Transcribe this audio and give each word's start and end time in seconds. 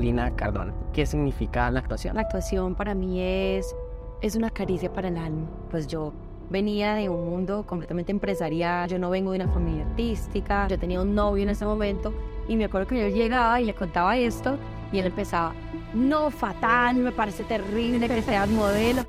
Lina 0.00 0.34
Cardona. 0.34 0.72
¿Qué 0.92 1.06
significa 1.06 1.70
la 1.70 1.80
actuación? 1.80 2.16
La 2.16 2.22
actuación 2.22 2.74
para 2.74 2.94
mí 2.94 3.20
es, 3.20 3.74
es 4.20 4.34
una 4.34 4.50
caricia 4.50 4.92
para 4.92 5.08
el 5.08 5.16
alma. 5.16 5.46
Pues 5.70 5.86
yo 5.86 6.12
venía 6.50 6.94
de 6.94 7.08
un 7.08 7.28
mundo 7.30 7.64
completamente 7.66 8.10
empresarial, 8.10 8.88
yo 8.88 8.98
no 8.98 9.10
vengo 9.10 9.30
de 9.32 9.36
una 9.36 9.48
familia 9.48 9.86
artística, 9.86 10.66
yo 10.66 10.78
tenía 10.78 11.00
un 11.00 11.14
novio 11.14 11.44
en 11.44 11.50
ese 11.50 11.64
momento 11.64 12.12
y 12.48 12.56
me 12.56 12.64
acuerdo 12.64 12.88
que 12.88 13.00
yo 13.00 13.14
llegaba 13.14 13.60
y 13.60 13.64
le 13.64 13.74
contaba 13.74 14.16
esto 14.16 14.58
y 14.92 14.98
él 14.98 15.06
empezaba, 15.06 15.54
no, 15.94 16.30
fatal, 16.30 16.96
me 16.96 17.12
parece 17.12 17.44
terrible 17.44 18.08
que 18.08 18.22
seas 18.22 18.48
modelo 18.48 19.04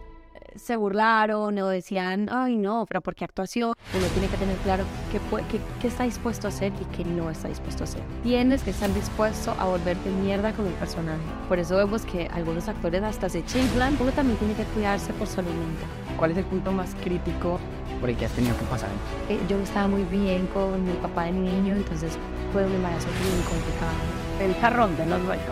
se 0.56 0.76
burlaron 0.76 1.58
o 1.58 1.68
decían, 1.68 2.30
ay 2.32 2.58
no, 2.58 2.86
pero 2.88 3.02
¿por 3.02 3.16
qué 3.16 3.26
actuación? 3.26 3.74
Uno 3.94 4.08
tiene 4.08 4.28
que 4.28 4.38
tener 4.38 4.56
claro 4.58 4.84
qué, 5.12 5.20
qué, 5.50 5.60
qué, 5.82 5.88
está 5.88 6.04
dispuesto 6.04 6.48
a 6.48 6.50
hacer 6.50 6.72
y 6.80 6.86
qué 6.96 7.06
no 7.06 7.30
está 7.30 7.48
dispuesto 7.48 7.84
a 7.84 7.86
hacer. 7.86 8.02
Tienes 8.24 8.64
que 8.64 8.72
estar 8.72 8.94
dispuesto 8.94 9.56
a 9.58 9.66
volverte 9.66 10.10
mierda 10.10 10.54
con 10.54 10.68
el 10.68 10.74
personaje. 10.74 11.22
Por 11.48 11.60
eso 11.60 11.78
vemos 11.78 12.06
que 12.06 12.28
algunos 12.28 12.68
actores 12.68 13.04
hasta 13.04 13.30
se 13.30 13.46
chiflan, 13.46 13.98
uno 14.00 14.12
también 14.12 14.38
tiene 14.38 14.54
que 14.54 14.64
cuidarse 14.66 15.14
por 15.14 15.28
salud 15.28 15.52
mental. 15.52 15.90
¿Cuál 16.18 16.32
es 16.32 16.38
el 16.38 16.46
punto 16.46 16.72
más 16.72 16.96
crítico 17.04 17.60
por 18.00 18.10
el 18.10 18.18
que 18.18 18.26
has 18.26 18.32
tenido 18.32 18.58
que 18.58 18.66
pasar? 18.66 18.90
Eh, 19.30 19.40
yo 19.50 19.58
estaba 19.60 19.88
muy 19.88 20.04
bien 20.04 20.48
con 20.48 20.86
mi 20.86 20.94
papá 20.94 21.26
de 21.26 21.32
niño, 21.32 21.76
entonces 21.76 22.18
fue 22.54 22.66
un 22.66 22.74
embarazo 22.74 23.08
muy 23.08 23.44
complicado. 23.44 23.92
El 24.40 24.56
jarrón 24.56 24.98
de 24.98 25.06
los 25.06 25.24
duelos. 25.24 25.46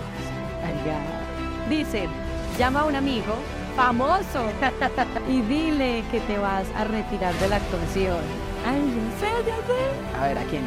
Dicen, 1.69 2.09
llama 2.57 2.81
a 2.81 2.85
un 2.85 2.95
amigo 2.95 3.35
famoso 3.79 4.45
y 5.29 5.41
dile 5.43 6.03
que 6.11 6.19
te 6.19 6.38
vas 6.38 6.69
a 6.75 6.83
retirar 6.83 7.33
de 7.35 7.47
la 7.47 7.55
actuación. 7.55 8.17
Ay, 8.67 8.81
yo 8.81 9.19
sé, 9.21 9.31
ya 9.47 9.55
sé. 9.55 10.17
A 10.17 10.27
ver, 10.27 10.38
¿a 10.38 10.43
quién? 10.43 10.65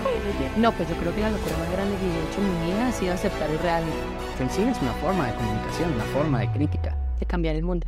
No, 0.57 0.73
pues 0.73 0.89
yo 0.89 0.97
creo 0.97 1.15
que 1.15 1.21
la 1.21 1.29
locura 1.29 1.59
más 1.59 1.71
grande 1.73 1.95
que 1.99 2.07
he 2.07 2.31
hecho 2.31 2.41
en 2.41 2.61
mi 2.61 2.73
vida 2.73 2.89
ha 2.89 2.93
sido 2.93 3.13
aceptar 3.13 3.51
el 3.51 3.59
reality. 3.59 3.93
El 4.41 4.49
cine 4.49 4.71
es 4.71 4.81
una 4.81 4.95
forma 4.95 5.27
de 5.27 5.35
comunicación, 5.35 5.93
una 5.93 6.05
forma 6.05 6.41
de 6.41 6.53
crítica. 6.53 6.97
De 7.21 7.27
cambiar 7.27 7.55
el 7.55 7.65
mundo. 7.65 7.87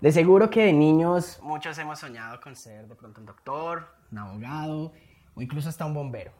De 0.00 0.10
seguro 0.10 0.50
que 0.50 0.64
de 0.64 0.72
niños 0.72 1.38
muchos 1.40 1.78
hemos 1.78 2.00
soñado 2.00 2.40
con 2.40 2.56
ser 2.56 2.88
de 2.88 2.96
pronto 2.96 3.20
un 3.20 3.26
doctor, 3.26 3.94
un 4.10 4.18
abogado 4.18 4.92
o 5.36 5.40
incluso 5.40 5.68
hasta 5.68 5.86
un 5.86 5.94
bombero. 5.94 6.32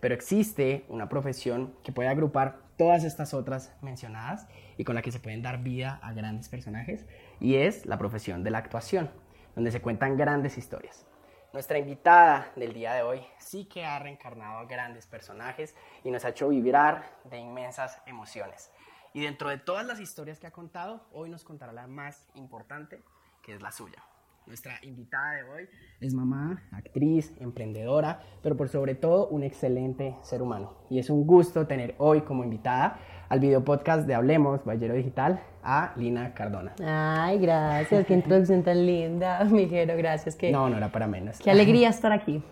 Pero 0.00 0.12
existe 0.12 0.84
una 0.88 1.08
profesión 1.08 1.76
que 1.84 1.92
puede 1.92 2.08
agrupar 2.08 2.67
todas 2.78 3.04
estas 3.04 3.34
otras 3.34 3.74
mencionadas 3.82 4.48
y 4.78 4.84
con 4.84 4.94
la 4.94 5.02
que 5.02 5.12
se 5.12 5.20
pueden 5.20 5.42
dar 5.42 5.58
vida 5.58 5.98
a 6.02 6.14
grandes 6.14 6.48
personajes 6.48 7.04
y 7.40 7.56
es 7.56 7.84
la 7.84 7.98
profesión 7.98 8.42
de 8.44 8.50
la 8.50 8.58
actuación, 8.58 9.10
donde 9.54 9.72
se 9.72 9.82
cuentan 9.82 10.16
grandes 10.16 10.56
historias. 10.56 11.04
Nuestra 11.52 11.78
invitada 11.78 12.52
del 12.56 12.72
día 12.72 12.94
de 12.94 13.02
hoy 13.02 13.26
sí 13.38 13.64
que 13.64 13.84
ha 13.84 13.98
reencarnado 13.98 14.58
a 14.58 14.64
grandes 14.66 15.06
personajes 15.06 15.74
y 16.04 16.10
nos 16.10 16.24
ha 16.24 16.28
hecho 16.28 16.48
vibrar 16.48 17.04
de 17.24 17.38
inmensas 17.38 18.00
emociones. 18.06 18.70
Y 19.12 19.22
dentro 19.22 19.48
de 19.48 19.58
todas 19.58 19.84
las 19.84 19.98
historias 19.98 20.38
que 20.38 20.46
ha 20.46 20.52
contado, 20.52 21.06
hoy 21.12 21.30
nos 21.30 21.44
contará 21.44 21.72
la 21.72 21.86
más 21.86 22.26
importante, 22.34 23.02
que 23.42 23.54
es 23.54 23.62
la 23.62 23.72
suya. 23.72 24.04
Nuestra 24.48 24.78
invitada 24.82 25.34
de 25.34 25.42
hoy 25.42 25.68
es 26.00 26.14
mamá, 26.14 26.62
actriz, 26.72 27.34
emprendedora, 27.38 28.22
pero 28.42 28.56
por 28.56 28.70
sobre 28.70 28.94
todo 28.94 29.28
un 29.28 29.42
excelente 29.42 30.16
ser 30.22 30.40
humano. 30.40 30.72
Y 30.88 30.98
es 30.98 31.10
un 31.10 31.26
gusto 31.26 31.66
tener 31.66 31.94
hoy 31.98 32.22
como 32.22 32.44
invitada 32.44 32.98
al 33.28 33.40
video 33.40 33.62
podcast 33.62 34.06
de 34.06 34.14
Hablemos, 34.14 34.64
Ballero 34.64 34.94
Digital, 34.94 35.42
a 35.62 35.92
Lina 35.96 36.32
Cardona. 36.32 36.72
Ay, 36.82 37.38
gracias, 37.40 38.06
qué 38.06 38.14
introducción 38.14 38.62
tan 38.62 38.86
linda, 38.86 39.44
Miguel, 39.50 39.94
gracias. 39.98 40.34
Que, 40.34 40.50
no, 40.50 40.70
no 40.70 40.78
era 40.78 40.90
para 40.90 41.06
menos. 41.06 41.38
Qué 41.40 41.50
alegría 41.50 41.88
estar 41.90 42.12
aquí. 42.12 42.42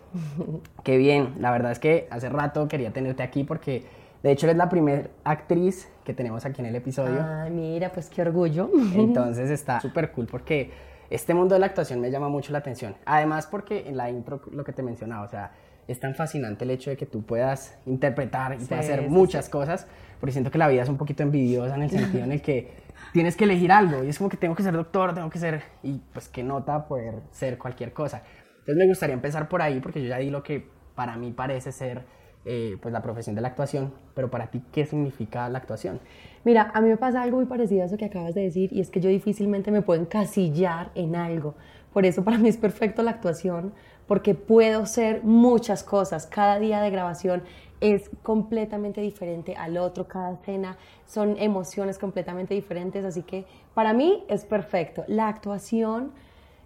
Qué 0.84 0.98
bien, 0.98 1.36
la 1.41 1.50
verdad 1.50 1.72
es 1.72 1.78
que 1.78 2.08
hace 2.11 2.28
rato 2.28 2.69
quería 2.69 2.92
tenerte 2.92 3.22
aquí 3.22 3.42
porque 3.42 3.86
de 4.22 4.33
hecho 4.33 4.44
eres 4.44 4.58
la 4.58 4.69
primera 4.69 5.08
actriz 5.24 5.91
que 6.05 6.12
tenemos 6.12 6.44
aquí 6.44 6.61
en 6.61 6.67
el 6.67 6.77
episodio. 6.77 7.24
Ay, 7.27 7.50
mira, 7.50 7.91
pues 7.91 8.11
qué 8.11 8.20
orgullo. 8.20 8.70
Entonces 8.94 9.48
está 9.61 9.80
súper 9.80 10.12
cool 10.12 10.27
porque 10.27 10.95
este 11.11 11.34
mundo 11.34 11.55
de 11.55 11.61
la 11.61 11.67
actuación 11.67 12.00
me 12.00 12.11
llama 12.11 12.28
mucho 12.28 12.52
la 12.52 12.58
atención. 12.58 12.96
Además 13.05 13.46
porque 13.46 13.89
en 13.89 13.96
la 13.96 14.11
intro 14.11 14.40
lo 14.50 14.64
que 14.64 14.72
te 14.72 14.83
mencionaba, 14.83 15.24
o 15.24 15.28
sea, 15.28 15.52
es 15.89 16.00
tan 16.00 16.14
fascinante 16.14 16.64
el 16.64 16.70
hecho 16.70 16.90
de 16.90 16.96
que 16.96 17.06
tú 17.06 17.24
puedas 17.24 17.78
interpretar 17.86 18.55
y 18.55 18.64
puedas 18.64 18.84
hacer 18.84 19.08
muchas 19.08 19.48
cosas, 19.48 19.86
porque 20.18 20.33
siento 20.33 20.50
que 20.50 20.58
la 20.58 20.68
vida 20.68 20.83
es 20.83 20.89
un 20.89 20.96
poquito 20.96 21.22
envidiosa 21.22 21.77
en 21.77 21.83
el 21.83 21.90
sentido 21.98 22.24
en 22.24 22.33
el 22.33 22.42
que 22.42 22.72
tienes 23.12 23.36
que 23.36 23.44
elegir 23.44 23.70
algo 23.70 24.02
y 24.02 24.08
es 24.08 24.18
como 24.18 24.28
que 24.28 24.36
tengo 24.36 24.55
que 24.55 24.62
ser 24.62 24.74
doctor, 24.74 25.14
tengo 25.14 25.30
que 25.30 25.39
ser, 25.39 25.62
y 25.83 26.00
pues 26.12 26.28
qué 26.28 26.42
nota 26.42 26.86
poder 26.86 27.23
ser 27.30 27.58
cualquier 27.58 27.92
cosa. 27.92 28.23
Entonces 28.58 28.77
me 28.77 28.86
gustaría 28.88 29.14
empezar 29.14 29.48
por 29.48 29.62
ahí 29.62 29.78
porque 29.80 30.02
yo 30.02 30.08
ya 30.08 30.18
di 30.18 30.30
lo 30.30 30.42
que 30.42 30.68
para 30.94 31.17
mí 31.17 31.30
parece 31.30 31.70
ser 31.70 32.05
eh, 32.48 32.79
pues 32.80 32.92
la 32.92 33.02
profesión 33.02 33.34
de 33.34 33.40
la 33.40 33.48
actuación, 33.48 33.92
pero 34.14 34.30
para 34.30 34.46
ti, 34.46 34.62
¿qué 34.70 34.86
significa 34.86 35.48
la 35.48 35.58
actuación? 35.58 35.98
Mira, 36.45 36.70
a 36.74 36.80
mí 36.80 36.89
me 36.89 36.96
pasa 36.96 37.20
algo 37.20 37.39
muy 37.39 37.46
parecido 37.46 37.83
a 37.83 37.86
eso 37.86 37.96
que 37.96 38.05
acabas 38.05 38.36
de 38.36 38.42
decir 38.42 38.73
y 38.73 38.80
es 38.80 38.89
que 38.89 39.01
yo 39.01 39.11
difícilmente 39.11 39.73
me 39.73 39.83
puedo 39.83 40.01
encasillar 40.01 40.92
en 40.95 41.17
algo. 41.17 41.55
Por 41.92 42.06
eso 42.06 42.23
para 42.23 42.39
mí 42.39 42.48
es 42.48 42.56
perfecto 42.56 43.02
la 43.02 43.11
actuación, 43.11 43.73
porque 44.06 44.36
puedo 44.36 44.86
ser 44.86 45.24
muchas 45.24 45.83
cosas. 45.83 46.29
Cada 46.29 46.61
día 46.61 46.80
de 46.80 46.90
grabación 46.90 47.42
es 47.80 48.11
completamente 48.23 49.01
diferente 49.01 49.56
al 49.56 49.77
otro, 49.77 50.06
cada 50.06 50.35
escena 50.35 50.77
son 51.05 51.35
emociones 51.40 51.98
completamente 51.98 52.55
diferentes, 52.55 53.05
así 53.05 53.23
que 53.23 53.45
para 53.74 53.92
mí 53.92 54.23
es 54.29 54.45
perfecto. 54.45 55.02
La 55.08 55.27
actuación 55.27 56.12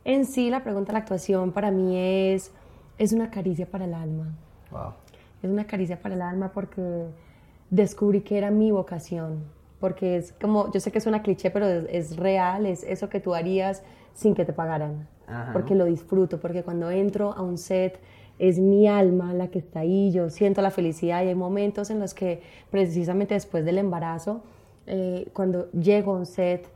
en 0.05 0.27
sí, 0.27 0.51
la 0.51 0.63
pregunta 0.63 0.89
de 0.89 0.93
la 0.93 0.99
actuación 0.99 1.53
para 1.53 1.71
mí 1.71 1.97
es, 1.97 2.53
es 2.99 3.15
una 3.15 3.31
caricia 3.31 3.65
para 3.65 3.87
el 3.87 3.95
alma. 3.95 4.27
Wow 4.71 4.93
es 5.43 5.51
una 5.51 5.67
caricia 5.67 6.01
para 6.01 6.15
el 6.15 6.23
alma 6.23 6.53
porque 6.53 7.07
descubrí 7.71 8.23
que 8.23 8.37
era 8.39 8.51
mi 8.51 8.71
vocación, 8.71 9.45
porque 9.79 10.17
es 10.17 10.33
como, 10.33 10.71
yo 10.73 10.81
sé 10.81 10.91
que 10.93 10.99
es 10.99 11.07
una 11.07 11.23
cliché, 11.23 11.51
pero 11.51 11.67
es, 11.67 12.17
real, 12.17 12.67
es 12.67 12.83
eso 12.83 13.09
que 13.09 13.21
tú 13.21 13.35
harías 13.35 13.83
sin 14.13 14.35
que 14.35 14.45
te 14.45 14.53
pagaran, 14.53 15.09
porque 15.53 15.75
lo 15.75 15.85
disfruto, 15.85 16.41
porque 16.41 16.63
cuando 16.65 16.91
entro 16.91 17.33
a 17.33 17.43
un 17.43 17.57
set 17.57 18.01
es 18.39 18.59
mi 18.59 18.89
alma 18.89 19.33
la 19.35 19.49
que 19.49 19.61
está 19.61 19.81
ahí, 19.81 20.11
yo 20.11 20.31
siento 20.31 20.63
la 20.63 20.71
felicidad 20.71 21.23
y 21.23 21.29
hay 21.29 21.35
momentos 21.35 21.91
en 21.91 22.01
los 22.01 22.15
que 22.15 22.43
precisamente 22.71 23.35
después 23.35 23.65
del 23.65 23.79
embarazo, 23.79 24.43
eh, 24.87 25.29
cuando 25.33 25.71
llego 25.73 26.15
a 26.15 26.19
un 26.19 26.27
set, 26.27 26.67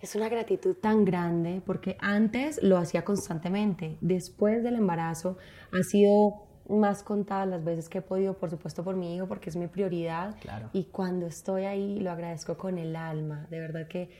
es 0.00 0.14
una 0.16 0.28
gratitud 0.28 0.74
tan 0.74 1.04
grande 1.04 1.62
porque 1.64 1.96
antes 2.00 2.62
lo 2.62 2.78
hacía 2.78 3.04
constantemente, 3.04 3.98
después 4.00 4.62
del 4.62 4.76
embarazo 4.76 5.36
ha 5.72 5.82
sido 5.82 6.46
más 6.68 7.02
contadas 7.02 7.48
las 7.48 7.64
veces 7.64 7.88
que 7.88 7.98
he 7.98 8.02
podido, 8.02 8.34
por 8.34 8.50
supuesto 8.50 8.82
por 8.82 8.96
mi 8.96 9.14
hijo, 9.14 9.26
porque 9.26 9.50
es 9.50 9.56
mi 9.56 9.66
prioridad. 9.66 10.36
Y 10.72 10.84
cuando 10.84 11.26
estoy 11.26 11.64
ahí 11.64 12.00
lo 12.00 12.10
agradezco 12.10 12.56
con 12.56 12.78
el 12.78 12.96
alma. 12.96 13.46
De 13.50 13.60
verdad 13.60 13.86
que 13.88 14.10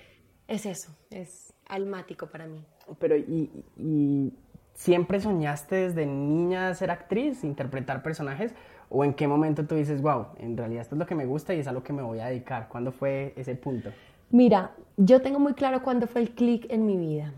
es 0.48 0.66
eso, 0.66 0.94
es 1.10 1.52
almático 1.68 2.26
para 2.26 2.46
mí. 2.46 2.64
Pero, 2.98 3.16
¿y, 3.16 4.32
siempre 4.74 5.20
soñaste 5.20 5.74
desde 5.74 6.06
niña 6.06 6.74
ser 6.74 6.90
actriz, 6.90 7.44
interpretar 7.44 8.02
personajes? 8.02 8.54
¿O 8.88 9.04
en 9.04 9.14
qué 9.14 9.26
momento 9.26 9.66
tú 9.66 9.74
dices, 9.74 10.00
wow, 10.00 10.26
en 10.38 10.56
realidad 10.56 10.82
esto 10.82 10.94
es 10.94 10.98
lo 10.98 11.06
que 11.06 11.14
me 11.14 11.26
gusta 11.26 11.54
y 11.54 11.60
es 11.60 11.66
a 11.66 11.72
lo 11.72 11.82
que 11.82 11.92
me 11.92 12.02
voy 12.02 12.20
a 12.20 12.26
dedicar? 12.26 12.68
¿Cuándo 12.68 12.92
fue 12.92 13.32
ese 13.36 13.56
punto? 13.56 13.90
Mira, 14.30 14.72
yo 14.96 15.20
tengo 15.22 15.40
muy 15.40 15.54
claro 15.54 15.82
cuándo 15.82 16.06
fue 16.06 16.20
el 16.20 16.30
clic 16.30 16.66
en 16.70 16.86
mi 16.86 16.96
vida. 16.96 17.32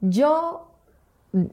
Yo 0.00 0.73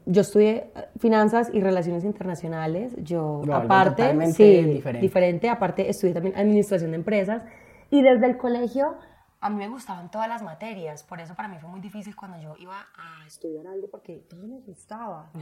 yo 0.06 0.20
estudié 0.20 0.70
finanzas 0.98 1.50
y 1.52 1.60
relaciones 1.60 2.04
internacionales. 2.04 2.94
Yo, 2.98 3.42
aparte, 3.52 4.12
sí, 4.32 4.62
diferente. 4.62 5.00
diferente. 5.00 5.48
Aparte, 5.48 5.90
estudié 5.90 6.14
también 6.14 6.36
administración 6.36 6.92
de 6.92 6.98
empresas. 6.98 7.42
Y 7.90 8.02
desde 8.02 8.26
el 8.26 8.36
colegio, 8.38 8.96
a 9.40 9.50
mí 9.50 9.56
me 9.56 9.68
gustaban 9.68 10.10
todas 10.10 10.28
las 10.28 10.42
materias. 10.42 11.02
Por 11.02 11.20
eso 11.20 11.34
para 11.34 11.48
mí 11.48 11.56
fue 11.60 11.68
muy 11.68 11.80
difícil 11.80 12.14
cuando 12.14 12.40
yo 12.40 12.54
iba 12.60 12.86
a 12.94 13.26
estudiar 13.26 13.66
algo, 13.66 13.88
porque 13.90 14.24
todo 14.28 14.46
me 14.46 14.60
gustaba. 14.60 15.30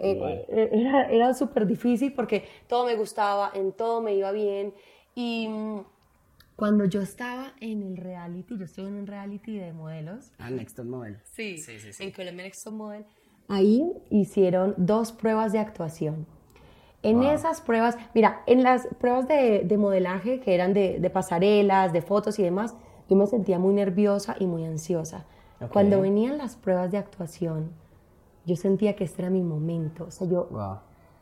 Eh, 0.00 0.46
eh, 0.48 0.68
era 0.70 1.10
era 1.10 1.34
súper 1.34 1.66
difícil 1.66 2.12
porque 2.12 2.48
todo 2.68 2.86
me 2.86 2.94
gustaba, 2.94 3.50
en 3.52 3.72
todo 3.72 4.00
me 4.00 4.14
iba 4.14 4.30
bien. 4.30 4.72
Y 5.16 5.48
mm, 5.48 5.80
cuando 6.54 6.84
yo 6.84 7.02
estaba 7.02 7.52
en 7.60 7.82
el 7.82 7.96
reality, 7.96 8.56
yo 8.56 8.64
estuve 8.66 8.86
en 8.86 8.94
un 8.94 9.08
reality 9.08 9.58
de 9.58 9.72
modelos. 9.72 10.30
Ah, 10.38 10.50
Next 10.50 10.76
Top 10.76 10.86
Model. 10.86 11.18
Sí, 11.24 11.58
sí, 11.58 11.80
sí, 11.80 11.92
sí. 11.92 12.04
en 12.04 12.12
Colombia 12.12 12.44
Next 12.44 12.62
Top 12.62 12.74
Model 12.74 13.04
Ahí 13.48 13.92
hicieron 14.10 14.74
dos 14.76 15.12
pruebas 15.12 15.52
de 15.52 15.58
actuación. 15.58 16.26
En 17.02 17.22
esas 17.22 17.60
pruebas, 17.60 17.96
mira, 18.14 18.42
en 18.46 18.62
las 18.62 18.88
pruebas 18.98 19.28
de, 19.28 19.76
modelaje 19.78 20.40
que 20.40 20.54
eran 20.54 20.74
de, 20.74 21.10
pasarelas, 21.12 21.92
de 21.92 22.02
fotos 22.02 22.38
y 22.38 22.42
demás, 22.42 22.74
yo 23.08 23.16
me 23.16 23.26
sentía 23.26 23.58
muy 23.58 23.72
nerviosa 23.72 24.36
y 24.38 24.46
muy 24.46 24.64
ansiosa. 24.64 25.24
Cuando 25.72 26.00
venían 26.00 26.38
las 26.38 26.56
pruebas 26.56 26.90
de 26.90 26.98
actuación, 26.98 27.70
yo 28.44 28.56
sentía 28.56 28.94
que 28.96 29.04
este 29.04 29.22
era 29.22 29.30
mi 29.30 29.42
momento. 29.42 30.04
O 30.04 30.10
sea, 30.10 30.26
yo, 30.26 30.48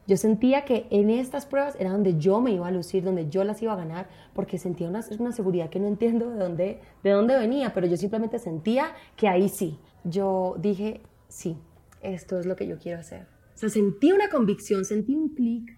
yo 0.07 0.17
sentía 0.17 0.65
que 0.65 0.87
en 0.91 1.11
estas 1.11 1.47
pruebas 1.47 1.77
era 1.79 1.91
donde 1.91 2.19
yo 2.19 2.41
me 2.41 2.53
iba 2.53 2.67
a 2.67 2.71
lucir, 2.71 3.05
donde 3.05 3.29
yo 3.29 3.45
las 3.45 3.61
iba 3.63 3.75
a 3.75 3.77
ganar, 3.77 4.09
porque 4.35 4.59
sentía 4.59 4.89
una, 4.89 5.05
una 5.19 5.33
seguridad 5.33 5.69
que 5.69 5.79
no 5.79 5.87
entiendo 5.87 6.31
de 6.31 6.39
dónde, 6.39 6.81
de 7.03 7.11
dónde 7.11 7.39
venía, 7.39 7.73
pero 7.75 7.87
yo 7.87 7.97
simplemente 7.97 8.39
sentía 8.39 8.93
que 9.15 9.29
ahí 9.29 9.49
sí. 9.49 9.79
Yo 10.05 10.57
dije, 10.59 11.03
sí, 11.29 11.59
esto 12.07 12.39
es 12.39 12.47
lo 12.47 12.57
que 12.57 12.67
yo 12.67 12.79
quiero 12.79 13.01
hacer. 13.01 13.27
O 13.55 13.59
sea, 13.59 13.69
sentí 13.69 14.13
una 14.13 14.29
convicción, 14.29 14.85
sentí 14.85 15.15
un 15.15 15.31
clic 15.31 15.77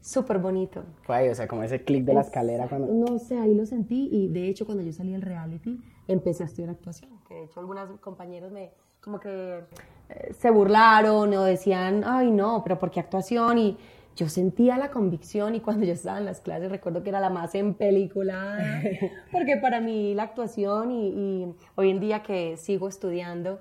súper 0.00 0.38
bonito. 0.38 0.84
Fue 1.02 1.16
ahí, 1.16 1.28
o 1.28 1.34
sea, 1.34 1.48
como 1.48 1.62
ese 1.62 1.82
clic 1.82 2.04
de 2.04 2.14
la 2.14 2.20
escalera 2.20 2.68
cuando... 2.68 2.92
No 2.92 3.18
sé, 3.18 3.38
ahí 3.38 3.54
lo 3.54 3.66
sentí 3.66 4.08
y 4.12 4.28
de 4.28 4.48
hecho 4.48 4.66
cuando 4.66 4.84
yo 4.84 4.92
salí 4.92 5.12
del 5.12 5.22
reality 5.22 5.80
empecé 6.06 6.42
a 6.42 6.46
estudiar 6.46 6.70
actuación. 6.70 7.10
De 7.28 7.44
hecho, 7.44 7.60
algunos 7.60 7.98
compañeros 8.00 8.52
me 8.52 8.70
como 9.00 9.20
que 9.20 9.60
eh, 10.08 10.34
se 10.34 10.50
burlaron 10.50 11.32
o 11.32 11.44
decían, 11.44 12.02
ay 12.04 12.30
no, 12.30 12.62
pero 12.64 12.78
¿por 12.78 12.90
qué 12.90 12.98
actuación? 13.00 13.56
Y 13.58 13.78
yo 14.16 14.28
sentía 14.28 14.78
la 14.78 14.90
convicción 14.90 15.54
y 15.54 15.60
cuando 15.60 15.86
yo 15.86 15.92
estaba 15.92 16.18
en 16.18 16.24
las 16.24 16.40
clases 16.40 16.70
recuerdo 16.70 17.02
que 17.02 17.10
era 17.10 17.20
la 17.20 17.30
más 17.30 17.54
en 17.54 17.74
película, 17.74 18.82
porque 19.32 19.58
para 19.58 19.80
mí 19.80 20.14
la 20.14 20.24
actuación 20.24 20.90
y, 20.90 21.54
hoy 21.76 21.90
en 21.90 22.00
día 22.00 22.22
que 22.22 22.56
sigo 22.56 22.88
estudiando, 22.88 23.60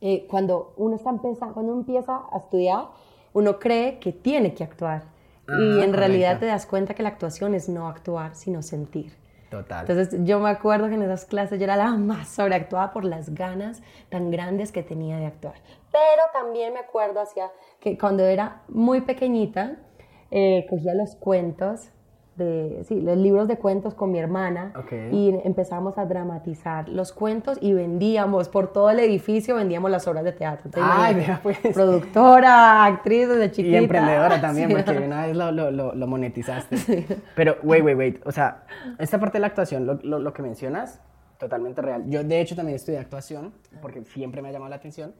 eh, 0.00 0.26
cuando 0.28 0.74
uno 0.76 0.96
está 0.96 1.10
empezando, 1.10 1.54
cuando 1.54 1.72
uno 1.72 1.80
empieza 1.80 2.22
a 2.30 2.38
estudiar, 2.38 2.88
uno 3.32 3.58
cree 3.58 3.98
que 3.98 4.12
tiene 4.12 4.54
que 4.54 4.64
actuar 4.64 5.16
y 5.48 5.80
en 5.80 5.92
realidad 5.92 6.40
te 6.40 6.46
das 6.46 6.66
cuenta 6.66 6.94
que 6.94 7.02
la 7.02 7.10
actuación 7.10 7.54
es 7.54 7.68
no 7.68 7.86
actuar, 7.86 8.34
sino 8.34 8.62
sentir. 8.62 9.16
Total. 9.50 9.86
Entonces 9.88 10.24
yo 10.24 10.40
me 10.40 10.50
acuerdo 10.50 10.88
que 10.88 10.94
en 10.94 11.02
esas 11.02 11.24
clases 11.24 11.58
yo 11.60 11.64
era 11.64 11.76
la 11.76 11.92
más 11.92 12.28
sobreactuada 12.28 12.92
por 12.92 13.04
las 13.04 13.32
ganas 13.32 13.80
tan 14.08 14.30
grandes 14.32 14.72
que 14.72 14.82
tenía 14.82 15.18
de 15.18 15.26
actuar. 15.26 15.54
Pero 15.92 16.22
también 16.32 16.72
me 16.72 16.80
acuerdo 16.80 17.20
hacia 17.20 17.52
que 17.78 17.96
cuando 17.96 18.24
era 18.24 18.62
muy 18.68 19.02
pequeñita, 19.02 19.76
eh, 20.32 20.66
cogía 20.68 20.94
los 20.94 21.14
cuentos 21.14 21.90
de, 22.36 22.84
sí, 22.86 23.00
los 23.00 23.16
libros 23.16 23.48
de 23.48 23.58
cuentos 23.58 23.94
con 23.94 24.12
mi 24.12 24.18
hermana 24.18 24.72
y 25.12 25.34
empezamos 25.44 25.98
a 25.98 26.04
dramatizar 26.04 26.88
los 26.88 27.12
cuentos 27.12 27.58
y 27.60 27.72
vendíamos 27.72 28.48
por 28.48 28.72
todo 28.72 28.90
el 28.90 28.98
edificio, 28.98 29.56
vendíamos 29.56 29.90
las 29.90 30.06
obras 30.06 30.24
de 30.24 30.32
teatro. 30.32 30.70
Ay, 30.74 31.26
pues. 31.42 31.58
Productora, 31.72 32.84
actriz 32.84 33.28
desde 33.28 33.50
chiquita. 33.50 33.76
Y 33.76 33.78
emprendedora 33.78 34.40
también, 34.40 34.70
porque 34.70 34.98
una 34.98 35.26
vez 35.26 35.36
lo, 35.36 35.50
lo, 35.52 35.70
lo, 35.70 36.06
monetizaste. 36.06 36.76
Pero, 37.34 37.56
wait, 37.62 37.84
wait, 37.84 37.96
wait, 37.96 38.26
o 38.26 38.32
sea, 38.32 38.64
esta 38.98 39.18
parte 39.18 39.38
de 39.38 39.40
la 39.40 39.48
actuación, 39.48 39.86
lo, 39.86 40.18
lo 40.18 40.32
que 40.32 40.42
mencionas, 40.42 41.00
totalmente 41.38 41.82
real. 41.82 42.04
Yo, 42.08 42.24
de 42.24 42.40
hecho, 42.40 42.56
también 42.56 42.76
estudié 42.76 42.98
actuación, 42.98 43.52
porque 43.80 44.04
siempre 44.04 44.42
me 44.42 44.48
ha 44.48 44.52
llamado 44.52 44.70
la 44.70 44.76
atención. 44.76 45.14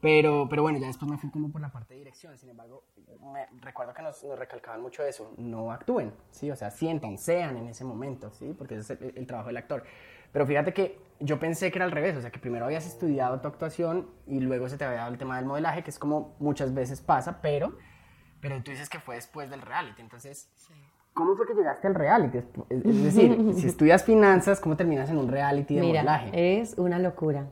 Pero, 0.00 0.46
pero 0.48 0.62
bueno, 0.62 0.78
ya 0.78 0.86
después 0.86 1.10
me 1.10 1.16
fui 1.16 1.30
como 1.30 1.50
por 1.50 1.60
la 1.60 1.70
parte 1.70 1.94
de 1.94 1.98
dirección. 2.00 2.36
Sin 2.36 2.50
embargo, 2.50 2.84
me, 3.32 3.46
recuerdo 3.60 3.94
que 3.94 4.02
nos, 4.02 4.22
nos, 4.24 4.38
recalcaban 4.38 4.80
mucho 4.80 5.02
eso. 5.04 5.32
No 5.38 5.72
actúen, 5.72 6.12
¿sí? 6.30 6.50
O 6.50 6.56
sea, 6.56 6.70
sientan, 6.70 7.18
sean 7.18 7.56
en 7.56 7.68
ese 7.68 7.84
momento, 7.84 8.30
¿sí? 8.30 8.54
Porque 8.56 8.76
ese 8.76 8.94
es 8.94 9.16
el, 9.16 9.26
trabajo 9.26 9.48
del 9.48 9.56
actor. 9.56 9.84
Pero 10.32 10.46
fíjate 10.46 10.74
que 10.74 11.00
yo 11.20 11.38
pensé 11.38 11.70
que 11.70 11.78
era 11.78 11.86
al 11.86 11.92
revés. 11.92 12.16
O 12.16 12.20
sea, 12.20 12.30
que 12.30 12.38
primero 12.38 12.66
habías 12.66 12.86
estudiado 12.86 13.40
tu 13.40 13.48
actuación 13.48 14.10
y 14.26 14.40
luego 14.40 14.68
se 14.68 14.76
te 14.76 14.84
había 14.84 14.98
dado 14.98 15.12
el 15.12 15.18
tema 15.18 15.36
del 15.36 15.46
modelaje, 15.46 15.82
que 15.82 15.90
es 15.90 15.98
como 15.98 16.36
muchas 16.38 16.74
veces 16.74 17.00
pasa, 17.00 17.40
pero, 17.40 17.78
pero 18.40 18.62
tú 18.62 18.70
dices 18.70 18.90
que 18.90 19.00
fue 19.00 19.14
después 19.14 19.48
del 19.48 19.62
reality. 19.62 20.02
Entonces, 20.02 20.50
¿cómo 21.14 21.36
fue 21.36 21.46
que 21.46 21.54
llegaste 21.54 21.86
al 21.86 21.94
reality? 21.94 22.38
Es 22.68 23.02
decir, 23.02 23.54
si 23.54 23.66
estudias 23.66 24.04
finanzas, 24.04 24.60
¿cómo 24.60 24.76
terminas 24.76 25.08
en 25.08 25.16
un 25.16 25.28
reality 25.28 25.76
de 25.76 25.80
Mira, 25.80 26.02
modelaje? 26.02 26.60
Es 26.60 26.74
una 26.76 26.98
locura. 26.98 27.48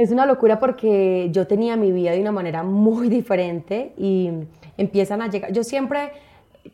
Es 0.00 0.10
una 0.10 0.24
locura 0.24 0.58
porque 0.58 1.28
yo 1.30 1.46
tenía 1.46 1.76
mi 1.76 1.92
vida 1.92 2.12
de 2.12 2.22
una 2.22 2.32
manera 2.32 2.62
muy 2.62 3.10
diferente 3.10 3.92
y 3.98 4.30
empiezan 4.78 5.20
a 5.20 5.28
llegar, 5.28 5.52
yo 5.52 5.62
siempre, 5.62 6.12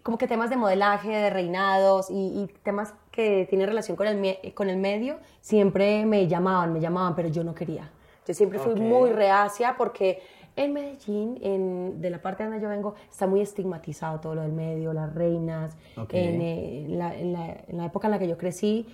como 0.04 0.16
que 0.16 0.28
temas 0.28 0.48
de 0.48 0.56
modelaje, 0.56 1.08
de 1.08 1.30
reinados 1.30 2.06
y, 2.08 2.48
temas 2.62 2.94
que 3.10 3.44
tienen 3.50 3.66
relación 3.66 3.96
con 3.96 4.06
el, 4.06 4.54
con 4.54 4.70
el 4.70 4.76
medio, 4.76 5.16
siempre 5.40 6.06
me 6.06 6.28
llamaban, 6.28 6.72
me 6.72 6.78
llamaban, 6.78 7.16
pero 7.16 7.28
yo 7.28 7.42
no 7.42 7.52
quería. 7.52 7.90
Yo 8.28 8.32
siempre 8.32 8.60
fui 8.60 8.76
muy 8.76 9.10
reacia 9.10 9.74
porque 9.76 10.22
en 10.54 10.72
Medellín, 10.72 11.40
en, 11.42 12.00
de 12.00 12.10
la 12.10 12.22
parte 12.22 12.44
donde 12.44 12.60
yo 12.60 12.68
vengo, 12.68 12.94
está 13.10 13.26
muy 13.26 13.40
estigmatizado 13.40 14.20
todo 14.20 14.36
lo 14.36 14.42
del 14.42 14.52
medio, 14.52 14.92
las 14.92 15.12
reinas. 15.12 15.76
Eh, 16.12 16.86
en, 16.88 16.96
la, 16.96 17.16
en, 17.16 17.32
la, 17.32 17.56
en, 17.66 17.76
la, 17.76 17.86
época 17.86 18.06
en 18.06 18.12
la 18.12 18.20
que 18.20 18.28
yo 18.28 18.38
crecí, 18.38 18.86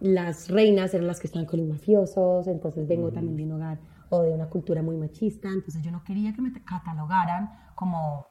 las 0.00 0.48
reinas 0.48 0.92
eran 0.94 1.06
las 1.06 1.20
que 1.20 1.26
estaban 1.26 1.46
con 1.46 1.60
los 1.60 1.68
mafiosos, 1.68 2.46
entonces 2.46 2.86
vengo 2.86 3.10
también 3.10 3.36
de 3.36 3.44
un 3.44 3.52
hogar 3.52 3.78
o 4.10 4.22
de 4.22 4.32
una 4.32 4.48
cultura 4.48 4.82
muy 4.82 4.96
machista, 4.96 5.48
entonces 5.48 5.82
yo 5.82 5.90
no 5.90 6.04
quería 6.04 6.32
que 6.32 6.42
me 6.42 6.52
catalogaran 6.64 7.50
como 7.74 8.26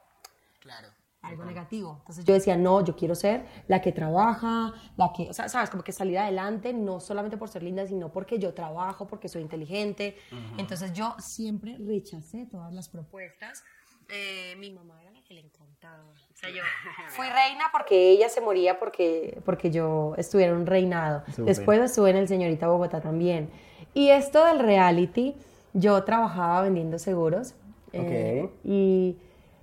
claro, 0.60 0.88
algo 1.22 1.44
negativo. 1.44 1.96
Entonces 2.00 2.24
yo 2.24 2.34
decía, 2.34 2.56
no, 2.56 2.84
yo 2.84 2.96
quiero 2.96 3.14
ser 3.14 3.46
la 3.68 3.80
que 3.80 3.92
trabaja, 3.92 4.72
la 4.96 5.12
que, 5.12 5.28
o 5.30 5.32
sea, 5.32 5.48
sabes, 5.48 5.70
como 5.70 5.82
que 5.82 5.92
salir 5.92 6.18
adelante, 6.18 6.72
no 6.72 7.00
solamente 7.00 7.36
por 7.36 7.48
ser 7.48 7.62
linda, 7.62 7.86
sino 7.86 8.12
porque 8.12 8.38
yo 8.38 8.54
trabajo, 8.54 9.06
porque 9.06 9.28
soy 9.28 9.42
inteligente. 9.42 10.16
Entonces 10.56 10.92
yo 10.92 11.14
siempre 11.18 11.76
rechacé 11.78 12.46
todas 12.46 12.72
las 12.72 12.88
propuestas. 12.88 13.64
Eh, 14.08 14.54
mi 14.58 14.70
mamá 14.70 15.02
era 15.02 15.10
la 15.10 15.22
que 15.24 15.34
le 15.34 15.40
encantaba. 15.40 16.14
O 16.36 16.38
sea, 16.38 16.50
yo 16.50 16.62
fui 17.08 17.26
reina 17.28 17.64
porque 17.72 18.10
ella 18.10 18.28
se 18.28 18.42
moría 18.42 18.78
porque, 18.78 19.40
porque 19.46 19.70
yo 19.70 20.14
estuviera 20.18 20.52
en 20.52 20.58
un 20.58 20.66
reinado. 20.66 21.24
Después 21.38 21.80
estuve 21.80 22.10
en 22.10 22.16
el 22.16 22.28
Señorita 22.28 22.68
Bogotá 22.68 23.00
también. 23.00 23.48
Y 23.94 24.10
esto 24.10 24.44
del 24.44 24.58
reality, 24.58 25.34
yo 25.72 26.04
trabajaba 26.04 26.60
vendiendo 26.62 26.98
seguros. 26.98 27.54
Eh, 27.94 28.50
y 28.64 29.16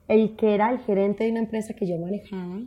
el 0.07 0.35
que 0.35 0.55
era 0.55 0.71
el 0.71 0.79
gerente 0.79 1.25
de 1.25 1.31
una 1.31 1.41
empresa 1.41 1.75
que 1.75 1.87
yo 1.87 1.99
manejaba, 1.99 2.61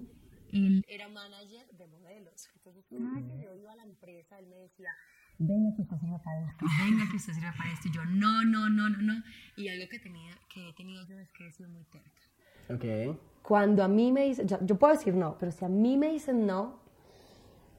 él 0.53 0.85
era 0.87 1.09
manager 1.09 1.67
de 1.73 1.87
modelos. 1.89 2.49
Entonces, 2.55 2.85
cada 2.89 3.21
que 3.27 3.43
yo 3.43 3.55
iba 3.57 3.73
a 3.73 3.77
la 3.77 3.83
empresa, 3.83 4.39
él 4.39 4.47
me 4.47 4.57
decía, 4.57 4.91
venga 5.39 5.75
que 5.75 5.83
usted 5.83 5.97
sirve 5.97 6.19
para 6.23 6.49
esto, 6.49 6.65
venga 6.85 7.11
que 7.11 7.17
usted 7.17 7.33
sirve 7.33 7.53
para 7.59 7.73
esto. 7.73 7.89
Y 7.89 7.93
yo, 7.93 8.05
no, 8.05 8.45
no, 8.45 8.69
no, 8.69 8.89
no, 8.89 9.03
no. 9.03 9.23
Y 9.57 9.67
algo 9.67 9.89
que, 9.89 9.99
tenía, 9.99 10.31
que 10.49 10.69
he 10.69 10.73
tenido 10.75 11.05
yo 11.09 11.19
es 11.19 11.33
que 11.33 11.49
he 11.49 11.51
sido 11.51 11.69
muy 11.69 11.83
terca. 11.85 12.26
Ok. 12.73 13.17
Cuando 13.43 13.85
a 13.85 13.89
mí 13.89 14.11
me 14.13 14.25
dicen, 14.25 14.49
yo, 14.49 14.77
puedo 14.77 14.93
decir 14.93 15.15
no, 15.15 15.37
pero 15.39 15.53
si 15.53 15.65
a 15.65 15.69
mí 15.69 15.97
me 15.97 16.09
dicen 16.09 16.47
no, 16.47 16.75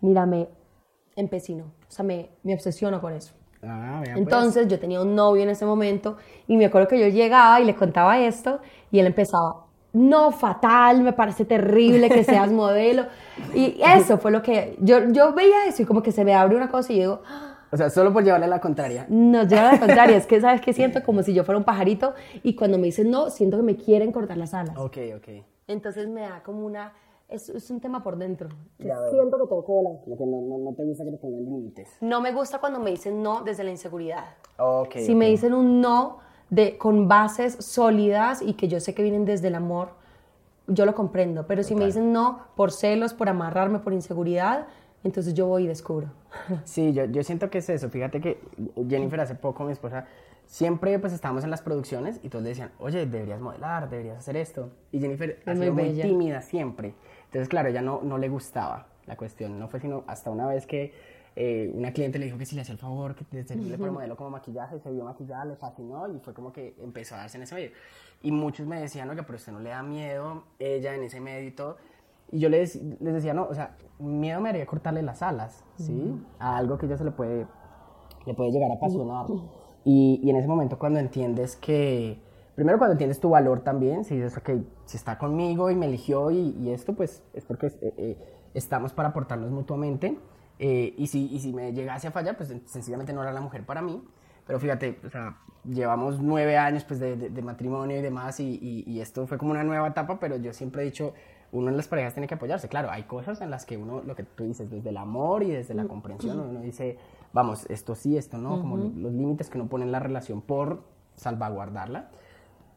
mírame, 0.01 0.47
empecino. 1.15 1.65
O 1.87 1.91
sea, 1.91 2.05
me, 2.05 2.29
me 2.43 2.53
obsesiono 2.53 3.01
con 3.01 3.13
eso. 3.13 3.33
Ah, 3.63 4.01
pues. 4.03 4.15
Entonces 4.17 4.67
yo 4.67 4.79
tenía 4.79 5.01
un 5.01 5.15
novio 5.15 5.43
en 5.43 5.49
ese 5.49 5.65
momento 5.65 6.17
y 6.47 6.55
me 6.57 6.65
acuerdo 6.65 6.87
que 6.87 6.99
yo 6.99 7.07
llegaba 7.07 7.59
y 7.59 7.65
le 7.65 7.75
contaba 7.75 8.19
esto 8.19 8.59
y 8.91 8.99
él 8.99 9.07
empezaba, 9.07 9.65
no, 9.93 10.31
fatal, 10.31 11.01
me 11.01 11.11
parece 11.11 11.43
terrible 11.43 12.09
que 12.09 12.23
seas 12.23 12.51
modelo. 12.51 13.07
Y 13.53 13.81
eso 13.83 14.17
fue 14.19 14.31
lo 14.31 14.41
que 14.41 14.77
yo, 14.79 15.09
yo 15.11 15.33
veía 15.33 15.65
eso 15.65 15.81
y 15.81 15.85
como 15.85 16.01
que 16.01 16.11
se 16.11 16.23
me 16.23 16.33
abre 16.33 16.55
una 16.55 16.69
cosa 16.69 16.93
y 16.93 16.99
digo... 16.99 17.21
O 17.71 17.77
sea, 17.77 17.89
solo 17.89 18.13
por 18.13 18.23
llevarle 18.23 18.47
la 18.47 18.59
contraria. 18.59 19.05
No, 19.09 19.43
llevarle 19.43 19.73
la 19.73 19.79
contraria. 19.79 20.17
es 20.17 20.25
que, 20.25 20.39
¿sabes 20.41 20.61
qué 20.61 20.73
siento? 20.73 21.03
Como 21.03 21.23
si 21.23 21.33
yo 21.33 21.43
fuera 21.43 21.57
un 21.57 21.65
pajarito 21.65 22.13
y 22.43 22.55
cuando 22.55 22.77
me 22.77 22.85
dicen 22.85 23.11
no, 23.11 23.29
siento 23.29 23.57
que 23.57 23.63
me 23.63 23.75
quieren 23.75 24.11
cortar 24.11 24.37
las 24.37 24.53
alas. 24.53 24.77
Ok, 24.77 24.97
ok. 25.15 25.27
Entonces 25.67 26.07
me 26.07 26.21
da 26.21 26.43
como 26.43 26.65
una 26.65 26.93
es, 27.29 27.49
es, 27.49 27.69
un 27.69 27.81
tema 27.81 28.03
por 28.03 28.17
dentro. 28.17 28.49
siento 28.77 29.37
que 29.37 29.47
tengo 29.47 29.65
que 29.65 29.71
volar. 29.71 29.93
no, 30.07 30.25
no, 30.25 30.57
no, 30.59 30.73
te 30.73 30.83
gusta 30.85 31.03
que 31.03 31.11
te 31.11 31.17
pongan 31.17 31.43
límites. 31.43 31.97
No 31.99 32.21
me 32.21 32.31
gusta 32.31 32.59
cuando 32.59 32.79
me 32.79 32.91
dicen 32.91 33.21
no 33.21 33.41
desde 33.41 33.65
la 33.65 33.71
inseguridad. 33.71 34.23
Okay, 34.57 35.05
si 35.05 35.13
me 35.13 35.27
dicen 35.27 35.53
un 35.53 35.81
no 35.81 36.19
de, 36.49 36.77
con 36.77 37.07
bases 37.09 37.55
sólidas 37.59 38.41
y 38.41 38.53
que 38.53 38.69
yo 38.69 38.79
sé 38.79 38.93
que 38.93 39.03
vienen 39.03 39.25
desde 39.25 39.49
el 39.49 39.55
amor, 39.55 39.89
yo 40.67 40.85
lo 40.85 40.95
comprendo. 40.95 41.45
Pero 41.47 41.63
si 41.63 41.75
me 41.75 41.85
dicen 41.85 42.13
no 42.13 42.39
por 42.55 42.71
celos, 42.71 43.13
por 43.13 43.27
amarrarme, 43.27 43.79
por 43.79 43.91
inseguridad, 43.91 44.67
entonces 45.03 45.33
yo 45.33 45.47
voy 45.47 45.63
y 45.63 45.67
descubro. 45.67 46.09
Sí, 46.65 46.93
yo, 46.93 47.05
yo 47.05 47.23
siento 47.23 47.49
que 47.49 47.59
es 47.59 47.69
eso. 47.69 47.89
Fíjate 47.89 48.21
que 48.21 48.39
Jennifer 48.87 49.19
hace 49.19 49.35
poco, 49.35 49.63
mi 49.63 49.71
esposa, 49.71 50.05
siempre 50.45 50.97
pues 50.99 51.13
estábamos 51.13 51.43
en 51.43 51.51
las 51.51 51.61
producciones 51.61 52.19
y 52.23 52.29
todos 52.29 52.43
le 52.43 52.49
decían, 52.49 52.71
oye, 52.79 53.05
deberías 53.05 53.41
modelar, 53.41 53.89
deberías 53.89 54.17
hacer 54.17 54.37
esto. 54.37 54.69
Y 54.91 54.99
Jennifer 54.99 55.39
es 55.45 55.57
muy, 55.57 55.71
muy 55.71 55.93
tímida 56.01 56.41
siempre. 56.41 56.93
Entonces, 57.25 57.49
claro, 57.49 57.69
ya 57.69 57.81
no, 57.81 58.01
no 58.03 58.17
le 58.17 58.29
gustaba 58.29 58.87
la 59.05 59.17
cuestión. 59.17 59.59
No 59.59 59.67
fue 59.67 59.79
sino 59.79 60.03
hasta 60.07 60.29
una 60.29 60.47
vez 60.47 60.65
que 60.65 60.93
eh, 61.39 61.71
una 61.73 61.91
cliente 61.91 62.17
le 62.17 62.25
dijo 62.25 62.37
que 62.39 62.47
si 62.47 62.55
le 62.55 62.61
hacía 62.61 62.73
el 62.73 62.79
favor 62.79 63.15
de 63.29 63.43
servirle 63.43 63.77
para 63.77 63.91
modelo 63.91 64.15
como 64.15 64.31
maquillaje, 64.31 64.79
se 64.79 64.91
vio 64.91 65.03
maquillada, 65.03 65.45
le 65.45 65.55
fascinó 65.55 66.11
y 66.11 66.19
fue 66.19 66.33
como 66.33 66.51
que 66.51 66.75
empezó 66.81 67.13
a 67.13 67.19
darse 67.19 67.37
en 67.37 67.43
ese 67.43 67.53
medio. 67.53 67.71
Y 68.23 68.31
muchos 68.31 68.65
me 68.65 68.81
decían, 68.81 69.07
oye, 69.09 69.21
pero 69.21 69.35
usted 69.35 69.51
no 69.51 69.59
le 69.59 69.69
da 69.69 69.83
miedo, 69.83 70.45
ella 70.57 70.95
en 70.95 71.03
ese 71.03 71.19
medio 71.19 71.47
y 71.47 71.51
todo. 71.51 71.77
Y 72.31 72.39
yo 72.39 72.49
les, 72.49 72.75
les 72.75 73.13
decía, 73.13 73.33
no, 73.33 73.45
o 73.45 73.53
sea, 73.53 73.77
miedo 73.99 74.41
me 74.41 74.49
haría 74.49 74.65
cortarle 74.65 75.01
las 75.01 75.21
alas, 75.21 75.63
¿sí? 75.77 76.13
A 76.39 76.57
algo 76.57 76.77
que 76.77 76.85
ella 76.85 76.97
se 76.97 77.03
le 77.03 77.11
puede, 77.11 77.47
le 78.25 78.33
puede 78.33 78.51
llegar 78.51 78.71
a 78.71 78.75
apasionar. 78.75 79.25
Y, 79.85 80.19
y 80.23 80.29
en 80.29 80.35
ese 80.35 80.47
momento 80.47 80.77
cuando 80.77 80.99
entiendes 80.99 81.55
que 81.55 82.21
primero 82.57 82.79
cuando 82.79 82.93
entiendes 82.93 83.19
tu 83.19 83.29
valor 83.29 83.59
también, 83.59 84.03
si 84.03 84.15
dices, 84.15 84.35
ok, 84.35 84.49
si 84.85 84.97
está 84.97 85.19
conmigo 85.19 85.69
y 85.69 85.75
me 85.75 85.85
eligió 85.85 86.31
y, 86.31 86.71
esto, 86.71 86.93
pues 86.93 87.21
es 87.33 87.45
porque 87.45 87.67
eh, 87.67 87.93
eh, 87.97 88.17
estamos 88.55 88.93
para 88.93 89.09
aportarnos 89.09 89.51
mutuamente. 89.51 90.17
Eh, 90.57 90.95
y, 90.97 91.05
si, 91.05 91.27
y 91.31 91.39
si 91.39 91.53
me 91.53 91.71
llegase 91.71 92.07
a 92.07 92.11
fallar, 92.11 92.35
pues 92.35 92.51
sencillamente 92.65 93.13
no 93.13 93.21
era 93.21 93.31
la 93.31 93.41
mujer 93.41 93.63
para 93.63 93.83
mí. 93.83 94.03
Pero 94.47 94.59
fíjate, 94.59 94.99
o 95.05 95.09
sea, 95.11 95.37
llevamos 95.65 96.19
nueve 96.19 96.57
años 96.57 96.83
pues, 96.83 96.99
de, 96.99 97.15
de, 97.15 97.41
matrimonio 97.43 97.95
y 97.95 98.01
demás, 98.01 98.39
y, 98.39 98.83
y, 98.87 99.01
esto 99.01 99.27
fue 99.27 99.37
como 99.37 99.51
una 99.51 99.63
nueva 99.63 99.89
etapa, 99.89 100.19
pero 100.19 100.37
yo 100.37 100.51
siempre 100.51 100.81
he 100.81 100.85
dicho, 100.85 101.13
uno 101.51 101.69
en 101.69 101.77
las 101.77 101.87
parejas 101.87 102.13
tiene 102.13 102.27
que 102.27 102.35
apoyarse. 102.35 102.67
Claro, 102.67 102.91
hay 102.91 103.03
cosas 103.03 103.41
en 103.41 103.49
las 103.49 103.65
que 103.65 103.77
uno, 103.77 104.01
lo 104.03 104.15
que 104.15 104.23
tú 104.23 104.43
dices, 104.43 104.69
desde 104.69 104.89
el 104.89 104.97
amor 104.97 105.43
y 105.43 105.51
desde 105.51 105.73
la 105.73 105.85
comprensión, 105.85 106.39
uno 106.39 106.61
dice, 106.61 106.97
vamos, 107.33 107.65
esto 107.69 107.95
sí, 107.95 108.17
esto 108.17 108.37
no, 108.37 108.59
como 108.59 108.77
los 108.77 109.13
límites 109.13 109.49
que 109.49 109.57
uno 109.57 109.69
pone 109.69 109.85
en 109.85 109.91
la 109.91 109.99
relación 109.99 110.41
por 110.41 110.83
salvaguardarla. 111.15 112.09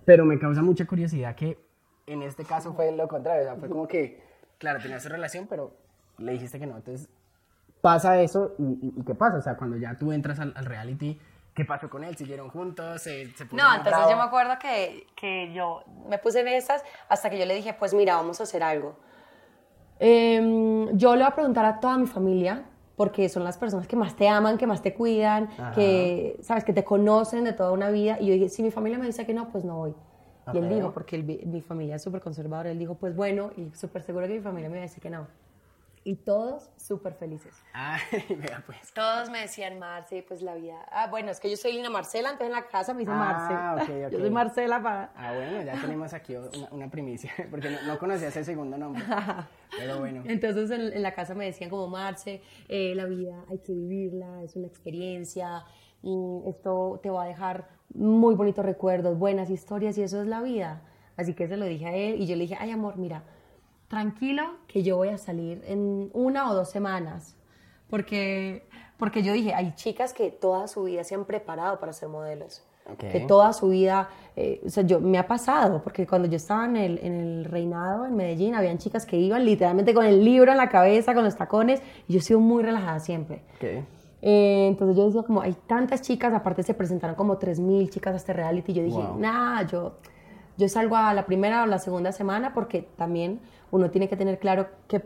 Pero 0.05 0.25
me 0.25 0.39
causa 0.39 0.63
mucha 0.63 0.87
curiosidad 0.87 1.35
que 1.35 1.59
en 2.07 2.23
este 2.23 2.45
caso 2.45 2.73
fue 2.73 2.91
lo 2.93 3.07
contrario, 3.07 3.43
o 3.43 3.45
sea, 3.45 3.57
fue 3.57 3.69
como 3.69 3.87
que, 3.87 4.21
claro, 4.59 4.81
tenías 4.81 5.09
relación, 5.09 5.47
pero 5.49 5.73
le 6.19 6.33
dijiste 6.33 6.59
que 6.59 6.67
no, 6.67 6.77
entonces 6.77 7.09
pasa 7.81 8.21
eso 8.21 8.55
y, 8.59 9.03
¿qué 9.05 9.15
pasa? 9.15 9.39
O 9.39 9.43
sea, 9.43 9.57
cuando 9.57 9.77
ya 9.77 9.97
tú 9.97 10.13
entras 10.13 10.39
al, 10.41 10.53
reality, 10.65 11.19
¿qué 11.55 11.65
pasó 11.65 11.89
con 11.91 12.05
él? 12.05 12.17
¿Siguieron 12.17 12.49
juntos? 12.49 13.03
¿Se, 13.03 13.25
no, 13.53 13.75
entonces 13.75 14.03
yo 14.09 14.17
me 14.17 14.23
acuerdo 14.23 14.59
que, 14.59 15.07
que, 15.17 15.53
yo 15.53 15.83
me 16.09 16.19
puse 16.19 16.41
en 16.41 16.49
esas 16.49 16.83
hasta 17.09 17.31
que 17.31 17.39
yo 17.39 17.47
le 17.47 17.55
dije, 17.55 17.75
pues 17.75 17.95
mira, 17.95 18.17
vamos 18.17 18.41
a 18.41 18.45
hacer 18.45 18.63
algo. 18.63 18.97
Em, 19.99 20.97
yo 20.97 21.15
le 21.15 21.23
voy 21.23 21.31
a 21.31 21.35
preguntar 21.35 21.65
a 21.65 21.81
toda 21.81 21.99
mi 21.99 22.07
familia, 22.07 22.65
porque 22.97 23.29
son 23.29 23.45
las 23.45 23.59
personas 23.59 23.87
que 23.87 23.97
más 23.97 24.15
te 24.17 24.29
aman, 24.29 24.59
que 24.59 24.67
más 24.67 24.83
te 24.83 24.95
cuidan, 24.95 25.49
que, 25.75 26.39
sabes, 26.43 26.65
que 26.65 26.73
te 26.73 26.85
conocen 26.85 27.45
de 27.45 27.53
toda 27.53 27.73
una 27.73 27.91
vida. 27.91 28.19
Y 28.21 28.27
yo 28.27 28.35
dije, 28.35 28.49
si 28.49 28.63
mi 28.63 28.71
familia 28.71 28.99
me 28.99 29.07
dice 29.07 29.25
que 29.27 29.35
no, 29.35 29.49
pues 29.49 29.65
no 29.65 29.77
voy. 29.77 29.95
Y 30.53 30.59
él 30.59 30.69
dijo, 30.69 30.93
porque 30.93 31.19
mi 31.19 31.61
familia 31.61 31.97
es 31.97 32.03
súper 32.03 32.21
conservadora, 32.21 32.71
él 32.71 32.79
dijo, 32.79 32.95
pues 32.95 33.15
bueno, 33.15 33.53
y 33.57 33.71
súper 33.75 34.03
seguro 34.03 34.27
que 34.27 34.35
mi 34.35 34.41
familia 34.41 34.69
me 34.69 34.77
va 34.77 34.81
a 34.81 34.83
decir 34.83 35.03
que 35.03 35.11
no 35.11 35.27
y 36.11 36.17
todos 36.17 36.69
súper 36.77 37.15
felices. 37.15 37.55
Ay, 37.73 38.01
vea 38.31 38.65
pues. 38.67 38.93
Todos 38.93 39.31
me 39.31 39.43
decían 39.43 39.79
Marce, 39.79 40.25
pues 40.27 40.43
la 40.43 40.57
vida. 40.57 40.85
Ah, 40.91 41.07
bueno, 41.09 41.31
es 41.31 41.39
que 41.39 41.49
yo 41.49 41.57
soy 41.57 41.75
Lina 41.75 41.89
Marcela, 41.89 42.31
entonces 42.31 42.49
en 42.49 42.61
la 42.61 42.67
casa 42.67 42.93
me 42.95 43.01
dice 43.01 43.13
ah, 43.13 43.77
Marce. 43.77 43.85
Okay, 43.85 44.05
okay. 44.07 44.11
Yo 44.19 44.19
soy 44.19 44.31
Marcela 44.31 44.83
para. 44.83 45.13
Ah, 45.15 45.33
bueno, 45.33 45.63
ya 45.63 45.81
tenemos 45.81 46.13
aquí 46.13 46.35
una, 46.73 46.91
primicia, 46.91 47.31
porque 47.51 47.71
no, 47.87 47.97
conocía 48.01 48.27
ese 48.27 48.43
segundo 48.43 48.77
nombre. 48.77 49.05
Pero 49.79 50.01
bueno. 50.01 50.25
Entonces 50.27 50.69
en, 50.73 51.01
la 51.01 51.15
casa 51.15 51.37
me 51.37 51.45
decían 51.45 51.71
como 51.71 51.87
Marce, 51.87 52.43
eh, 52.67 52.93
la 52.97 53.05
vida 53.05 53.45
hay 53.49 53.59
que 53.59 53.73
vivirla, 53.73 54.43
es 54.43 54.57
una 54.57 54.67
experiencia, 54.67 55.65
y 56.03 56.43
esto 56.49 56.99
te 57.05 57.11
va 57.11 57.23
a 57.23 57.27
dejar 57.27 57.69
muy 57.95 58.35
bonitos 58.35 58.65
recuerdos, 58.65 59.17
buenas 59.17 59.49
historias 59.49 59.97
y 59.97 60.03
eso 60.03 60.21
es 60.21 60.27
la 60.27 60.43
vida. 60.43 60.83
Así 61.17 61.35
que 61.35 61.47
se 61.47 61.57
lo 61.57 61.67
dije 61.67 61.87
a 61.87 61.95
él 61.95 62.21
y 62.21 62.27
yo 62.27 62.35
le 62.35 62.43
dije, 62.43 62.57
ay 62.59 62.73
amor, 62.73 62.97
mira 62.97 63.23
tranquilo 63.91 64.45
que 64.69 64.85
yo 64.85 64.97
voy 64.97 65.09
a 65.09 65.19
salir 65.19 65.63
en 65.67 66.11
una 66.15 66.49
o 66.49 66.55
dos 66.55 66.71
semanas. 66.71 67.37
Porque, 67.91 68.69
porque 68.97 69.23
yo 69.25 69.33
dije, 69.33 69.53
hay 69.53 69.75
chicas 69.75 70.15
que 70.15 70.31
toda 70.31 70.69
su 70.69 70.85
vida 70.85 71.03
se 71.03 71.17
han 71.17 71.25
preparado 71.25 71.81
para 71.81 71.93
ser 71.93 72.09
modelos. 72.09 72.65
Que 72.99 73.21
toda 73.21 73.53
su 73.53 73.69
vida, 73.69 74.09
eh, 74.35 74.61
o 74.67 74.69
sea, 74.69 74.83
yo, 74.83 75.01
me 75.01 75.17
ha 75.17 75.27
pasado, 75.29 75.81
porque 75.83 76.09
cuando 76.09 76.27
yo 76.27 76.37
estaba 76.37 76.65
en 76.65 76.77
el, 76.77 76.99
en 77.03 77.21
el 77.21 77.45
reinado 77.45 78.05
en 78.05 78.17
Medellín, 78.17 78.55
habían 78.57 78.79
chicas 78.79 79.07
que 79.07 79.17
iban 79.17 79.45
literalmente 79.45 79.95
con 79.95 80.05
el 80.05 80.25
libro 80.25 80.51
en 80.51 80.57
la 80.57 80.69
cabeza, 80.69 81.15
con 81.15 81.23
los 81.23 81.37
tacones, 81.37 81.81
y 82.09 82.15
yo 82.15 82.19
he 82.19 82.23
sido 82.23 82.41
muy 82.41 82.65
relajada 82.65 82.99
siempre. 82.99 83.43
Okay. 83.57 83.85
Eh, 84.23 84.67
entonces 84.69 84.97
yo 84.97 85.07
decía, 85.07 85.23
como 85.23 85.41
hay 85.41 85.55
tantas 85.69 86.03
chicas, 86.03 86.33
aparte 86.35 86.65
se 86.65 86.75
presentaron 86.75 87.15
como 87.15 87.39
3.000 87.39 87.91
chicas 87.91 88.15
a 88.15 88.17
este 88.17 88.33
reality, 88.33 88.73
y 88.73 88.75
yo 88.75 88.83
dije, 88.83 89.03
nada, 89.19 89.63
yo, 89.69 89.93
yo 90.61 90.69
salgo 90.69 90.97
a 90.97 91.13
la 91.15 91.27
primera 91.27 91.63
o 91.63 91.67
la 91.67 91.79
segunda 91.79 92.13
semana 92.13 92.53
porque 92.53 92.89
también 92.97 93.41
uno 93.71 93.91
tiene 93.91 94.09
que 94.09 94.17
tener 94.17 94.39
claro 94.39 94.69
qué, 94.89 95.03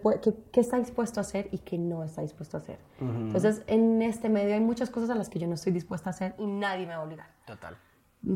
qué, 0.53 0.61
está 0.61 0.79
dispuesto 0.79 1.21
a 1.21 1.23
hacer 1.23 1.49
y 1.53 1.59
qué 1.59 1.79
no 1.79 2.03
está 2.03 2.23
dispuesto 2.23 2.57
a 2.57 2.61
hacer. 2.61 2.79
Entonces, 3.01 3.63
en 3.67 4.03
este 4.03 4.29
medio 4.29 4.55
hay 4.55 4.61
muchas 4.61 4.91
cosas 4.91 5.11
a 5.11 5.15
las 5.15 5.29
que 5.29 5.39
yo 5.39 5.47
no 5.47 5.55
estoy 5.55 5.73
dispuesta 5.73 6.11
a 6.11 6.13
hacer 6.13 6.35
y 6.39 6.47
nadie 6.47 6.87
me 6.87 6.95
va 6.95 7.03
a 7.03 7.05
obligar. 7.05 7.29
Total. 7.47 7.77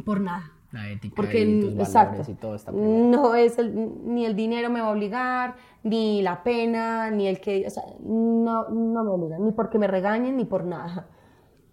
Por 0.05 0.21
nada. 0.21 0.53
La 0.71 0.91
ética 0.91 1.15
Porque, 1.17 1.41
y 1.41 1.61
tus 1.61 1.79
exacto, 1.79 2.31
y 2.31 2.35
todo 2.35 2.55
está 2.55 2.73
No 2.73 3.35
es 3.35 3.57
ni 3.59 4.27
el 4.27 4.37
dinero 4.37 4.69
me 4.69 4.83
va 4.83 4.89
a 4.89 4.91
obligar, 4.91 5.57
ni 5.83 6.21
la 6.21 6.43
pena, 6.43 7.11
ni 7.11 7.27
el 7.27 7.41
que, 7.41 7.67
o 7.67 7.71
sea, 7.71 7.85
no, 8.01 8.69
no 8.69 9.03
me 9.03 9.11
obligan, 9.11 9.45
ni 9.45 9.53
porque 9.53 9.79
me 9.79 9.87
regañen, 9.87 10.37
ni 10.37 10.45
por 10.45 10.65
nada. 10.65 11.09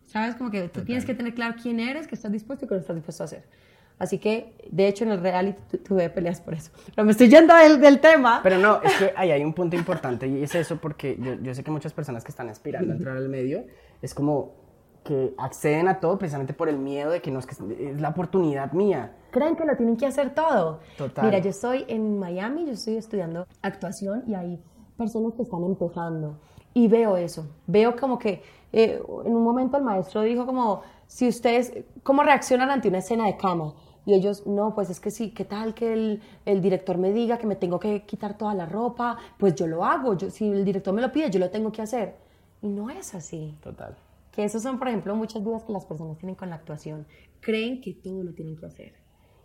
¿Sabes? 0.06 0.36
Como 0.36 0.50
que 0.50 0.70
tú 0.70 0.86
tienes 0.86 1.04
que 1.04 1.14
tener 1.14 1.34
claro 1.34 1.56
quién 1.62 1.82
eres, 1.82 2.08
qué 2.08 2.16
estás 2.16 2.32
dispuesto 2.32 2.64
y 2.64 2.68
qué 2.70 2.76
no 2.76 2.80
estás 2.80 2.96
dispuesto 2.96 3.24
a 3.24 3.26
hacer. 3.26 3.50
Así 3.98 4.20
que, 4.20 4.54
de 4.70 4.88
hecho, 4.88 5.06
en 5.06 5.12
el 5.12 5.22
reality 5.22 5.78
tuve 5.78 6.10
peleas 6.10 6.42
por 6.42 6.54
eso. 6.54 6.72
Pero 6.94 7.06
me 7.06 7.12
estoy 7.12 7.30
yendo 7.30 7.56
del, 7.56 7.80
del, 7.80 8.00
tema. 8.00 8.42
Pero 8.44 8.58
no, 8.58 8.82
es 8.82 8.94
que 8.98 9.14
ahí 9.16 9.32
hay 9.32 9.44
un 9.44 9.54
punto 9.54 9.76
importante 9.76 10.28
y 10.28 10.44
es 10.44 10.54
eso 10.56 10.78
porque 10.78 11.18
yo, 11.20 11.36
yo 11.36 11.54
sé 11.56 11.64
que 11.64 11.72
muchas 11.72 11.94
personas 11.94 12.24
que 12.24 12.32
están 12.32 12.50
aspirando 12.50 12.92
a 12.92 12.96
entrar 12.96 13.16
al 13.16 13.30
medio 13.30 13.64
es 14.02 14.14
como 14.14 14.66
que 15.06 15.36
acceden 15.38 15.88
a 15.88 16.00
todo 16.00 16.18
precisamente 16.18 16.54
por 16.54 16.68
el 16.68 16.80
miedo 16.80 17.12
de 17.12 17.22
que 17.22 17.32
no 17.32 17.40
es, 17.40 17.46
que 17.46 17.54
es 17.54 18.02
la 18.02 18.10
oportunidad 18.10 18.74
mía. 18.74 19.16
Creen 19.32 19.56
que 19.56 19.64
lo 19.64 19.78
tienen 19.78 19.96
que 19.96 20.08
hacer 20.08 20.34
todo. 20.34 20.80
Total. 20.98 21.26
Mira, 21.26 21.38
yo 21.40 21.52
estoy 21.52 21.86
en 21.88 22.20
Miami, 22.20 22.66
yo 22.66 22.74
estoy 22.74 22.98
estudiando 22.98 23.48
actuación 23.62 24.24
y 24.28 24.34
hay 24.34 24.60
personas 24.98 25.34
que 25.36 25.44
están 25.44 25.64
empujando 25.64 26.40
y 26.74 26.88
veo 26.88 27.18
eso. 27.18 27.48
Veo 27.68 27.96
como 27.96 28.18
que 28.18 28.42
eh, 28.74 29.00
en 29.26 29.36
un 29.36 29.44
momento 29.44 29.78
el 29.78 29.84
maestro 29.84 30.22
dijo 30.22 30.46
como, 30.46 30.82
si 31.06 31.28
ustedes, 31.28 31.72
¿cómo 32.02 32.24
reaccionan 32.24 32.72
ante 32.72 32.88
una 32.90 32.98
escena 32.98 33.28
de 33.28 33.38
cama? 33.38 33.74
Y 34.06 34.14
ellos, 34.14 34.46
no, 34.46 34.76
pues 34.76 34.90
es 34.90 35.00
que 35.00 35.10
sí, 35.10 35.32
¿qué 35.32 35.46
tal 35.46 35.74
que 35.74 35.94
el, 35.94 36.22
el, 36.46 36.62
director 36.62 36.98
me 36.98 37.12
diga 37.12 37.38
que 37.38 37.48
me 37.48 37.56
tengo 37.56 37.80
que 37.80 38.04
quitar 38.04 38.38
toda 38.38 38.54
la 38.54 38.66
ropa? 38.68 39.18
Pues 39.40 39.56
yo 39.56 39.66
lo 39.66 39.84
hago, 39.84 40.16
yo, 40.16 40.30
si 40.30 40.48
el 40.48 40.64
director 40.64 40.94
me 40.94 41.02
lo 41.02 41.12
pide, 41.12 41.32
yo 41.32 41.40
lo 41.40 41.50
tengo 41.50 41.72
que 41.72 41.82
hacer. 41.82 42.16
Y 42.62 42.70
no 42.70 42.90
es 42.90 43.16
así. 43.16 43.58
Total. 43.62 43.96
Que 44.32 44.44
esos 44.44 44.62
son, 44.62 44.78
por 44.78 44.90
ejemplo, 44.90 45.16
muchas 45.16 45.44
dudas 45.44 45.64
que 45.64 45.72
las 45.72 45.86
personas 45.86 46.18
tienen 46.18 46.36
con 46.36 46.50
la 46.50 46.56
actuación. 46.56 47.08
Creen 47.40 47.82
que 47.82 47.94
todo 47.94 48.24
lo 48.24 48.34
tienen 48.34 48.58
que 48.58 48.66
hacer. 48.66 48.94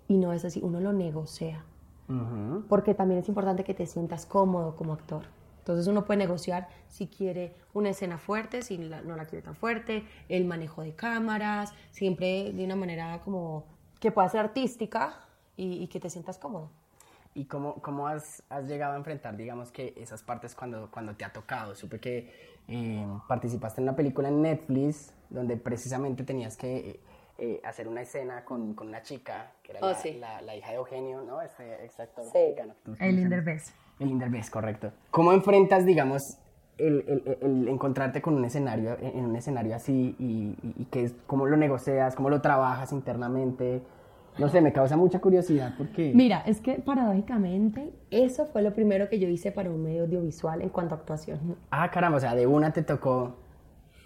Y 0.08 0.18
no 0.18 0.32
es 0.32 0.44
así, 0.44 0.60
uno 0.62 0.80
lo 0.80 0.92
negocia. 0.92 1.64
Porque 2.68 2.92
también 2.94 3.20
es 3.20 3.28
importante 3.28 3.62
que 3.62 3.72
te 3.72 3.86
sientas 3.86 4.26
cómodo 4.26 4.74
como 4.74 4.92
actor. 4.92 5.22
Entonces 5.58 5.86
uno 5.86 6.04
puede 6.04 6.18
negociar 6.18 6.68
si 6.88 7.06
quiere 7.06 7.54
una 7.72 7.90
escena 7.90 8.18
fuerte, 8.18 8.62
si 8.62 8.78
no 8.78 9.16
la 9.16 9.26
quiere 9.26 9.44
tan 9.44 9.54
fuerte, 9.54 10.04
el 10.28 10.44
manejo 10.44 10.82
de 10.82 10.96
cámaras, 10.96 11.72
siempre 11.92 12.52
de 12.52 12.64
una 12.64 12.74
manera 12.74 13.20
como 13.24 13.66
que 14.00 14.10
pueda 14.10 14.28
ser 14.28 14.40
artística 14.40 15.14
y, 15.56 15.86
que 15.88 16.00
te 16.00 16.08
sientas 16.08 16.38
cómodo. 16.38 16.70
¿Y 17.34 17.44
cómo, 17.44 17.74
cómo 17.82 18.08
has, 18.08 18.42
has, 18.48 18.66
llegado 18.66 18.94
a 18.94 18.96
enfrentar, 18.96 19.36
digamos, 19.36 19.70
que 19.70 19.94
esas 19.96 20.22
partes 20.22 20.54
cuando, 20.54 20.90
cuando 20.90 21.14
te 21.14 21.24
ha 21.24 21.32
tocado? 21.32 21.74
Supe 21.74 22.00
que 22.00 22.32
eh, 22.66 23.06
participaste 23.28 23.80
en 23.80 23.88
una 23.88 23.94
película 23.94 24.28
en 24.28 24.42
Netflix 24.42 25.12
donde 25.28 25.56
precisamente 25.56 26.24
tenías 26.24 26.56
que 26.56 27.00
eh, 27.38 27.60
hacer 27.64 27.88
una 27.88 28.02
escena 28.02 28.44
con, 28.44 28.74
con, 28.74 28.88
una 28.88 29.02
chica, 29.02 29.52
que 29.62 29.72
era 29.72 29.80
oh, 29.82 29.94
la, 30.18 30.42
la, 30.42 30.56
hija 30.56 30.70
de 30.70 30.76
Eugenio, 30.76 31.22
¿no? 31.22 31.40
Este 31.40 31.84
exacto. 31.84 32.22
Sí, 32.32 32.54
el 32.98 33.18
Inderbez. 33.18 33.72
El 33.98 34.10
Inderbez, 34.10 34.50
correcto. 34.50 34.92
¿Cómo 35.10 35.32
enfrentas, 35.32 35.84
digamos, 35.84 36.38
el, 36.80 37.36
el, 37.40 37.68
encontrarte 37.68 38.22
con 38.22 38.34
un 38.34 38.44
escenario, 38.44 38.96
en 39.00 39.24
un 39.24 39.36
escenario 39.36 39.74
así 39.74 40.16
y, 40.18 40.56
y, 40.62 40.84
que 40.86 41.10
cómo 41.26 41.46
lo 41.46 41.56
negocias, 41.56 42.14
cómo 42.14 42.30
lo 42.30 42.40
trabajas 42.40 42.92
internamente. 42.92 43.82
No 44.38 44.48
sé, 44.48 44.60
me 44.60 44.72
causa 44.72 44.96
mucha 44.96 45.20
curiosidad 45.20 45.74
porque... 45.76 46.12
Mira, 46.14 46.42
es 46.46 46.60
que 46.60 46.74
paradójicamente 46.74 47.92
eso 48.10 48.46
fue 48.46 48.62
lo 48.62 48.72
primero 48.72 49.08
que 49.08 49.18
yo 49.18 49.28
hice 49.28 49.52
para 49.52 49.70
un 49.70 49.82
medio 49.82 50.04
audiovisual 50.04 50.62
en 50.62 50.70
cuanto 50.70 50.94
a 50.94 50.98
actuación. 50.98 51.56
Ah, 51.70 51.90
caramba, 51.90 52.18
o 52.18 52.20
sea, 52.20 52.34
de 52.34 52.46
una 52.46 52.72
te 52.72 52.82
tocó... 52.82 53.36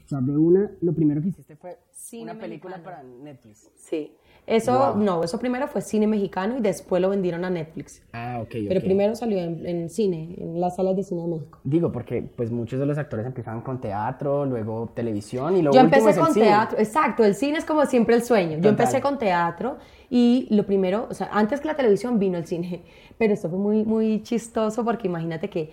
O 0.04 0.08
sea, 0.08 0.20
de 0.20 0.36
una, 0.36 0.70
lo 0.82 0.92
primero 0.92 1.22
que 1.22 1.28
hiciste 1.28 1.56
fue 1.56 1.78
una 2.20 2.34
película 2.34 2.82
para 2.82 3.02
Netflix. 3.02 3.70
Sí. 3.76 4.14
Eso, 4.46 4.94
no, 4.94 5.24
eso 5.24 5.38
primero 5.38 5.68
fue 5.68 5.80
cine 5.80 6.06
mexicano 6.06 6.58
y 6.58 6.60
después 6.60 7.00
lo 7.00 7.08
vendieron 7.08 7.46
a 7.46 7.50
Netflix. 7.50 8.02
Ah, 8.12 8.40
ok. 8.42 8.54
Pero 8.68 8.80
primero 8.82 9.14
salió 9.14 9.38
en, 9.38 9.88
cine, 9.88 10.34
en 10.36 10.60
las 10.60 10.76
salas 10.76 10.94
de 10.96 11.02
cine 11.02 11.22
de 11.22 11.28
México. 11.28 11.58
Digo, 11.64 11.90
porque 11.90 12.22
pues 12.22 12.50
muchos 12.50 12.78
de 12.78 12.84
los 12.84 12.98
actores 12.98 13.24
empezaban 13.24 13.62
con 13.62 13.80
teatro, 13.80 14.44
luego 14.44 14.92
televisión 14.94 15.56
y 15.56 15.62
luego 15.62 15.74
Yo 15.74 15.80
empecé 15.80 16.14
con 16.18 16.34
teatro, 16.34 16.78
exacto, 16.78 17.24
el 17.24 17.34
cine 17.34 17.56
es 17.56 17.64
como 17.64 17.86
siempre 17.86 18.16
el 18.16 18.22
sueño. 18.22 18.58
Yo 18.58 18.68
empecé 18.68 19.00
con 19.00 19.18
teatro 19.18 19.78
y 20.10 20.46
lo 20.50 20.66
primero, 20.66 21.06
o 21.10 21.14
sea, 21.14 21.30
antes 21.32 21.62
que 21.62 21.68
la 21.68 21.76
televisión 21.76 22.18
vino 22.18 22.36
el 22.36 22.46
cine, 22.46 22.82
pero 23.18 23.32
esto 23.32 23.48
fue 23.48 23.58
muy, 23.58 23.84
muy 23.84 24.22
chistoso 24.22 24.84
porque 24.84 25.08
imagínate 25.08 25.48
que 25.48 25.70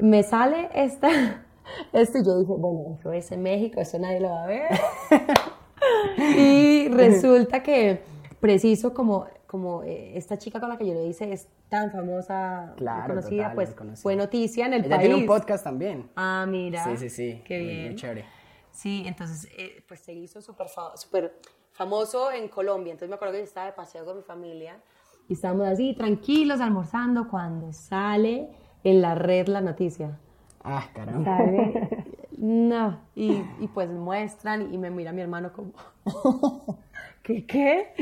me 0.00 0.24
sale 0.24 0.70
esta, 0.74 1.08
esto 1.92 2.18
y 2.18 2.24
yo 2.24 2.40
dije, 2.40 2.52
bueno, 2.52 2.96
eso 2.98 3.12
es 3.12 3.30
en 3.30 3.42
México, 3.42 3.80
eso 3.80 3.96
nadie 4.00 4.18
lo 4.18 4.30
va 4.30 4.42
a 4.42 4.46
ver. 4.48 4.68
y 6.18 6.88
resulta 6.92 7.62
que 7.62 8.00
preciso 8.40 8.94
como, 8.94 9.26
como 9.46 9.82
eh, 9.82 10.16
esta 10.16 10.38
chica 10.38 10.60
con 10.60 10.68
la 10.68 10.78
que 10.78 10.86
yo 10.86 10.94
lo 10.94 11.04
hice 11.04 11.32
es 11.32 11.48
tan 11.68 11.90
famosa, 11.90 12.74
conocida, 13.06 13.52
pues 13.54 13.74
fue 14.00 14.16
noticia 14.16 14.66
en 14.66 14.74
el 14.74 14.84
Ella 14.84 14.96
país. 14.96 15.08
tiene 15.08 15.20
un 15.22 15.26
podcast 15.26 15.64
también. 15.64 16.10
Ah, 16.16 16.46
mira. 16.48 16.84
Sí, 16.84 16.96
sí, 16.96 17.10
sí. 17.10 17.42
Qué 17.44 17.58
bien. 17.58 17.86
Muy, 17.88 17.96
chévere. 17.96 18.24
Sí, 18.70 19.04
entonces, 19.06 19.50
eh, 19.56 19.82
pues 19.86 20.00
se 20.00 20.12
hizo 20.12 20.40
súper 20.40 20.68
super 20.94 21.38
famoso 21.72 22.30
en 22.32 22.48
Colombia. 22.48 22.92
Entonces 22.92 23.08
me 23.08 23.16
acuerdo 23.16 23.32
que 23.34 23.40
yo 23.40 23.44
estaba 23.44 23.66
de 23.66 23.72
paseo 23.72 24.04
con 24.04 24.16
mi 24.16 24.22
familia 24.22 24.80
y 25.28 25.34
estábamos 25.34 25.68
así 25.68 25.94
tranquilos 25.94 26.60
almorzando 26.60 27.28
cuando 27.28 27.72
sale 27.72 28.48
en 28.82 29.02
la 29.02 29.14
red 29.14 29.46
la 29.48 29.60
noticia. 29.60 30.18
Ah, 30.64 30.88
caramba. 30.94 31.38
No, 32.38 33.00
y, 33.16 33.42
y, 33.58 33.68
pues 33.74 33.90
muestran 33.90 34.72
y 34.72 34.78
me 34.78 34.90
mira 34.90 35.12
mi 35.12 35.22
hermano 35.22 35.52
como, 35.52 35.72
¿qué 37.24 37.44
qué? 37.44 37.92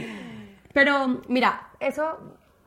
Pero 0.74 1.22
mira, 1.28 1.70
eso 1.80 2.18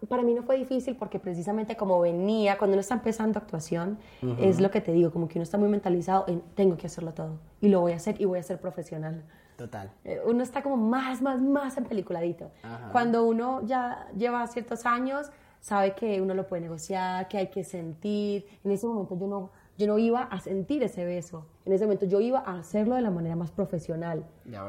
para 0.08 0.24
mí 0.24 0.34
no 0.34 0.42
fue 0.44 0.58
difícil 0.58 0.96
porque 0.96 1.20
precisamente 1.20 1.76
como 1.76 2.00
venía, 2.00 2.58
cuando 2.58 2.74
uno 2.74 2.82
está 2.82 2.96
empezando 2.96 3.38
actuación, 3.38 4.00
es 4.40 4.60
lo 4.60 4.72
que 4.72 4.82
te 4.82 4.92
digo, 4.94 5.12
como 5.12 5.28
que 5.28 5.38
uno 5.38 5.44
está 5.44 5.58
muy 5.58 5.70
mentalizado 5.70 6.26
en 6.28 6.42
tengo 6.56 6.76
que 6.76 6.88
hacerlo 6.88 7.14
todo 7.14 7.40
y 7.62 7.68
lo 7.68 7.82
voy 7.82 7.92
a 7.92 7.98
hacer 7.98 8.20
y 8.20 8.26
voy 8.26 8.40
a 8.40 8.44
ser 8.44 8.60
profesional. 8.60 9.24
Total. 9.58 9.92
Eh, 10.06 10.22
uno 10.26 10.42
está 10.42 10.64
como 10.64 10.78
más, 10.78 11.22
más, 11.22 11.42
más 11.42 11.78
en 11.78 11.84
peliculadito. 11.84 12.50
Cuando 12.94 13.26
uno 13.26 13.62
ya 13.66 14.08
lleva 14.18 14.48
ciertos 14.48 14.86
años, 14.86 15.30
sabe 15.60 15.96
que 15.96 16.22
uno 16.22 16.34
lo 16.34 16.48
puede 16.48 16.62
negociar, 16.62 17.28
que 17.28 17.38
hay 17.38 17.48
que 17.48 17.66
sentir. 17.66 18.46
En 18.64 18.72
ese 18.72 18.88
momento 18.88 19.20
yo 19.20 19.28
no, 19.28 19.52
yo 19.80 19.88
no 19.88 19.98
iba 19.98 20.24
a 20.24 20.42
sentir 20.42 20.84
ese 20.84 21.06
beso. 21.06 21.46
En 21.64 21.72
ese 21.72 21.86
momento 21.86 22.06
yo 22.06 22.20
iba 22.20 22.40
a 22.40 22.60
hacerlo 22.60 22.96
de 22.96 23.02
la 23.02 23.12
manera 23.12 23.38
más 23.38 23.50
profesional. 23.50 24.26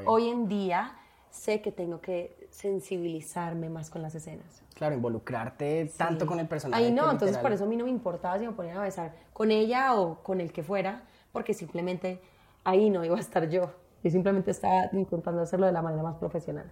Hoy 0.06 0.28
en 0.28 0.46
día 0.46 0.96
sé 1.30 1.60
que 1.60 1.72
tengo 1.72 2.00
que 2.00 2.46
sensibilizarme 2.50 3.68
más 3.68 3.90
con 3.90 4.02
las 4.02 4.14
escenas. 4.14 4.62
Claro, 4.74 4.94
involucrarte 4.94 5.90
tanto 5.96 6.26
con 6.26 6.38
el 6.38 6.46
personaje. 6.46 6.84
Ahí 6.84 6.92
no, 6.92 7.10
entonces 7.10 7.38
por 7.38 7.52
eso 7.52 7.64
a 7.64 7.66
mí 7.66 7.76
no 7.76 7.86
me 7.86 7.90
importaba 7.90 8.38
si 8.38 8.46
me 8.46 8.52
ponían 8.52 8.76
a 8.76 8.82
besar 8.82 9.12
con 9.32 9.50
ella 9.50 9.94
o 9.94 10.22
con 10.22 10.40
el 10.40 10.52
que 10.52 10.62
fuera, 10.62 11.02
porque 11.32 11.54
simplemente 11.54 12.20
ahí 12.62 12.88
no 12.88 13.04
iba 13.04 13.16
a 13.16 13.20
estar 13.20 13.48
yo. 13.48 13.72
Yo 14.04 14.10
simplemente 14.12 14.52
estaba 14.52 14.90
intentando 14.92 15.42
hacerlo 15.42 15.66
de 15.66 15.72
la 15.72 15.82
manera 15.82 16.04
más 16.04 16.14
profesional. 16.18 16.70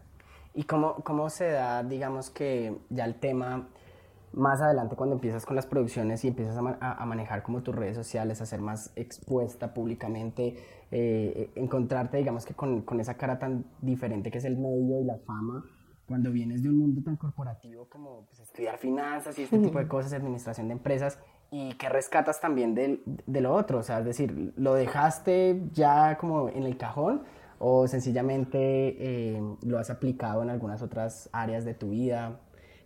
¿Y 0.55 0.63
cómo, 0.63 0.95
cómo 1.03 1.29
se 1.29 1.51
da, 1.51 1.83
digamos 1.83 2.31
que 2.31 2.73
ya 2.89 3.05
el 3.05 3.17
tema 3.17 3.67
más 4.33 4.61
adelante 4.61 4.97
cuando 4.97 5.15
empiezas 5.17 5.47
con 5.47 5.57
las 5.57 5.67
producciones 5.67 6.25
y 6.25 6.29
empiezas 6.29 6.57
a, 6.57 7.07
manejar 7.07 7.43
como 7.43 7.63
tus 7.63 7.75
redes 7.75 7.97
sociales, 7.97 8.41
a 8.41 8.47
ser 8.47 8.61
más 8.61 8.93
expuesta 8.97 9.75
públicamente, 9.75 10.57
eh, 10.91 11.51
encontrarte, 11.55 12.19
digamos 12.19 12.45
que 12.45 12.55
con, 12.55 12.83
con, 12.83 13.01
esa 13.01 13.15
cara 13.15 13.39
tan 13.39 13.65
diferente 13.81 14.31
que 14.31 14.39
es 14.39 14.45
el 14.45 14.57
medio 14.57 15.01
y 15.01 15.05
la 15.05 15.19
fama, 15.19 15.65
cuando 16.07 16.33
vienes 16.33 16.63
de 16.63 16.71
un 16.71 16.79
mundo 16.79 17.03
tan 17.03 17.17
corporativo 17.17 17.87
como 17.89 18.27
pues, 18.27 18.41
estudiar 18.41 18.79
finanzas 18.79 19.39
y 19.39 19.43
este 19.43 19.59
tipo 19.59 19.79
de 19.79 19.87
cosas, 19.89 20.13
administración 20.15 20.69
de 20.69 20.73
empresas, 20.73 21.19
y 21.51 21.75
que 21.75 21.89
rescatas 21.89 22.41
también 22.41 22.75
de, 22.75 23.03
de 23.05 23.41
lo 23.41 23.55
otro, 23.55 23.79
o 23.79 23.83
sea, 23.83 24.01
es 24.01 24.05
decir, 24.05 24.53
¿lo 24.57 24.75
dejaste 24.75 25.63
ya 25.73 26.19
como 26.19 26.49
en 26.49 26.65
el 26.65 26.77
cajón 26.77 27.23
o 27.59 27.89
sencillamente 27.89 28.59
eh, 28.59 29.43
lo 29.63 29.79
has 29.79 29.91
aplicado 29.91 30.43
en 30.43 30.51
algunas 30.51 30.83
otras 30.83 31.29
áreas 31.33 31.65
de 31.65 31.75
tu 31.75 31.91
vida? 31.91 32.41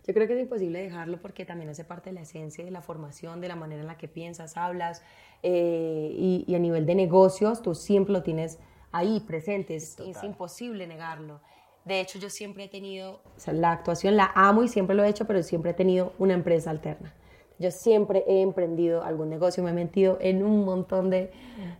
Yo 0.05 0.13
creo 0.13 0.27
que 0.27 0.33
es 0.33 0.41
imposible 0.41 0.81
dejarlo 0.81 1.21
porque 1.21 1.45
también 1.45 1.69
hace 1.69 1.85
parte 1.85 2.09
de 2.09 2.15
la 2.15 2.21
esencia 2.21 2.65
de 2.65 2.71
la 2.71 2.81
formación, 2.81 3.39
de 3.39 3.47
la 3.47 3.55
manera 3.55 3.81
en 3.81 3.87
la 3.87 3.97
que 3.97 4.09
piensas, 4.09 4.57
hablas 4.57 5.01
eh, 5.43 6.43
y, 6.45 6.53
a 6.53 6.59
nivel 6.59 6.85
de 6.85 6.95
negocios 6.95 7.61
tú 7.61 7.73
siempre 7.73 8.11
lo 8.11 8.21
tienes 8.21 8.59
ahí 8.91 9.21
presente, 9.21 9.75
es, 9.75 9.97
imposible 10.23 10.87
negarlo. 10.87 11.39
De 11.85 11.99
hecho, 11.99 12.19
yo 12.19 12.29
siempre 12.29 12.65
he 12.65 12.67
tenido, 12.69 13.21
o 13.35 13.39
sea, 13.39 13.53
la 13.53 13.71
actuación 13.71 14.15
la 14.15 14.31
amo 14.35 14.63
y 14.63 14.67
siempre 14.67 14.95
lo 14.95 15.03
he 15.03 15.09
hecho, 15.09 15.25
pero 15.25 15.41
siempre 15.41 15.71
he 15.71 15.73
tenido 15.73 16.13
una 16.17 16.33
empresa 16.33 16.69
alterna. 16.69 17.13
Yo 17.59 17.71
siempre 17.71 18.23
he 18.27 18.41
emprendido 18.41 19.03
algún 19.03 19.29
negocio, 19.29 19.63
me 19.63 19.71
he 19.71 19.73
metido 19.73 20.17
en 20.21 20.43
un 20.43 20.65
montón 20.65 21.09
de, 21.09 21.31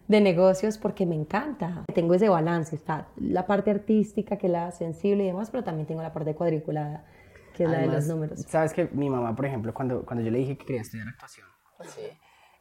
de, 0.08 0.22
negocios 0.22 0.78
porque 0.78 1.06
me 1.06 1.16
encanta. 1.16 1.84
Tengo 1.94 2.14
ese 2.14 2.30
balance, 2.30 2.76
está 2.76 3.08
la 3.18 3.46
parte 3.48 3.72
artística, 3.72 4.38
que 4.38 4.48
es 4.48 4.54
la 4.54 4.72
sensible 4.72 5.24
y 5.24 5.28
demás, 5.28 5.52
pero 5.52 5.64
también 5.64 5.88
tengo 5.88 6.02
la 6.02 6.14
parte 6.14 6.36
cuadriculada 6.36 7.06
que 7.54 7.64
es 7.64 7.70
la 7.70 7.80
de 7.80 7.88
los 7.88 8.08
números. 8.08 8.42
Sabes 8.42 8.74
que 8.74 8.90
mi 8.92 9.10
mamá, 9.10 9.36
por 9.36 9.46
ejemplo, 9.46 9.74
cuando, 9.74 10.06
cuando 10.06 10.24
yo 10.24 10.32
le 10.32 10.40
dije 10.40 10.58
que 10.58 10.66
quería 10.66 10.82
estudiar 10.82 11.08
actuación, 11.08 11.48
sí. 11.84 12.02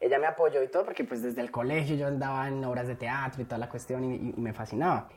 ella 0.00 0.18
me 0.18 0.26
apoyó 0.26 0.62
y 0.62 0.68
todo, 0.68 0.84
porque 0.84 1.04
pues 1.04 1.22
desde 1.22 1.40
el 1.40 1.50
colegio 1.50 1.96
yo 1.96 2.06
andaba 2.06 2.46
en 2.48 2.64
obras 2.64 2.86
de 2.86 2.94
teatro 2.94 3.42
y 3.42 3.44
toda 3.44 3.58
la 3.58 3.68
cuestión 3.68 4.04
y, 4.04 4.34
me 4.36 4.52
fascinaba. 4.52 5.08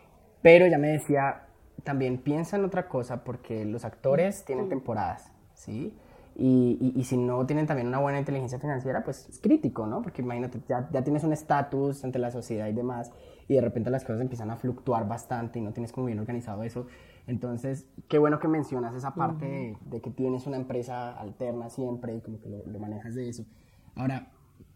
Pero 0.42 0.66
ella 0.66 0.78
me 0.78 0.90
decía, 0.90 1.48
también 1.84 2.20
piensa 2.20 2.58
en 2.58 2.66
otra 2.66 2.88
cosa 2.88 3.24
porque 3.24 3.66
los 3.66 3.84
actores 3.86 4.46
tienen 4.46 4.70
temporadas, 4.70 5.32
¿sí? 5.54 5.98
Y, 6.38 6.94
y, 6.96 7.04
si 7.06 7.16
no 7.16 7.46
tienen 7.46 7.66
también 7.66 7.88
una 7.88 8.00
buena 8.00 8.20
inteligencia 8.20 8.60
financiera, 8.60 9.06
pues 9.06 9.30
es 9.30 9.40
crítico, 9.40 9.88
¿no? 9.88 10.02
Porque 10.02 10.22
imagínate, 10.22 10.60
ya, 10.68 10.90
ya 10.92 11.02
tienes 11.02 11.24
un 11.24 11.32
estatus 11.32 12.04
ante 12.04 12.20
la 12.20 12.30
sociedad 12.30 12.68
y 12.68 12.74
demás, 12.74 13.10
y 13.48 13.56
de 13.56 13.62
repente 13.62 13.90
las 13.90 14.04
cosas 14.04 14.20
empiezan 14.22 14.52
a 14.52 14.58
fluctuar 14.58 15.08
bastante 15.08 15.60
y 15.60 15.62
no 15.62 15.72
tienes 15.72 15.94
como 15.94 16.08
bien 16.08 16.20
organizado 16.20 16.64
eso. 16.64 16.88
Entonces, 17.28 17.88
qué 18.08 18.18
bueno 18.18 18.40
que 18.40 18.48
mencionas 18.48 18.94
esa 18.96 19.16
parte 19.16 19.78
de, 19.86 20.02
que 20.02 20.12
tienes 20.12 20.46
una 20.46 20.58
empresa 20.58 21.12
alterna 21.20 21.70
siempre 21.70 22.16
y 22.16 22.22
como 22.22 22.40
que 22.40 22.50
lo, 22.50 22.80
manejas 22.80 23.16
de 23.16 23.30
eso. 23.30 23.46
Ahora, 23.96 24.32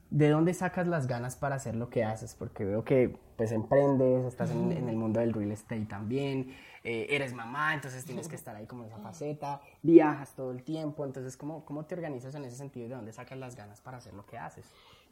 ¿de 0.10 0.30
dónde 0.30 0.54
sacas 0.54 0.88
las 0.88 1.06
ganas 1.06 1.36
para 1.36 1.56
hacer 1.56 1.76
lo 1.76 1.90
que 1.90 2.04
haces? 2.04 2.34
Porque 2.34 2.66
veo 2.66 2.84
que 2.84 3.16
pues 3.38 3.52
emprendes, 3.52 4.26
estás 4.26 4.50
en, 4.52 4.72
el 4.72 4.96
mundo 4.96 5.20
del 5.20 5.32
real 5.32 5.52
estate 5.52 5.86
también, 5.86 6.56
eh, 6.84 7.08
eres 7.10 7.34
mamá, 7.34 7.74
entonces 7.74 8.04
tienes 8.04 8.28
que 8.28 8.36
estar 8.36 8.56
ahí 8.56 8.66
como 8.66 8.84
en 8.84 8.90
esa 8.90 9.00
faceta, 9.00 9.62
viajas 9.82 10.34
todo 10.36 10.52
el 10.52 10.64
tiempo, 10.64 11.06
entonces 11.06 11.38
¿cómo, 11.38 11.64
¿cómo 11.64 11.86
te 11.86 11.96
organizas 11.96 12.36
en 12.36 12.44
ese 12.46 12.56
sentido 12.58 12.88
y 12.88 12.90
de 12.90 12.96
dónde 12.96 13.14
sacas 13.14 13.38
las 13.38 13.56
ganas 13.56 13.80
para 13.80 13.98
hacer 13.98 14.14
lo 14.14 14.26
que 14.26 14.38
haces? 14.38 14.66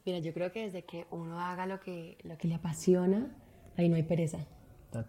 Mira, 0.04 0.18
yo 0.18 0.34
creo 0.34 0.50
que 0.52 0.64
desde 0.64 0.84
que 0.84 1.06
uno 1.10 1.40
haga 1.40 1.66
lo 1.66 1.80
que, 1.80 2.18
lo 2.24 2.36
que 2.36 2.48
le 2.48 2.56
apasiona, 2.56 3.30
ahí 3.76 3.88
no 3.88 3.96
hay 3.96 4.02
pereza. 4.02 4.38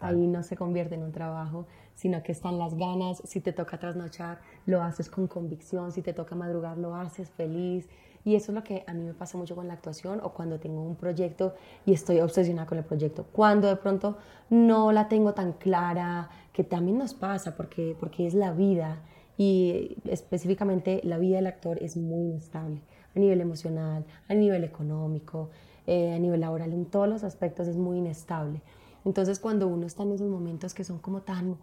Ahí 0.00 0.26
no 0.26 0.42
se 0.42 0.56
convierte 0.56 0.94
en 0.94 1.02
un 1.02 1.12
trabajo, 1.12 1.66
sino 1.94 2.22
que 2.22 2.32
están 2.32 2.58
las 2.58 2.74
ganas. 2.74 3.22
Si 3.24 3.40
te 3.40 3.52
toca 3.52 3.78
trasnochar, 3.78 4.40
lo 4.66 4.82
haces 4.82 5.08
con 5.08 5.26
convicción. 5.26 5.92
Si 5.92 6.02
te 6.02 6.12
toca 6.12 6.34
madrugar, 6.34 6.76
lo 6.78 6.94
haces 6.94 7.30
feliz. 7.30 7.88
Y 8.24 8.34
eso 8.34 8.52
es 8.52 8.56
lo 8.56 8.62
que 8.62 8.84
a 8.86 8.92
mí 8.92 9.02
me 9.02 9.14
pasa 9.14 9.38
mucho 9.38 9.56
con 9.56 9.66
la 9.66 9.74
actuación 9.74 10.20
o 10.22 10.34
cuando 10.34 10.60
tengo 10.60 10.82
un 10.82 10.96
proyecto 10.96 11.54
y 11.86 11.94
estoy 11.94 12.20
obsesionada 12.20 12.66
con 12.66 12.76
el 12.76 12.84
proyecto. 12.84 13.24
Cuando 13.32 13.68
de 13.68 13.76
pronto 13.76 14.18
no 14.50 14.92
la 14.92 15.08
tengo 15.08 15.32
tan 15.32 15.54
clara, 15.54 16.28
que 16.52 16.62
también 16.62 16.98
nos 16.98 17.14
pasa 17.14 17.56
porque, 17.56 17.96
porque 17.98 18.26
es 18.26 18.34
la 18.34 18.52
vida 18.52 18.98
y 19.38 19.96
específicamente 20.04 21.00
la 21.04 21.16
vida 21.16 21.36
del 21.36 21.46
actor 21.46 21.82
es 21.82 21.96
muy 21.96 22.26
inestable 22.26 22.82
a 23.16 23.18
nivel 23.18 23.40
emocional, 23.40 24.04
a 24.28 24.34
nivel 24.34 24.64
económico, 24.64 25.50
eh, 25.86 26.14
a 26.14 26.18
nivel 26.18 26.40
laboral, 26.40 26.72
en 26.72 26.84
todos 26.86 27.08
los 27.08 27.24
aspectos 27.24 27.66
es 27.66 27.76
muy 27.76 27.98
inestable. 27.98 28.60
Entonces 29.04 29.38
cuando 29.38 29.66
uno 29.68 29.86
está 29.86 30.02
en 30.02 30.12
esos 30.12 30.28
momentos 30.28 30.74
que 30.74 30.84
son 30.84 30.98
como 30.98 31.22
tan, 31.22 31.56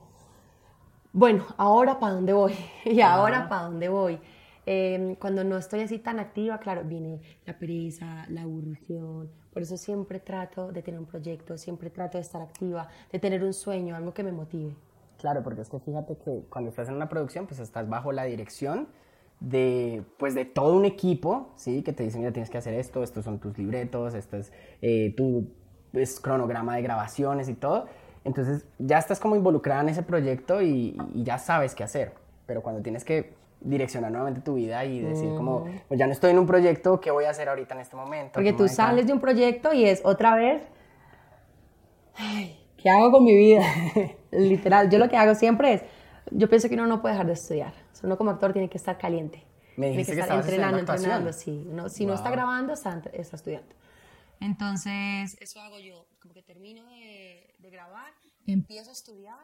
bueno, 1.14 1.46
ahora 1.58 2.00
para 2.00 2.14
dónde 2.14 2.34
voy 2.34 2.54
y 2.86 3.02
ahora 3.02 3.48
para 3.50 3.64
dónde 3.64 3.90
voy. 3.90 4.20
Em, 4.70 5.16
cuando 5.16 5.46
no 5.46 5.58
estoy 5.58 5.80
así 5.80 5.98
tan 5.98 6.20
activa, 6.20 6.60
claro, 6.60 6.84
viene 6.84 7.22
la 7.46 7.58
pereza, 7.58 8.26
la 8.28 8.42
aburrición. 8.42 9.30
Por 9.54 9.62
eso 9.62 9.78
siempre 9.78 10.20
trato 10.20 10.74
de 10.74 10.82
tener 10.82 11.00
un 11.00 11.06
proyecto, 11.06 11.58
siempre 11.58 11.90
trato 11.90 12.18
de 12.18 12.24
estar 12.24 12.42
activa, 12.42 12.90
de 13.10 13.18
tener 13.18 13.46
un 13.46 13.54
sueño, 13.54 13.96
algo 13.96 14.14
que 14.14 14.24
me 14.24 14.34
motive. 14.34 14.76
Claro, 15.20 15.42
porque 15.42 15.62
es 15.62 15.70
que 15.70 15.80
fíjate 15.80 16.18
que 16.18 16.44
cuando 16.50 16.70
estás 16.70 16.90
en 16.90 16.96
una 16.96 17.08
producción, 17.08 17.48
pues 17.48 17.62
estás 17.62 17.88
bajo 17.88 18.12
la 18.12 18.26
dirección 18.26 18.90
de, 19.40 20.04
pues 20.18 20.36
de 20.36 20.46
todo 20.46 20.76
un 20.76 20.84
equipo, 20.86 21.54
¿sí? 21.56 21.82
Que 21.82 21.94
te 21.94 22.04
dicen, 22.04 22.20
mira, 22.22 22.34
tienes 22.34 22.50
que 22.50 22.58
hacer 22.58 22.74
esto, 22.74 23.04
estos 23.04 23.24
son 23.24 23.40
tus 23.40 23.58
libretos, 23.58 24.14
esto 24.16 24.36
es 24.38 24.52
eh, 24.82 25.14
tu 25.16 25.48
es 25.94 26.20
cronograma 26.20 26.76
de 26.76 26.82
grabaciones 26.82 27.50
y 27.50 27.54
todo. 27.54 27.88
Entonces 28.24 28.66
ya 28.78 28.98
estás 28.98 29.20
como 29.20 29.36
involucrada 29.36 29.82
en 29.82 29.90
ese 29.90 30.04
proyecto 30.04 30.62
y, 30.62 30.98
ya 31.14 31.38
sabes 31.38 31.76
qué 31.76 31.84
hacer. 31.84 32.14
Pero 32.46 32.62
cuando 32.62 32.82
tienes 32.82 33.06
que 33.06 33.34
direccionar 33.62 34.12
nuevamente 34.12 34.42
tu 34.42 34.56
vida 34.56 34.84
y 34.86 35.00
decir 35.00 35.34
como, 35.36 35.66
pues 35.88 36.00
ya 36.00 36.06
no 36.06 36.12
estoy 36.12 36.32
en 36.32 36.40
un 36.40 36.46
proyecto, 36.46 37.00
¿qué 37.00 37.10
voy 37.10 37.26
a 37.26 37.30
hacer 37.30 37.50
ahorita 37.50 37.74
en 37.76 37.82
este 37.82 37.96
momento? 37.96 38.34
Porque 38.34 38.54
tú 38.54 38.68
sales 38.68 39.08
de 39.08 39.14
un 39.14 39.20
proyecto 39.20 39.74
y 39.74 39.86
es 39.86 40.02
otra 40.04 40.36
vez, 40.36 40.62
¿qué 42.78 42.90
hago 42.90 43.12
con 43.12 43.24
mi 43.24 43.36
vida? 43.36 43.64
Literal, 44.32 44.90
yo 44.90 45.00
lo 45.00 45.10
que 45.10 45.18
hago 45.18 45.34
siempre 45.34 45.74
es, 45.74 45.82
yo 46.32 46.50
pienso 46.50 46.68
que 46.68 46.76
uno 46.76 46.86
no 46.86 47.02
puede 47.02 47.14
dejar 47.14 47.28
de 47.28 47.34
estudiar. 47.34 47.74
uno 48.04 48.18
como 48.18 48.32
actor 48.32 48.54
tiene 48.54 48.70
que 48.70 48.78
estar 48.78 48.98
caliente. 48.98 49.44
Me 49.78 49.90
dijiste 49.90 50.14
tiene 50.14 50.28
que, 50.28 50.34
estar 50.34 50.40
entrenando, 50.40 50.80
entrenando, 50.80 51.34
sí. 51.34 51.66
si 51.90 52.06
no 52.06 52.14
está 52.14 52.30
grabando, 52.30 52.74
está, 52.74 53.02
está 53.14 53.36
estudiando. 53.36 53.74
Entonces, 54.40 55.38
eso 55.40 55.60
hago 55.62 55.80
yo, 55.80 56.06
como 56.22 56.34
que 56.34 56.44
termino 56.44 56.86
de, 56.86 57.56
grabar, 57.72 58.14
empiezo 58.46 58.90
a 58.90 58.94
estudiar, 58.94 59.40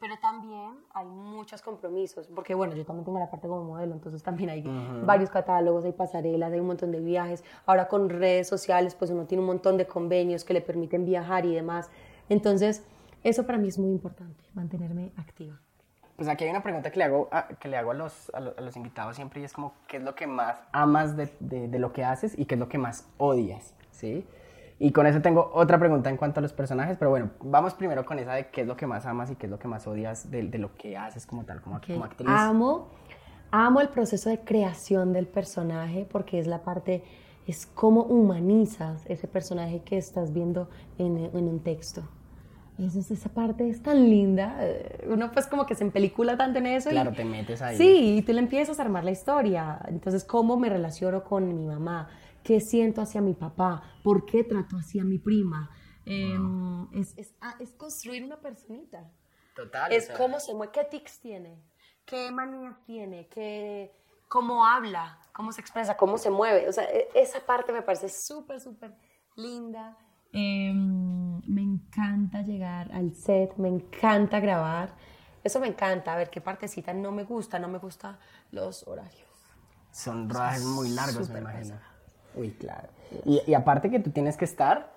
pero 0.00 0.16
también 0.20 0.78
hay 0.94 1.04
muchos 1.04 1.60
compromisos, 1.60 2.28
porque 2.34 2.54
bueno, 2.54 2.74
yo 2.74 2.84
también 2.84 3.04
tengo 3.04 3.18
la 3.18 3.30
parte 3.30 3.48
como 3.48 3.64
modelo, 3.64 3.94
entonces 3.94 4.22
también 4.22 4.50
hay 4.50 4.62
varios 5.04 5.30
catálogos, 5.30 5.84
hay 5.84 5.92
pasarelas, 5.92 6.52
hay 6.52 6.60
un 6.60 6.66
montón 6.66 6.92
de 6.92 7.00
viajes. 7.00 7.42
Ahora 7.66 7.88
con 7.88 8.08
redes 8.08 8.48
sociales, 8.48 8.94
pues 8.94 9.10
uno 9.10 9.26
tiene 9.26 9.40
un 9.40 9.48
montón 9.48 9.76
de 9.76 9.86
convenios 9.86 10.44
que 10.44 10.54
le 10.54 10.60
permiten 10.60 11.04
viajar 11.04 11.44
y 11.44 11.54
demás. 11.54 11.90
Entonces, 12.28 12.84
eso 13.24 13.44
para 13.44 13.58
mí 13.58 13.68
es 13.68 13.78
muy 13.78 13.90
importante, 13.90 14.44
mantenerme 14.54 15.12
activa. 15.16 15.60
Pues 16.16 16.28
aquí 16.28 16.44
hay 16.44 16.50
una 16.50 16.62
pregunta 16.62 16.90
que 16.92 16.98
le 16.98 17.04
hago 17.04 17.28
a, 17.32 17.48
que 17.48 17.68
le 17.68 17.76
hago 17.76 17.90
a 17.90 17.94
los, 17.94 18.30
a, 18.34 18.40
los, 18.40 18.76
invitados 18.76 19.16
siempre 19.16 19.40
y 19.40 19.44
es 19.44 19.52
como, 19.52 19.74
¿qué 19.88 19.96
es 19.96 20.02
lo 20.02 20.14
que 20.14 20.26
más 20.26 20.60
amas 20.70 21.16
de, 21.16 21.34
de, 21.40 21.66
de 21.68 21.78
lo 21.78 21.92
que 21.92 22.04
haces 22.04 22.38
y 22.38 22.44
qué 22.44 22.54
es 22.54 22.60
lo 22.60 22.68
que 22.68 22.78
más 22.78 23.08
odias? 23.18 23.74
¿Sí? 24.02 24.26
Y 24.80 24.90
con 24.90 25.06
eso 25.06 25.22
tengo 25.22 25.52
otra 25.54 25.78
pregunta 25.78 26.10
en 26.10 26.16
cuanto 26.16 26.40
a 26.40 26.42
los 26.42 26.52
personajes, 26.52 26.96
pero 26.98 27.10
bueno, 27.10 27.30
vamos 27.40 27.72
primero 27.74 28.04
con 28.04 28.18
esa 28.18 28.34
de 28.34 28.48
qué 28.48 28.62
es 28.62 28.66
lo 28.66 28.76
que 28.76 28.88
más 28.88 29.06
amas 29.06 29.30
y 29.30 29.36
qué 29.36 29.46
es 29.46 29.50
lo 29.50 29.58
que 29.58 29.68
más 29.68 29.86
odias 29.86 30.28
de, 30.28 30.42
de 30.42 30.58
lo 30.58 30.74
que 30.74 30.96
haces 30.96 31.24
como 31.24 31.44
tal, 31.44 31.60
como, 31.60 31.80
como, 31.80 32.04
actriz. 32.04 32.28
Amo, 32.28 32.88
amo 33.52 33.80
el 33.80 33.88
proceso 33.88 34.28
de 34.28 34.40
creación 34.40 35.12
del 35.12 35.28
personaje 35.28 36.04
porque 36.10 36.40
es 36.40 36.48
la 36.48 36.64
parte, 36.64 37.04
es 37.46 37.64
cómo 37.64 38.02
humanizas 38.02 39.06
ese 39.06 39.28
personaje 39.28 39.82
que 39.84 39.96
estás 39.98 40.32
viendo 40.32 40.68
en, 40.98 41.30
en 41.32 41.48
un 41.48 41.60
texto. 41.60 42.02
Entonces 42.76 43.08
esa 43.12 43.28
parte 43.28 43.68
es 43.68 43.82
tan 43.82 44.10
linda, 44.10 44.56
eh, 44.60 45.06
uno 45.08 45.30
pues 45.30 45.46
como 45.46 45.64
que 45.64 45.76
se 45.76 45.84
empelicula 45.84 46.36
tanto 46.36 46.58
en 46.58 46.66
eso. 46.66 46.90
Claro, 46.90 47.12
te 47.12 47.24
metes 47.24 47.62
ahí. 47.62 47.76
Sí, 47.76 48.16
y 48.16 48.22
tú 48.22 48.32
le 48.32 48.40
empiezas 48.40 48.80
a 48.80 48.82
armar 48.82 49.04
la 49.04 49.12
historia. 49.12 49.78
Entonces, 49.86 50.24
¿cómo 50.24 50.56
me 50.56 50.68
relaciono 50.68 51.22
con 51.22 51.46
mi 51.46 51.66
mamá? 51.66 52.08
Qué 52.42 52.60
siento 52.60 53.00
hacia 53.00 53.20
mi 53.20 53.34
papá, 53.34 53.82
por 54.02 54.26
qué 54.26 54.44
trato 54.44 54.76
así 54.76 54.98
a 54.98 55.04
mi 55.04 55.18
prima. 55.18 55.70
Em, 56.04 56.88
es, 56.92 57.16
es, 57.16 57.34
ah, 57.40 57.54
es, 57.60 57.72
construir 57.72 58.24
una 58.24 58.40
personita. 58.40 59.10
Total. 59.54 59.92
Es 59.92 60.08
cómo 60.10 60.40
se 60.40 60.54
mueve, 60.54 60.72
qué 60.72 60.84
tics 60.84 61.20
tiene, 61.20 61.62
qué 62.04 62.30
manías 62.30 62.82
tiene, 62.84 63.28
qué, 63.28 63.92
cómo 64.28 64.66
habla, 64.66 65.18
cómo 65.32 65.52
se 65.52 65.60
expresa, 65.60 65.96
cómo 65.96 66.18
se 66.18 66.30
mueve. 66.30 66.68
O 66.68 66.72
sea, 66.72 66.84
e, 66.84 67.08
esa 67.14 67.40
parte 67.40 67.72
me 67.72 67.82
parece 67.82 68.08
súper, 68.08 68.60
súper 68.60 68.94
linda. 69.36 69.96
Em, 70.32 71.40
me 71.46 71.60
encanta 71.60 72.42
llegar 72.42 72.90
al 72.92 73.14
set, 73.14 73.56
me 73.56 73.68
encanta 73.68 74.40
grabar. 74.40 74.96
Eso 75.44 75.60
me 75.60 75.66
encanta, 75.66 76.14
a 76.14 76.16
ver 76.16 76.30
qué 76.30 76.40
partecita 76.40 76.94
no 76.94 77.12
me 77.12 77.24
gusta, 77.24 77.58
no 77.58 77.68
me 77.68 77.78
gustan 77.78 78.18
los 78.50 78.86
horarios. 78.88 79.28
Son 79.90 80.30
rodajes 80.30 80.64
muy 80.64 80.88
largos, 80.88 81.28
me 81.28 81.40
imagino. 81.40 81.91
Uy, 82.34 82.50
claro. 82.50 82.88
Y, 83.24 83.40
y, 83.46 83.54
aparte 83.54 83.90
que 83.90 84.00
tú 84.00 84.10
tienes 84.10 84.36
que 84.36 84.44
estar 84.44 84.90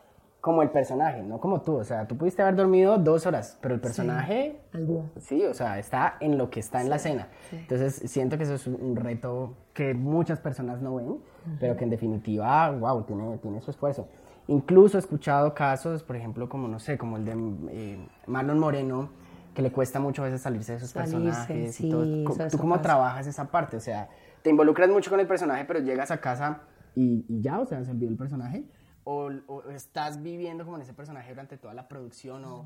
como 0.46 0.62
el 0.62 0.70
personaje, 0.70 1.24
no 1.24 1.40
como 1.40 1.62
tú. 1.62 1.76
O 1.78 1.84
sea, 1.84 2.08
tú 2.08 2.16
pudiste 2.18 2.44
haber 2.44 2.56
dormido 2.56 3.00
dos 3.00 3.26
horas, 3.26 3.58
pero 3.62 3.74
el 3.74 3.82
personaje... 3.82 4.60
Sí, 4.72 4.78
al 4.78 4.88
día. 4.88 5.02
Sí, 5.20 5.44
o 5.44 5.56
sea, 5.56 5.80
está 5.80 6.18
en 6.20 6.38
lo 6.38 6.52
que 6.52 6.60
está 6.60 6.82
en 6.82 6.90
la 6.92 6.98
escena. 6.98 7.30
Entonces, 7.52 8.04
siento 8.06 8.38
que 8.38 8.44
eso 8.44 8.54
es 8.54 8.68
un 8.68 8.96
reto 8.96 9.56
que 9.74 9.96
muchas 9.96 10.40
personas 10.40 10.82
no 10.82 10.98
ven, 10.98 11.18
pero 11.60 11.76
que 11.76 11.84
en 11.84 11.90
definitiva, 11.90 12.70
wow, 12.70 13.04
tiene, 13.06 13.40
tiene 13.40 13.60
su 13.60 13.72
esfuerzo. 13.72 14.08
Incluso 14.48 14.98
he 14.98 15.00
escuchado 15.00 15.56
casos, 15.56 16.04
por 16.04 16.16
ejemplo, 16.16 16.48
como, 16.48 16.68
no 16.68 16.78
sé, 16.78 16.96
como 16.96 17.18
el 17.18 17.26
de 17.26 17.32
eh, 17.72 18.08
Marlon 18.28 18.60
Moreno, 18.60 19.10
que 19.56 19.64
le 19.64 19.72
cuesta 19.72 20.00
mucho 20.00 20.22
a 20.22 20.26
veces 20.26 20.42
salirse 20.42 20.74
de 20.74 20.78
esos 20.78 20.94
personajes 20.94 21.82
y 21.82 21.90
todo. 21.90 22.48
¿Tú 22.52 22.60
cómo 22.60 22.80
trabajas 22.82 23.26
esa 23.26 23.46
parte? 23.46 23.78
O 23.78 23.80
sea, 23.80 24.10
te 24.44 24.52
involucras 24.52 24.90
mucho 24.90 25.10
con 25.10 25.20
el 25.20 25.26
personaje, 25.26 25.66
pero 25.66 25.80
llegas 25.80 26.12
a 26.12 26.18
casa 26.22 26.60
y, 26.96 27.26
y 27.28 27.42
ya, 27.42 27.60
o 27.60 27.66
sea, 27.66 27.84
se 27.84 27.92
olvidó 27.92 28.10
el 28.10 28.18
personaje 28.18 28.66
o, 29.06 29.30
estás 29.70 30.22
viviendo 30.22 30.66
como 30.66 30.78
en 30.78 30.84
ese 30.84 30.94
personaje 30.94 31.30
durante 31.30 31.58
toda 31.58 31.74
la 31.74 31.88
producción 31.88 32.44
o 32.44 32.66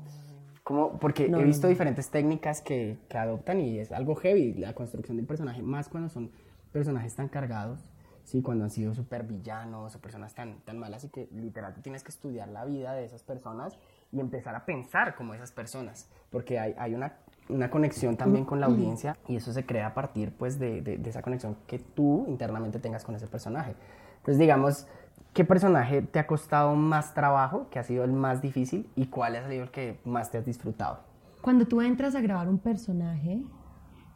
como 0.64 0.98
porque 0.98 1.26
he 1.26 1.44
visto 1.44 1.68
diferentes 1.68 2.10
técnicas 2.10 2.62
que, 2.62 2.98
que, 3.08 3.18
adoptan 3.18 3.60
y 3.60 3.78
es 3.78 3.92
algo 3.92 4.14
heavy 4.16 4.54
la 4.54 4.74
construcción 4.74 5.16
del 5.16 5.26
personaje 5.26 5.62
más 5.62 5.88
cuando 5.88 6.08
son 6.08 6.30
personajes 6.72 7.14
tan 7.14 7.28
cargados 7.28 7.84
sí 8.24 8.40
cuando 8.40 8.64
han 8.64 8.70
sido 8.70 8.94
super 8.94 9.24
villanos 9.24 9.94
o 9.94 10.00
personas 10.00 10.34
tan 10.34 10.60
tan 10.60 10.78
malas 10.78 11.04
y 11.04 11.10
que 11.10 11.28
literalmente 11.32 11.82
tienes 11.82 12.02
que 12.02 12.10
estudiar 12.10 12.48
la 12.48 12.64
vida 12.64 12.94
de 12.94 13.04
esas 13.04 13.22
personas 13.22 13.78
y 14.10 14.20
empezar 14.20 14.54
a 14.54 14.64
pensar 14.64 15.14
como 15.16 15.34
esas 15.34 15.52
personas 15.52 16.08
porque 16.30 16.58
hay, 16.58 16.74
hay 16.78 16.94
una 16.94 17.18
una 17.50 17.70
conexión 17.70 18.16
también 18.16 18.44
con 18.44 18.60
la 18.60 18.66
audiencia 18.66 19.16
y 19.26 19.36
eso 19.36 19.52
se 19.52 19.66
crea 19.66 19.88
a 19.88 19.94
partir 19.94 20.32
pues 20.32 20.58
de, 20.58 20.80
de, 20.82 20.98
de 20.98 21.10
esa 21.10 21.20
conexión 21.20 21.56
que 21.66 21.80
tú 21.80 22.24
internamente 22.28 22.78
tengas 22.78 23.04
con 23.04 23.14
ese 23.14 23.26
personaje 23.26 23.74
entonces 24.20 24.38
digamos 24.38 24.86
¿Qué 25.34 25.44
personaje 25.44 26.02
te 26.02 26.18
ha 26.18 26.26
costado 26.26 26.74
más 26.74 27.14
trabajo, 27.14 27.68
que 27.70 27.78
ha 27.78 27.84
sido 27.84 28.02
el 28.02 28.12
más 28.12 28.42
difícil 28.42 28.90
y 28.96 29.06
cuál 29.06 29.36
ha 29.36 29.48
sido 29.48 29.62
el 29.62 29.70
que 29.70 30.00
más 30.04 30.30
te 30.30 30.38
has 30.38 30.44
disfrutado? 30.44 31.04
Cuando 31.40 31.66
tú 31.66 31.80
entras 31.80 32.16
a 32.16 32.20
grabar 32.20 32.48
un 32.48 32.58
personaje, 32.58 33.42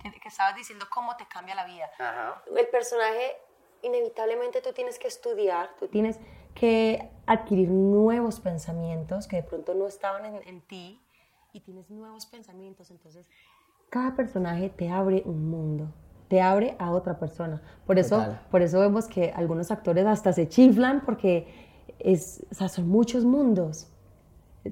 que, 0.02 0.28
estabas 0.28 0.56
diciendo 0.56 0.86
cómo 0.92 1.16
te 1.16 1.24
cambia 1.26 1.54
la 1.54 1.64
vida, 1.66 1.88
el 2.56 2.66
personaje 2.66 3.36
inevitablemente 3.82 4.60
tú 4.60 4.72
tienes 4.72 4.98
que 4.98 5.06
estudiar, 5.06 5.70
tú 5.78 5.86
tienes 5.86 6.18
que 6.54 7.10
adquirir 7.26 7.70
nuevos 7.70 8.40
pensamientos 8.40 9.28
que 9.28 9.36
de 9.36 9.42
pronto 9.44 9.74
no 9.74 9.86
estaban 9.86 10.24
en, 10.24 10.40
en 10.48 10.60
ti 10.62 11.00
y 11.52 11.60
tienes 11.60 11.90
nuevos 11.90 12.26
pensamientos, 12.26 12.90
entonces 12.90 13.30
cada 13.88 14.16
personaje 14.16 14.68
te 14.68 14.90
abre 14.90 15.22
un 15.24 15.48
mundo 15.48 15.92
te 16.28 16.40
abre 16.40 16.76
a 16.78 16.90
otra 16.90 17.18
persona. 17.18 17.62
Por 17.86 17.98
eso, 17.98 18.36
por 18.50 18.62
eso 18.62 18.80
vemos 18.80 19.06
que 19.06 19.30
algunos 19.30 19.70
actores 19.70 20.06
hasta 20.06 20.32
se 20.32 20.48
chiflan 20.48 21.04
porque 21.04 21.46
es, 21.98 22.44
o 22.50 22.54
sea, 22.54 22.68
son 22.68 22.88
muchos 22.88 23.24
mundos. 23.24 23.90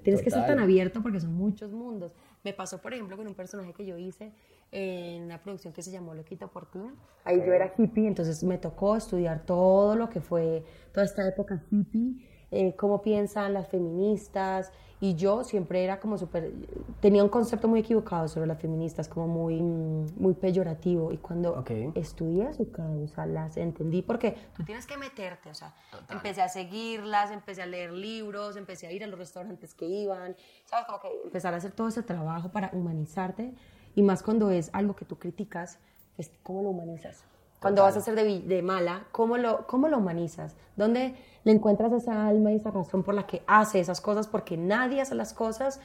Tienes 0.03 0.23
que 0.23 0.31
ser 0.31 0.47
tan 0.47 0.59
abierto 0.59 1.03
porque 1.03 1.21
son 1.21 1.35
muchos 1.35 1.71
mundos. 1.73 2.15
Me 2.45 2.53
pasó, 2.53 2.81
por 2.81 2.95
ejemplo, 2.95 3.17
con 3.17 3.27
un 3.27 3.35
personaje 3.35 3.73
que 3.75 3.85
yo 3.85 3.99
hice 3.99 4.33
en 4.73 5.25
una 5.25 5.39
producción 5.43 5.75
que 5.75 5.83
se 5.83 5.91
llamó 5.91 6.15
Loquito 6.15 6.49
por 6.49 6.71
ti. 6.71 6.81
Ahí 7.25 7.37
yo 7.37 7.53
era 7.53 7.75
hippie, 7.77 8.07
entonces 8.07 8.43
me 8.43 8.57
tocó 8.57 8.97
estudiar 8.97 9.45
todo 9.45 9.95
lo 9.95 10.09
que 10.09 10.21
fue 10.21 10.65
toda 10.93 11.05
esta 11.05 11.29
época 11.29 11.63
hippie, 11.71 12.27
eh, 12.53 12.75
cómo 12.77 13.03
piensan 13.03 13.53
las 13.55 13.69
feministas, 13.69 14.73
y 15.03 15.17
yo 15.17 15.43
siempre 15.43 15.83
era 15.83 15.99
como 15.99 16.17
súper, 16.17 16.53
tenía 17.01 17.25
un 17.25 17.29
concepto 17.29 17.67
muy 17.67 17.81
equivocado 17.81 18.29
sobre 18.29 18.47
las 18.47 18.61
feministas, 18.61 19.09
como 19.09 19.27
muy, 19.27 19.61
muy 19.61 20.33
peyorativo. 20.35 21.11
Y 21.11 21.17
cuando 21.17 21.65
estudié 21.97 22.53
su 22.53 22.71
causa, 22.71 23.27
las 23.27 23.57
entendí 23.57 24.03
porque 24.03 24.37
tú 24.57 24.63
tienes 24.63 24.87
que 24.87 24.97
meterte, 24.97 25.51
o 25.51 25.55
sea, 25.55 25.75
empecé 26.09 26.41
a 26.41 26.49
seguirlas, 26.49 27.33
empecé 27.33 27.63
a 27.63 27.67
leer 27.67 27.93
libros, 27.93 28.55
empecé 28.57 28.87
a 28.87 28.93
ir 28.93 29.03
a 29.03 29.09
los 29.09 29.19
restaurantes 29.19 29.75
que 29.75 29.87
iban, 29.87 30.37
¿sabes? 30.67 30.87
Como 30.87 31.01
que 31.01 31.09
empezar 31.25 31.53
a 31.53 31.57
hacer 31.57 31.73
todo 31.73 31.89
ese 31.89 32.05
trabajo 32.05 32.51
para 32.51 32.71
humanizarte. 32.73 33.53
Y 33.97 34.03
más 34.03 34.23
cuando 34.23 34.53
es 34.53 34.71
algo 34.73 34.95
que 34.95 35.05
tú 35.05 35.19
criticas, 35.19 35.81
es 36.17 36.31
¿cómo 36.45 36.63
lo 36.63 36.69
humanizas? 36.69 37.25
Cuando 37.63 37.83
vas 37.83 37.97
a 37.97 38.01
ser 38.01 38.17
de, 38.17 38.41
de, 38.41 38.63
mala, 38.63 39.07
¿cómo 39.13 39.39
lo, 39.39 39.67
¿cómo 39.69 39.89
lo 39.89 39.99
humanizas? 39.99 40.57
¿Dónde 40.77 41.15
le 41.45 41.53
encuentras 41.53 41.93
esa 41.93 42.27
alma 42.27 42.53
y 42.53 42.57
esa 42.57 42.73
razón 42.73 43.05
por 43.05 43.15
la 43.15 43.27
que 43.27 43.43
hace 43.47 43.79
esas 43.79 44.01
cosas? 44.01 44.27
Porque 44.27 44.57
nadie 44.57 45.01
hace 45.01 45.15
las 45.15 45.33
cosas 45.33 45.81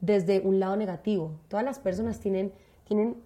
desde 0.00 0.40
un 0.40 0.58
lado 0.58 0.76
negativo. 0.76 1.32
Todas 1.48 1.64
las 1.64 1.78
personas 1.78 2.18
tienen, 2.18 2.52
tienen 2.84 3.22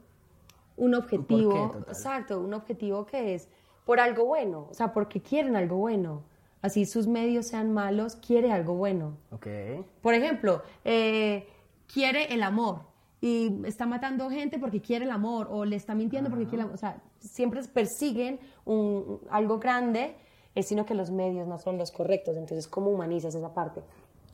un 0.77 0.95
objetivo, 0.95 1.77
exacto, 1.87 2.41
un 2.41 2.55
objetivo 2.55 3.07
que 3.07 3.35
es 3.35 3.49
por 3.85 4.01
algo 4.01 4.25
bueno, 4.25 4.67
o 4.71 4.75
sea, 4.75 4.93
porque 4.93 5.21
quieren 5.21 5.55
algo 5.57 5.77
bueno. 5.77 6.23
Así 6.61 6.87
sus 6.87 7.07
medios 7.07 7.47
sean 7.47 7.73
malos, 7.73 8.17
quiere 8.17 8.53
algo 8.53 8.75
bueno. 8.75 9.17
Okay. 9.33 9.85
Por 10.01 10.15
ejemplo, 10.15 10.63
eh, 10.85 11.49
quiere 11.93 12.33
el 12.35 12.43
amor 12.43 12.92
y 13.23 13.65
está 13.65 13.87
matando 13.87 14.29
gente 14.31 14.59
porque 14.59 14.83
quiere 14.83 15.05
el 15.05 15.13
amor 15.13 15.47
o 15.49 15.65
le 15.65 15.77
está 15.77 15.95
mintiendo 15.95 16.29
porque 16.29 16.45
quiere 16.45 16.57
el 16.57 16.63
amor. 16.63 16.75
O 16.75 16.79
sea, 16.79 17.01
siempre 17.21 17.63
persiguen 17.73 18.41
un, 18.65 19.21
algo 19.31 19.61
grande, 19.61 20.17
es 20.57 20.67
sino 20.67 20.85
que 20.85 20.95
los 20.95 21.13
medios 21.13 21.47
no 21.47 21.61
son 21.61 21.79
los 21.79 21.93
correctos. 21.93 22.37
Entonces, 22.37 22.67
¿cómo 22.67 22.91
humanizas 22.91 23.37
esa 23.37 23.55
parte? 23.55 23.81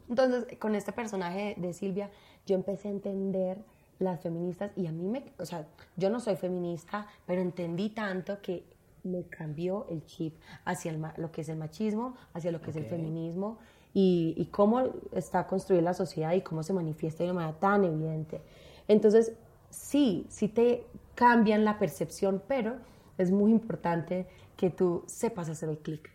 Entonces, 0.09 0.59
con 0.59 0.74
este 0.74 0.92
personaje 0.92 1.55
de 1.59 1.74
Silvia, 1.74 2.11
yo 2.46 2.55
empecé 2.55 2.88
a 2.88 2.92
entender 2.92 3.59
las 3.98 4.22
feministas 4.22 4.70
y 4.74 4.87
a 4.87 4.92
mí 4.92 5.07
me, 5.07 5.22
o 5.38 5.44
sea, 5.44 5.66
yo 5.98 6.09
no 6.09 6.18
soy 6.18 6.37
feminista, 6.37 7.07
pero 7.27 7.42
entendí 7.42 7.90
tanto 7.90 8.40
que 8.40 8.64
me 9.05 9.24
cambió 9.24 9.87
el 9.90 10.07
chip 10.07 10.35
hacia 10.64 10.92
lo 11.18 11.31
que 11.31 11.42
es 11.42 11.51
el 11.51 11.59
machismo, 11.59 12.14
hacia 12.33 12.51
lo 12.53 12.62
que 12.62 12.70
es 12.70 12.77
el 12.77 12.87
feminismo 12.87 13.59
y, 13.92 14.33
y, 14.38 14.46
cómo 14.46 14.83
está 15.12 15.46
construida 15.46 15.83
la 15.83 15.94
sociedad 15.94 16.33
y 16.33 16.40
cómo 16.40 16.62
se 16.62 16.72
manifiesta 16.72 17.22
de 17.22 17.31
una 17.31 17.40
manera 17.40 17.59
tan 17.59 17.85
evidente. 17.85 18.40
Entonces, 18.88 19.35
sí, 19.70 20.27
sí 20.29 20.48
te 20.48 20.87
cambian 21.14 21.64
la 21.64 21.79
percepción, 21.79 22.42
pero 22.48 22.77
es 23.18 23.31
muy 23.31 23.51
importante 23.51 24.27
que 24.57 24.70
tú 24.70 25.05
sepas 25.07 25.48
hacer 25.48 25.68
el 25.68 25.79
clic. 25.79 26.11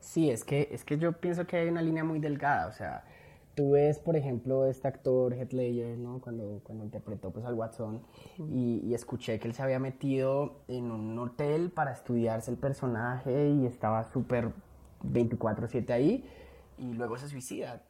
Sí, 0.00 0.30
es 0.30 0.44
que, 0.44 0.68
es 0.70 0.84
que 0.84 0.98
yo 0.98 1.12
pienso 1.12 1.46
que 1.46 1.56
hay 1.56 1.68
una 1.68 1.82
línea 1.82 2.04
muy 2.04 2.20
delgada, 2.20 2.68
o 2.68 2.72
sea, 2.72 3.04
tú 3.54 3.72
ves, 3.72 3.98
por 3.98 4.16
ejemplo, 4.16 4.66
este 4.66 4.88
actor 4.88 5.34
Heath 5.34 5.52
Ledger, 5.52 5.98
¿no? 5.98 6.20
Cuando, 6.20 6.60
cuando 6.64 6.84
interpretó 6.84 7.30
pues, 7.30 7.44
al 7.44 7.54
Watson, 7.54 8.02
y, 8.38 8.80
y, 8.84 8.94
escuché 8.94 9.38
que 9.38 9.48
él 9.48 9.54
se 9.54 9.62
había 9.62 9.78
metido 9.78 10.62
en 10.68 10.90
un 10.90 11.18
hotel 11.18 11.70
para 11.70 11.92
estudiarse 11.92 12.50
el 12.50 12.56
personaje 12.56 13.50
y 13.50 13.66
estaba 13.66 14.04
súper 14.04 14.52
24/7 15.02 15.90
ahí, 15.90 16.24
y 16.78 16.94
luego 16.94 17.18
se 17.18 17.28
suicida 17.28 17.82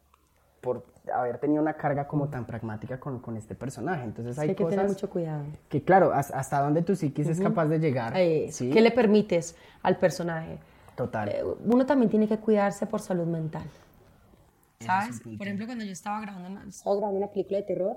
por 0.60 0.84
haber 1.12 1.38
tenido 1.38 1.62
una 1.62 1.74
carga 1.74 2.06
como 2.06 2.28
tan 2.28 2.44
pragmática 2.44 3.00
con, 3.00 3.20
con 3.20 3.36
este 3.36 3.54
personaje. 3.54 4.04
Entonces 4.04 4.38
hay, 4.38 4.50
hay 4.50 4.54
que 4.54 4.62
cosas 4.62 4.76
tener 4.76 4.88
mucho 4.90 5.10
cuidado. 5.10 5.44
Que 5.68 5.82
claro, 5.82 6.12
hasta 6.12 6.60
donde 6.60 6.82
tu 6.82 6.94
psiquis 6.94 7.28
es 7.28 7.40
capaz 7.40 7.66
de 7.66 7.78
llegar. 7.78 8.14
¿sí? 8.50 8.70
¿Qué 8.70 8.80
le 8.80 8.90
permites 8.90 9.56
al 9.82 9.96
personaje? 9.96 10.58
Total. 10.96 11.28
Eh, 11.28 11.42
uno 11.64 11.86
también 11.86 12.10
tiene 12.10 12.28
que 12.28 12.38
cuidarse 12.38 12.86
por 12.86 13.00
salud 13.00 13.26
mental. 13.26 13.64
¿Sabes? 14.80 15.20
Por 15.20 15.46
ejemplo, 15.46 15.66
cuando 15.66 15.84
yo 15.84 15.92
estaba 15.92 16.20
grabando 16.20 16.48
una, 16.48 16.64
estaba 16.64 16.96
grabando 16.96 17.18
una 17.18 17.28
película 17.28 17.58
de 17.58 17.64
terror, 17.64 17.96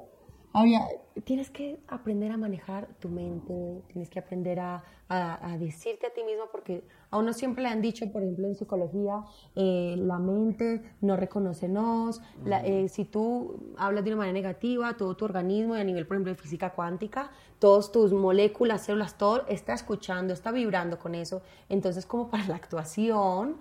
Oye, 0.55 0.79
tienes 1.23 1.49
que 1.49 1.79
aprender 1.87 2.31
a 2.31 2.37
manejar 2.37 2.87
tu 2.99 3.09
mente, 3.09 3.81
tienes 3.87 4.07
que 4.11 4.19
aprender 4.19 4.59
a, 4.59 4.83
a, 5.09 5.57
decirte 5.57 6.05
a 6.05 6.13
ti 6.13 6.23
mismo, 6.23 6.43
porque 6.51 6.83
a 7.09 7.17
uno 7.17 7.33
siempre 7.33 7.63
le 7.63 7.69
han 7.69 7.81
dicho, 7.81 8.11
por 8.11 8.21
ejemplo, 8.21 8.47
en 8.47 8.53
psicología, 8.53 9.23
eh, 9.55 9.95
la 9.97 10.19
mente 10.19 10.83
no 11.01 11.17
reconoce 11.17 11.67
nos, 11.67 12.21
eh, 12.45 12.87
si 12.87 13.05
tú 13.05 13.73
hablas 13.77 14.03
de 14.03 14.11
una 14.11 14.17
manera 14.17 14.33
negativa, 14.33 14.95
todo 14.95 15.15
tu 15.15 15.25
organismo, 15.25 15.75
y 15.75 15.79
a 15.79 15.83
nivel, 15.83 16.05
por 16.05 16.17
ejemplo, 16.17 16.31
de 16.31 16.39
física 16.39 16.69
cuántica, 16.69 17.31
todas 17.57 17.91
tus 17.91 18.13
moléculas, 18.13 18.83
células, 18.83 19.17
todo 19.17 19.47
está 19.47 19.73
escuchando, 19.73 20.33
está 20.33 20.51
vibrando 20.51 20.99
con 20.99 21.15
eso. 21.15 21.41
Entonces, 21.67 22.05
como 22.05 22.29
para 22.29 22.45
la 22.47 22.55
actuación, 22.57 23.57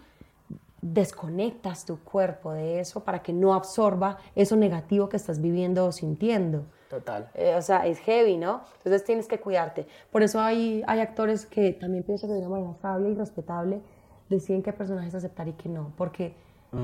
desconectas 0.83 1.87
tu 1.87 2.01
cuerpo 2.01 2.53
de 2.53 2.81
eso 2.81 3.03
para 3.05 3.23
que 3.23 3.33
no 3.33 3.55
absorba 3.55 4.19
eso 4.35 4.57
negativo 4.57 5.09
que 5.09 5.17
estás 5.17 5.41
viviendo 5.41 5.87
o 5.87 5.93
sintiendo. 5.93 6.67
Total. 6.93 7.31
Eh, 7.33 7.55
o 7.57 7.63
sea, 7.63 7.87
es 7.87 7.99
heavy, 8.01 8.37
¿no? 8.37 8.65
Entonces 8.77 9.03
tienes 9.03 9.27
que 9.27 9.41
cuidarte. 9.41 9.87
Por 10.11 10.23
eso 10.23 10.43
hay, 10.43 10.83
hay 10.87 11.01
actores 11.01 11.47
que 11.47 11.73
también 11.73 12.05
pienso 12.05 12.27
que 12.27 12.35
de 12.35 12.41
una 12.41 12.51
manera 12.51 12.75
sabia 12.83 13.09
y 13.09 13.15
respetable 13.15 13.81
deciden 14.29 14.63
qué 14.63 14.75
personajes 14.75 15.15
aceptar 15.15 15.49
y 15.49 15.55
qué 15.55 15.71
no, 15.71 15.95
porque 15.97 16.35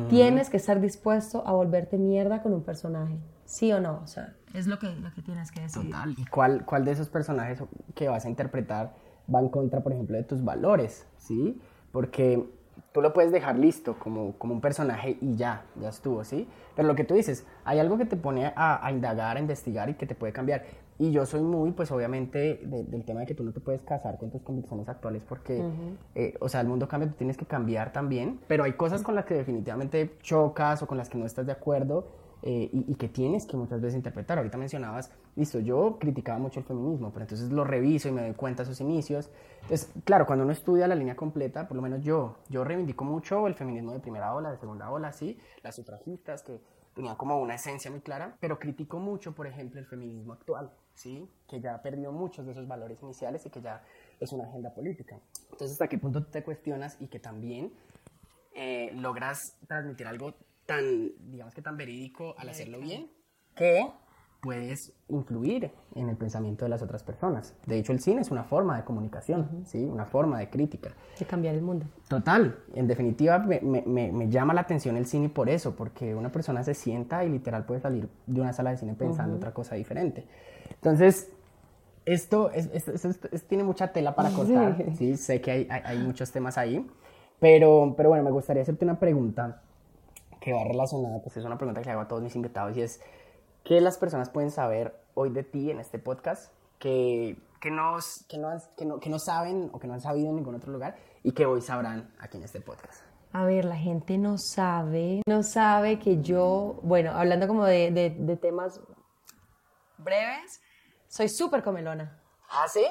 tienes 0.08 0.48
que 0.48 0.56
estar 0.56 0.80
dispuesto 0.80 1.46
a 1.46 1.52
volverte 1.52 1.98
mierda 1.98 2.42
con 2.42 2.54
un 2.54 2.62
personaje, 2.62 3.18
sí 3.44 3.70
o 3.70 3.80
no, 3.80 4.00
o 4.02 4.06
sea, 4.06 4.34
es 4.54 4.66
lo 4.66 4.78
que, 4.78 4.94
lo 4.96 5.12
que 5.12 5.20
tienes 5.20 5.52
que 5.52 5.60
decir. 5.60 5.82
Total. 5.82 6.14
¿Y 6.16 6.24
cuál, 6.24 6.64
cuál 6.64 6.86
de 6.86 6.92
esos 6.92 7.10
personajes 7.10 7.62
que 7.94 8.08
vas 8.08 8.24
a 8.24 8.30
interpretar 8.30 8.94
va 9.34 9.40
en 9.40 9.50
contra, 9.50 9.82
por 9.82 9.92
ejemplo, 9.92 10.16
de 10.16 10.24
tus 10.24 10.42
valores, 10.42 11.06
¿sí? 11.18 11.60
Porque 11.92 12.48
tú 12.92 13.00
lo 13.00 13.12
puedes 13.12 13.32
dejar 13.32 13.58
listo 13.58 13.98
como, 13.98 14.32
como 14.38 14.54
un 14.54 14.60
personaje 14.60 15.18
y 15.20 15.36
ya, 15.36 15.64
ya 15.80 15.88
estuvo, 15.88 16.24
¿sí? 16.24 16.48
Pero 16.74 16.88
lo 16.88 16.94
que 16.94 17.04
tú 17.04 17.14
dices, 17.14 17.46
hay 17.64 17.78
algo 17.78 17.98
que 17.98 18.04
te 18.04 18.16
pone 18.16 18.52
a, 18.54 18.90
indagar, 18.90 19.36
a 19.36 19.40
investigar 19.40 19.90
y 19.90 19.94
que 19.94 20.06
te 20.06 20.14
puede 20.14 20.32
cambiar. 20.32 20.64
Y 20.98 21.12
yo 21.12 21.26
soy 21.26 21.42
muy, 21.42 21.70
pues 21.72 21.92
obviamente, 21.92 22.60
del 22.64 23.04
tema 23.04 23.20
de 23.20 23.26
que 23.26 23.34
tú 23.34 23.44
no 23.44 23.52
te 23.52 23.60
puedes 23.60 23.82
casar 23.82 24.18
con 24.18 24.30
tus 24.30 24.42
convicciones 24.42 24.88
actuales 24.88 25.22
porque, 25.28 25.62
eh, 26.14 26.34
o 26.40 26.48
sea, 26.48 26.60
el 26.60 26.66
mundo 26.66 26.88
cambia, 26.88 27.08
tú 27.08 27.14
tienes 27.14 27.36
que 27.36 27.46
cambiar 27.46 27.92
también, 27.92 28.40
pero 28.48 28.64
hay 28.64 28.72
cosas 28.72 29.02
con 29.02 29.14
las 29.14 29.24
que 29.24 29.34
definitivamente 29.34 30.16
chocas 30.22 30.82
o 30.82 30.86
con 30.88 30.98
las 30.98 31.08
que 31.08 31.18
no 31.18 31.26
estás 31.26 31.46
de 31.46 31.52
acuerdo 31.52 32.06
eh, 32.42 32.70
y, 32.72 32.94
que 32.94 33.08
tienes 33.08 33.46
que 33.46 33.56
muchas 33.56 33.80
veces 33.80 33.96
interpretar. 33.96 34.38
Ahorita 34.38 34.56
mencionabas, 34.58 35.10
listo, 35.34 35.58
yo 35.58 35.98
criticaba 35.98 36.38
mucho 36.38 36.60
el 36.60 36.66
feminismo, 36.66 37.10
pero 37.12 37.24
entonces 37.24 37.50
lo 37.50 37.64
reviso 37.64 38.08
y 38.08 38.12
me 38.12 38.22
doy 38.22 38.34
cuenta 38.34 38.62
de 38.62 38.68
sus 38.68 38.80
inicios. 38.80 39.30
Entonces, 39.62 39.90
claro, 40.04 40.26
cuando 40.26 40.44
uno 40.44 40.52
estudia 40.52 40.86
la 40.86 40.94
línea 40.94 41.16
completa, 41.16 41.66
por 41.66 41.76
lo 41.76 41.82
menos 41.82 42.02
yo, 42.02 42.36
yo 42.48 42.62
reivindico 42.62 43.04
mucho 43.04 43.46
el 43.48 43.54
feminismo 43.54 43.92
de 43.92 44.00
primera 44.00 44.34
ola, 44.34 44.52
de 44.52 44.58
segunda 44.58 44.90
ola, 44.90 45.12
sí, 45.12 45.38
las 45.62 45.74
sufragistas 45.74 46.42
que 46.42 46.60
tenían 46.94 47.16
como 47.16 47.40
una 47.40 47.54
esencia 47.54 47.90
muy 47.90 48.00
clara, 48.00 48.36
pero 48.40 48.58
critico 48.58 48.98
mucho, 48.98 49.32
por 49.32 49.46
ejemplo, 49.46 49.80
el 49.80 49.86
feminismo 49.86 50.32
actual, 50.32 50.70
sí, 50.94 51.28
que 51.48 51.60
ya 51.60 51.74
ha 51.74 51.82
perdido 51.82 52.12
muchos 52.12 52.46
de 52.46 52.52
esos 52.52 52.66
valores 52.66 53.02
iniciales 53.02 53.44
y 53.46 53.50
que 53.50 53.60
ya 53.60 53.82
es 54.20 54.32
una 54.32 54.44
agenda 54.44 54.72
política. 54.74 55.18
Entonces, 55.44 55.72
¿hasta 55.72 55.88
qué 55.88 55.98
punto 55.98 56.24
te 56.24 56.42
cuestionas 56.42 56.96
y 57.00 57.08
que 57.08 57.18
también 57.18 57.72
eh, 58.54 58.90
logras 58.94 59.56
transmitir 59.68 60.08
algo 60.08 60.34
tan, 60.68 61.12
digamos 61.30 61.54
que 61.54 61.62
tan 61.62 61.78
verídico 61.78 62.34
al 62.36 62.50
hacerlo 62.50 62.78
bien, 62.78 63.10
que 63.56 63.90
puedes 64.42 64.92
influir 65.08 65.72
en 65.94 66.10
el 66.10 66.16
pensamiento 66.16 66.66
de 66.66 66.68
las 66.68 66.82
otras 66.82 67.02
personas. 67.02 67.54
De 67.64 67.78
hecho, 67.78 67.92
el 67.92 68.00
cine 68.00 68.20
es 68.20 68.30
una 68.30 68.44
forma 68.44 68.76
de 68.76 68.84
comunicación, 68.84 69.64
¿sí? 69.64 69.82
Una 69.82 70.04
forma 70.04 70.38
de 70.38 70.50
crítica. 70.50 70.90
De 71.18 71.24
cambiar 71.24 71.54
el 71.54 71.62
mundo. 71.62 71.86
Total. 72.06 72.58
En 72.74 72.86
definitiva, 72.86 73.38
me, 73.38 73.60
me, 73.62 74.12
me, 74.12 74.28
llama 74.28 74.52
la 74.52 74.60
atención 74.60 74.98
el 74.98 75.06
cine 75.06 75.30
por 75.30 75.48
eso, 75.48 75.74
porque 75.74 76.14
una 76.14 76.30
persona 76.30 76.62
se 76.62 76.74
sienta 76.74 77.24
y 77.24 77.30
literal 77.30 77.64
puede 77.64 77.80
salir 77.80 78.06
de 78.26 78.40
una 78.42 78.52
sala 78.52 78.70
de 78.70 78.76
cine 78.76 78.92
pensando 78.92 79.36
otra 79.36 79.54
cosa 79.54 79.74
diferente. 79.74 80.26
Entonces, 80.70 81.32
esto, 82.04 82.50
es, 82.50 82.68
tiene 83.48 83.64
mucha 83.64 83.90
tela 83.90 84.14
para 84.14 84.30
cortar, 84.30 84.76
sí. 84.98 85.16
Sé 85.16 85.40
que 85.40 85.50
hay, 85.50 85.66
hay, 85.70 85.80
hay 85.82 85.98
muchos 85.98 86.30
temas 86.30 86.58
ahí, 86.58 86.86
pero, 87.40 87.94
pero 87.96 88.10
bueno, 88.10 88.22
me 88.22 88.30
gustaría 88.30 88.62
hacerte 88.62 88.84
una 88.84 89.00
pregunta 89.00 89.62
que 90.48 90.54
va 90.54 90.64
relacionada, 90.64 91.20
pues 91.20 91.36
es 91.36 91.44
una 91.44 91.58
pregunta 91.58 91.82
que 91.82 91.86
le 91.86 91.92
hago 91.92 92.00
a 92.00 92.08
todos 92.08 92.22
mis 92.22 92.34
invitados 92.34 92.74
y 92.74 92.80
es, 92.80 93.02
¿qué 93.64 93.82
las 93.82 93.98
personas 93.98 94.30
pueden 94.30 94.50
saber 94.50 94.98
hoy 95.12 95.28
de 95.28 95.42
ti 95.42 95.70
en 95.70 95.78
este 95.78 95.98
podcast 95.98 96.50
que, 96.78 97.36
que, 97.60 97.70
nos, 97.70 98.24
que, 98.30 98.38
no, 98.38 98.56
que, 98.74 98.86
no, 98.86 98.98
que 98.98 99.10
no 99.10 99.18
saben 99.18 99.68
o 99.74 99.78
que 99.78 99.86
no 99.86 99.92
han 99.92 100.00
sabido 100.00 100.30
en 100.30 100.36
ningún 100.36 100.54
otro 100.54 100.72
lugar 100.72 100.96
y 101.22 101.32
que 101.32 101.44
hoy 101.44 101.60
sabrán 101.60 102.14
aquí 102.18 102.38
en 102.38 102.44
este 102.44 102.62
podcast? 102.62 103.02
A 103.34 103.44
ver, 103.44 103.66
la 103.66 103.76
gente 103.76 104.16
no 104.16 104.38
sabe, 104.38 105.20
no 105.28 105.42
sabe 105.42 105.98
que 105.98 106.22
yo, 106.22 106.80
bueno, 106.82 107.12
hablando 107.12 107.46
como 107.46 107.66
de, 107.66 107.90
de, 107.90 108.08
de 108.08 108.36
temas 108.38 108.80
breves, 109.98 110.62
soy 111.08 111.28
súper 111.28 111.62
comelona. 111.62 112.22
¿Ah, 112.48 112.66
sí? 112.68 112.86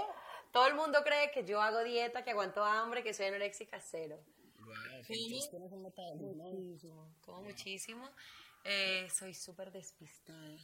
Todo 0.51 0.67
el 0.67 0.75
mundo 0.75 0.99
cree 1.03 1.31
que 1.31 1.43
yo 1.43 1.59
hago 1.59 1.83
dieta, 1.83 2.23
que 2.23 2.29
aguanto 2.29 2.63
hambre, 2.63 3.01
que 3.01 3.15
soy 3.15 3.25
anoréxica 3.25 3.79
cero 3.79 4.19
muchísimo, 6.47 7.07
como 7.25 7.41
muchísimo. 7.43 8.09
Eh, 8.63 9.07
soy 9.09 9.33
súper 9.33 9.71
despistada. 9.71 10.57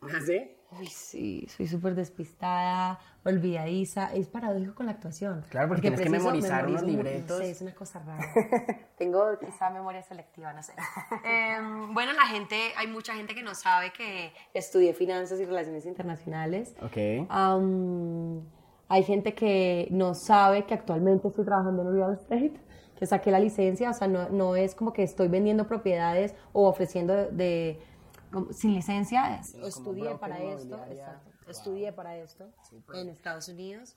¿Ah, 0.00 0.20
sí? 0.24 0.56
Uy, 0.78 0.86
sí, 0.86 1.48
soy 1.48 1.66
súper 1.66 1.94
despistada, 1.94 3.00
olvidadiza. 3.24 4.12
Es 4.14 4.28
paradójico 4.28 4.74
con 4.74 4.86
la 4.86 4.92
actuación. 4.92 5.44
Claro, 5.50 5.68
porque, 5.68 5.82
tienes 5.82 6.00
que 6.00 6.10
memorizar 6.10 6.66
unos 6.66 6.82
libretos. 6.82 7.38
No 7.38 7.44
sé, 7.44 7.50
es 7.50 7.60
una 7.62 7.74
cosa 7.74 7.98
rara. 8.00 8.22
Tengo 8.98 9.38
quizá 9.40 9.70
memoria 9.70 10.02
selectiva, 10.02 10.52
no 10.52 10.62
sé. 10.62 10.74
Em, 11.24 11.92
bueno, 11.94 12.12
la 12.12 12.26
gente, 12.26 12.72
hay 12.76 12.86
mucha 12.86 13.14
gente 13.14 13.34
que 13.34 13.42
no 13.42 13.54
sabe 13.54 13.92
que 13.92 14.32
estudié 14.54 14.94
finanzas 14.94 15.40
y 15.40 15.44
relaciones 15.44 15.84
internacionales. 15.86 16.74
Ok. 16.80 16.96
hay 18.90 19.02
gente 19.02 19.34
que 19.34 19.88
no 19.90 20.14
sabe 20.14 20.64
que 20.64 20.74
actualmente 20.74 21.28
estoy 21.28 21.44
trabajando 21.44 21.82
en 21.82 21.92
real 21.94 22.12
estate 22.12 22.67
que 22.98 23.06
saqué 23.06 23.30
la 23.30 23.38
licencia, 23.38 23.90
o 23.90 23.94
sea, 23.94 24.08
no, 24.08 24.28
no 24.28 24.56
es 24.56 24.74
como 24.74 24.92
que 24.92 25.04
estoy 25.04 25.28
vendiendo 25.28 25.68
propiedades 25.68 26.34
o 26.52 26.66
ofreciendo 26.66 27.14
de, 27.30 27.80
sin 28.50 28.74
licencia, 28.74 29.40
estudié 29.62 30.16
para 30.16 30.38
esto, 30.42 30.78
exacto, 30.90 31.30
estudié 31.48 31.92
para 31.92 32.16
esto 32.16 32.46
en 32.94 33.08
Estados 33.08 33.48
Unidos. 33.48 33.96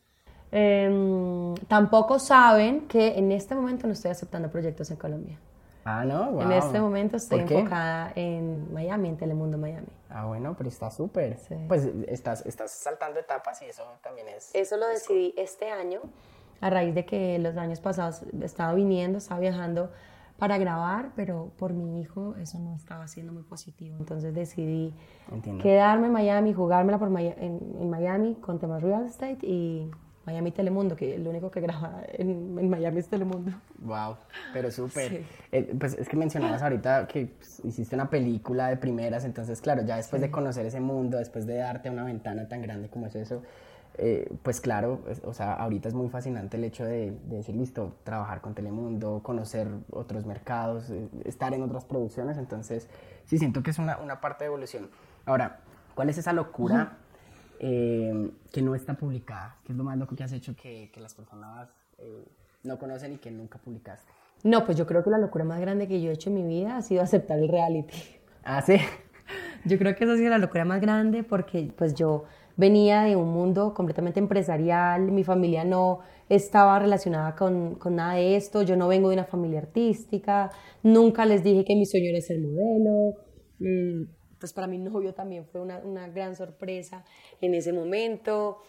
Em, 0.52 1.56
tampoco 1.68 2.20
saben 2.20 2.88
que 2.88 3.18
en 3.18 3.32
este 3.32 3.56
momento 3.56 3.88
no 3.88 3.94
estoy 3.94 4.12
aceptando 4.12 4.52
proyectos 4.52 4.92
en 4.92 4.98
Colombia. 4.98 5.40
Ah, 5.84 6.06
no, 6.06 6.34
wow. 6.34 6.42
En 6.44 6.52
este 6.52 6.80
momento 6.80 7.18
estoy 7.18 7.40
enfocada 7.40 8.12
en 8.16 8.72
Miami, 8.72 9.10
en 9.10 9.18
Telemundo 9.18 9.58
Miami. 9.58 9.88
Ah, 10.10 10.26
bueno, 10.26 10.54
pero 10.56 10.70
está 10.70 10.92
súper. 10.92 11.40
Pues 11.68 11.90
estás, 12.08 12.46
estás 12.46 12.70
saltando 12.72 13.20
etapas 13.20 13.62
y 13.64 13.66
eso 13.66 13.84
también 14.04 14.28
es... 14.28 14.54
Eso 14.54 14.78
lo 14.78 14.88
decidí 14.88 15.34
este 15.38 15.72
año 15.72 16.02
a 16.62 16.70
raíz 16.70 16.96
de 16.96 17.06
que 17.06 17.38
los 17.40 17.58
años 17.58 17.80
pasados 17.80 18.24
estaba 18.42 18.74
viniendo, 18.74 19.18
estaba 19.18 19.42
viajando 19.42 19.92
para 20.38 20.58
grabar, 20.58 21.12
pero 21.16 21.52
por 21.58 21.74
mi 21.74 22.02
hijo 22.02 22.36
eso 22.42 22.58
no 22.58 22.76
estaba 22.76 23.08
siendo 23.08 23.32
muy 23.32 23.44
positivo. 23.44 23.96
Entonces 24.00 24.34
decidí 24.34 24.94
quedarme 25.62 26.08
en 26.08 26.14
Miami, 26.14 26.54
jugármela 26.54 26.98
por 26.98 27.10
en, 27.16 27.90
Miami 27.90 28.36
con 28.42 28.58
temas 28.58 28.82
real 28.82 29.06
estate 29.06 29.38
y 29.44 29.92
Miami 30.26 30.52
Telemundo, 30.52 30.96
que 30.96 31.18
lo 31.18 31.30
único 31.30 31.52
que 31.52 31.62
graba 31.62 32.04
en, 32.14 32.70
Miami 32.70 33.00
es 33.00 33.08
Telemundo. 33.08 33.52
Wow, 33.80 34.18
pero 34.54 34.72
súper. 34.72 35.24
Eh, 35.52 35.76
pues 35.80 35.96
es 35.96 36.08
que 36.10 36.18
mencionabas 36.18 36.64
ahorita 36.64 37.08
que 37.08 37.28
pues, 37.38 37.62
hiciste 37.64 37.94
una 37.94 38.10
película 38.10 38.70
de 38.70 38.78
primeras, 38.78 39.26
entonces 39.26 39.62
claro, 39.62 39.84
ya 39.84 39.98
después 39.98 40.24
de 40.24 40.32
conocer 40.32 40.66
ese 40.66 40.80
mundo, 40.80 41.18
después 41.18 41.46
de 41.46 41.58
darte 41.58 41.90
una 41.90 42.04
ventana 42.04 42.48
tan 42.48 42.64
grande 42.64 42.90
como 42.90 43.06
es 43.06 43.16
eso, 43.16 43.44
eh, 43.98 44.34
pues 44.42 44.62
claro, 44.62 45.02
o 45.26 45.34
sea, 45.34 45.54
ahorita 45.54 45.90
es 45.90 45.94
muy 45.94 46.10
fascinante 46.10 46.58
el 46.58 46.64
hecho 46.64 46.86
de, 46.86 47.12
decir, 47.26 47.56
listo, 47.56 47.96
trabajar 48.04 48.42
con 48.42 48.54
Telemundo, 48.54 49.22
conocer 49.22 49.68
otros 49.92 50.26
mercados, 50.26 50.90
eh, 50.90 51.08
estar 51.26 51.54
en 51.54 51.62
otras 51.62 51.86
producciones, 51.86 52.38
entonces 52.38 52.88
sí 53.26 53.38
siento 53.38 53.64
que 53.64 53.72
es 53.72 53.80
una, 53.80 53.98
una 53.98 54.22
parte 54.22 54.46
de 54.46 54.48
evolución. 54.48 54.90
Ahora, 55.26 55.60
¿cuál 55.94 56.10
es 56.10 56.18
esa 56.18 56.32
locura 56.34 56.98
eh, 57.60 58.32
que 58.52 58.62
no 58.62 58.76
está 58.76 58.94
publicada? 58.94 59.58
¿Qué 59.66 59.74
es 59.74 59.78
lo 59.78 59.84
más 59.84 59.98
loco 59.98 60.16
que 60.16 60.24
has 60.24 60.32
hecho 60.32 60.56
que, 60.56 60.90
que 60.94 61.02
las 61.02 61.14
personas 61.14 61.70
no 62.64 62.80
conocen 62.80 63.14
y 63.14 63.18
que 63.18 63.30
nunca 63.30 63.60
publicaste? 63.60 64.12
No, 64.44 64.66
pues 64.66 64.78
yo 64.78 64.88
creo 64.88 65.04
que 65.04 65.10
la 65.10 65.20
locura 65.20 65.44
más 65.44 65.60
grande 65.60 65.88
que 65.88 66.02
yo 66.02 66.10
he 66.10 66.14
hecho 66.14 66.30
en 66.30 66.36
mi 66.36 66.44
vida 66.44 66.78
ha 66.78 66.82
sido 66.82 67.04
aceptar 67.04 67.38
el 67.38 67.50
reality. 67.50 67.94
Ah, 68.44 68.62
sí. 68.62 68.78
Yo 69.66 69.78
creo 69.78 69.96
que 69.96 70.04
esa 70.04 70.14
ha 70.14 70.18
sido 70.18 70.30
la 70.32 70.40
locura 70.40 70.66
más 70.66 70.82
grande 70.82 71.24
porque 71.24 71.72
pues 71.78 71.94
yo 71.94 72.26
venía 72.58 73.04
de 73.04 73.16
un 73.16 73.30
mundo 73.30 73.74
completamente 73.74 74.20
empresarial, 74.20 75.12
mi 75.12 75.24
familia 75.24 75.64
no 75.64 76.00
estaba 76.30 76.80
relacionada 76.80 77.36
con, 77.36 77.76
con, 77.76 77.96
nada 77.96 78.14
de 78.16 78.36
esto, 78.36 78.62
yo 78.62 78.76
no 78.76 78.88
vengo 78.88 79.10
de 79.10 79.16
una 79.16 79.26
familia 79.26 79.60
artística, 79.60 80.52
nunca 80.84 81.26
les 81.26 81.44
dije 81.44 81.66
que 81.66 81.76
mi 81.76 81.86
sueño 81.86 82.10
era 82.10 82.22
ser 82.22 82.40
modelo. 82.40 83.16
Mm, 83.60 84.04
pues 84.40 84.54
para 84.54 84.68
mi 84.68 84.78
novio 84.78 85.14
también 85.14 85.46
fue 85.46 85.62
una, 85.62 85.80
una 85.80 86.08
gran 86.08 86.36
sorpresa 86.36 87.04
en 87.42 87.54
ese 87.54 87.74
momento. 87.74 88.60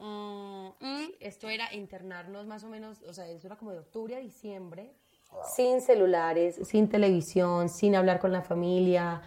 Mm, 0.00 0.68
y 0.80 1.14
esto 1.20 1.48
era 1.48 1.72
internarnos 1.74 2.46
más 2.46 2.64
o 2.64 2.68
menos, 2.68 3.02
o 3.02 3.12
sea, 3.12 3.28
eso 3.28 3.46
era 3.46 3.56
como 3.56 3.72
de 3.72 3.78
octubre 3.80 4.16
a 4.16 4.18
diciembre, 4.18 4.94
sin 5.54 5.80
celulares, 5.80 6.58
sin 6.64 6.88
televisión, 6.88 7.68
sin 7.68 7.94
hablar 7.94 8.18
con 8.18 8.32
la 8.32 8.42
familia, 8.42 9.22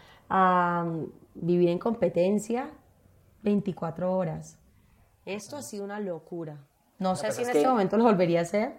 vivir 1.36 1.70
en 1.70 1.80
competencia 1.80 2.72
24 3.44 4.16
horas. 4.16 4.58
Esto 5.26 5.58
ha 5.58 5.62
sido 5.62 5.86
una 5.86 6.00
locura. 6.00 6.58
No, 7.00 7.16
sé 7.16 7.32
si 7.32 7.44
en 7.44 7.50
este 7.50 7.68
momento 7.68 7.98
lo 7.98 8.06
volvería 8.06 8.40
a 8.40 8.44
hacer. 8.44 8.74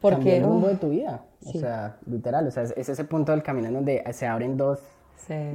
Porque 0.00 0.36
el 0.36 0.44
mundo 0.44 0.68
de 0.68 0.76
tu 0.76 0.90
vida. 0.90 1.24
O 1.44 1.52
sea, 1.52 1.98
literal. 2.06 2.46
O 2.46 2.50
sea, 2.50 2.62
es 2.62 2.88
ese 2.88 3.04
punto 3.04 3.32
del 3.32 3.42
camino 3.42 3.68
en 3.68 3.74
donde 3.74 4.04
se 4.12 4.26
abren 4.26 4.56
dos, 4.56 4.80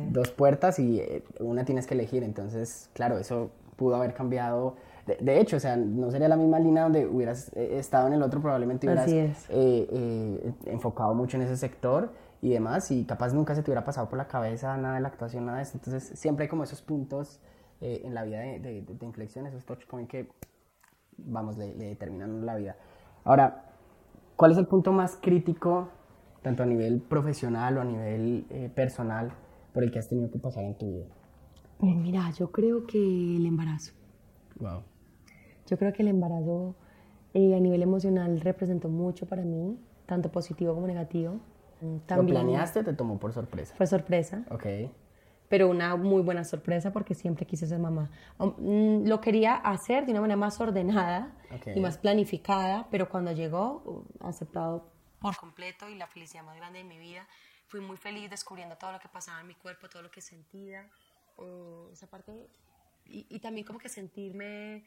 dos 0.09 0.31
puertas 0.31 0.79
y 0.79 0.99
eh, 0.99 1.23
una 1.39 1.63
tienes 1.63 1.87
que 1.87 1.93
elegir. 1.93 2.23
Entonces, 2.23 2.89
claro, 2.93 3.17
eso 3.17 3.51
pudo 3.75 3.95
haber 3.95 4.13
cambiado. 4.13 4.75
De, 5.05 5.39
hecho, 5.39 5.57
o 5.57 5.59
sea, 5.59 5.77
no 5.77 6.09
sería 6.09 6.27
la 6.27 6.35
misma 6.35 6.59
línea 6.59 6.83
donde 6.83 7.05
hubieras 7.05 7.51
eh, 7.55 7.77
estado 7.77 8.07
en 8.07 8.13
el 8.13 8.23
otro, 8.23 8.41
probablemente 8.41 8.87
hubieras 8.87 9.45
eh, 9.49 10.53
enfocado 10.65 11.13
mucho 11.13 11.37
en 11.37 11.43
ese 11.43 11.57
sector 11.57 12.11
y 12.41 12.49
demás, 12.49 12.89
y 12.89 13.05
capaz 13.05 13.31
nunca 13.31 13.53
se 13.53 13.61
te 13.61 13.69
hubiera 13.69 13.85
pasado 13.85 14.09
por 14.09 14.17
la 14.17 14.27
cabeza 14.27 14.75
nada 14.77 14.95
de 14.95 15.01
la 15.01 15.09
actuación, 15.09 15.45
nada 15.45 15.59
de 15.59 15.63
eso. 15.63 15.73
Entonces, 15.75 16.17
siempre 16.19 16.45
hay 16.45 16.49
como 16.49 16.63
esos 16.63 16.81
puntos 16.81 17.39
eh, 17.81 18.01
en 18.03 18.13
la 18.13 18.23
vida 18.23 18.39
de, 18.39 18.59
de, 18.59 18.81
de, 18.81 19.05
inflexión, 19.05 19.45
esos 19.47 19.65
touch 19.65 19.85
points 19.85 20.09
que, 20.09 20.27
vamos, 21.17 21.57
le, 21.57 21.73
determinan 21.73 22.45
la 22.45 22.55
vida. 22.55 22.75
Ahora, 23.23 23.71
¿cuál 24.35 24.51
es 24.51 24.57
el 24.57 24.67
punto 24.67 24.91
más 24.91 25.17
crítico, 25.21 25.89
tanto 26.41 26.63
a 26.63 26.65
nivel 26.65 27.01
profesional 27.01 27.77
o 27.77 27.81
a 27.81 27.85
nivel 27.85 28.45
eh, 28.49 28.69
personal, 28.73 29.31
por 29.73 29.83
el 29.83 29.91
que 29.91 29.99
has 29.99 30.07
tenido 30.07 30.29
que 30.31 30.39
pasar 30.39 30.63
en 30.63 30.75
tu 30.77 30.85
vida? 30.87 31.05
Pues 31.77 31.95
mira, 31.95 32.31
yo 32.31 32.51
creo 32.51 32.85
que 32.85 32.97
el 32.97 33.45
embarazo. 33.45 33.93
Wow. 34.59 34.83
Yo 35.67 35.77
creo 35.77 35.91
que 35.93 36.03
el 36.03 36.09
embarazo 36.09 36.75
Eh, 37.35 37.53
a 37.53 37.59
nivel 37.59 37.81
emocional 37.83 38.39
representó 38.39 38.87
mucho 38.87 39.25
para 39.25 39.43
mí, 39.43 39.77
tanto 40.05 40.31
positivo 40.31 40.73
como 40.73 40.87
negativo. 40.87 41.41
¿Lo 41.81 42.25
planeaste 42.25 42.79
o 42.79 42.83
te 42.85 42.93
tomó 42.93 43.19
por 43.19 43.33
sorpresa? 43.33 43.75
Fue 43.75 43.85
sorpresa. 43.87 44.45
Ok. 44.49 44.65
Pero 45.49 45.69
una 45.69 45.95
muy 45.95 46.21
buena 46.21 46.43
sorpresa 46.43 46.91
porque 46.91 47.13
siempre 47.13 47.45
quise 47.45 47.67
ser 47.67 47.79
mamá. 47.79 48.09
Mm, 48.39 49.07
lo 49.07 49.21
quería 49.21 49.55
hacer 49.55 50.05
de 50.05 50.11
una 50.11 50.21
manera 50.21 50.37
más 50.37 50.59
ordenada 50.59 51.35
y 51.73 51.79
más 51.79 51.97
planificada, 51.97 52.87
pero 52.89 53.09
cuando 53.09 53.31
llegó, 53.31 53.83
uh, 53.85 54.27
aceptado 54.27 54.91
por 55.19 55.37
completo 55.37 55.89
y 55.89 55.95
la 55.95 56.07
felicidad 56.07 56.43
más 56.43 56.55
grande 56.57 56.79
de 56.79 56.85
mi 56.85 56.97
vida. 56.97 57.27
Fui 57.67 57.79
muy 57.79 57.97
feliz 57.97 58.29
descubriendo 58.29 58.77
todo 58.77 58.91
lo 58.91 58.99
que 58.99 59.09
pasaba 59.09 59.41
en 59.41 59.47
mi 59.47 59.55
cuerpo, 59.55 59.89
todo 59.89 60.03
lo 60.03 60.11
que 60.11 60.21
sentía. 60.21 60.89
Uh, 61.37 61.89
esa 61.91 62.07
parte. 62.07 62.31
Y, 63.05 63.25
y, 63.29 63.39
también 63.39 63.65
como 63.65 63.79
que 63.79 63.89
sentirme. 63.89 64.83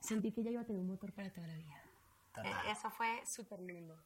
Sentí 0.00 0.32
que 0.32 0.42
ya 0.42 0.50
iba 0.50 0.62
a 0.62 0.64
tener 0.64 0.80
un 0.80 0.88
motor 0.88 1.12
para 1.12 1.30
toda 1.30 1.46
la 1.46 1.54
vida. 1.54 1.82
E, 2.44 2.70
eso 2.70 2.90
fue 2.90 3.22
súper 3.26 3.60
lindo. 3.60 3.96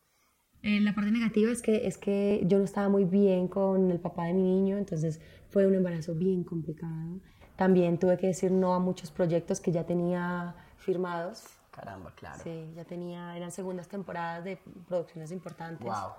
Eh, 0.63 0.81
la 0.81 0.95
parte 0.95 1.11
negativa 1.11 1.51
es 1.51 1.61
que, 1.61 1.87
es 1.87 1.99
que 1.99 2.43
yo 2.47 2.59
no 2.59 2.65
estaba 2.65 2.89
muy 2.89 3.05
bien 3.05 3.49
con 3.49 3.91
el 3.91 3.99
papá 3.99 4.27
de 4.27 4.35
mi 4.35 4.43
niño, 4.43 4.79
entonces 4.79 5.21
fue 5.49 5.67
un 5.67 5.75
embarazo 5.75 6.15
bien 6.15 6.45
complicado. 6.45 7.19
También 7.57 7.99
tuve 7.99 8.17
que 8.17 8.29
decir 8.29 8.53
no 8.53 8.75
a 8.75 8.79
muchos 8.79 9.11
proyectos 9.11 9.61
que 9.61 9.73
ya 9.73 9.85
tenía 9.85 10.55
firmados. 10.77 11.45
Caramba, 11.73 12.13
claro. 12.15 12.39
Sí, 12.43 12.71
ya 12.77 12.85
tenía, 12.85 13.37
eran 13.37 13.51
segundas 13.51 13.89
temporadas 13.89 14.45
de 14.45 14.59
producciones 14.87 15.33
importantes. 15.33 15.85
Wow. 15.85 16.13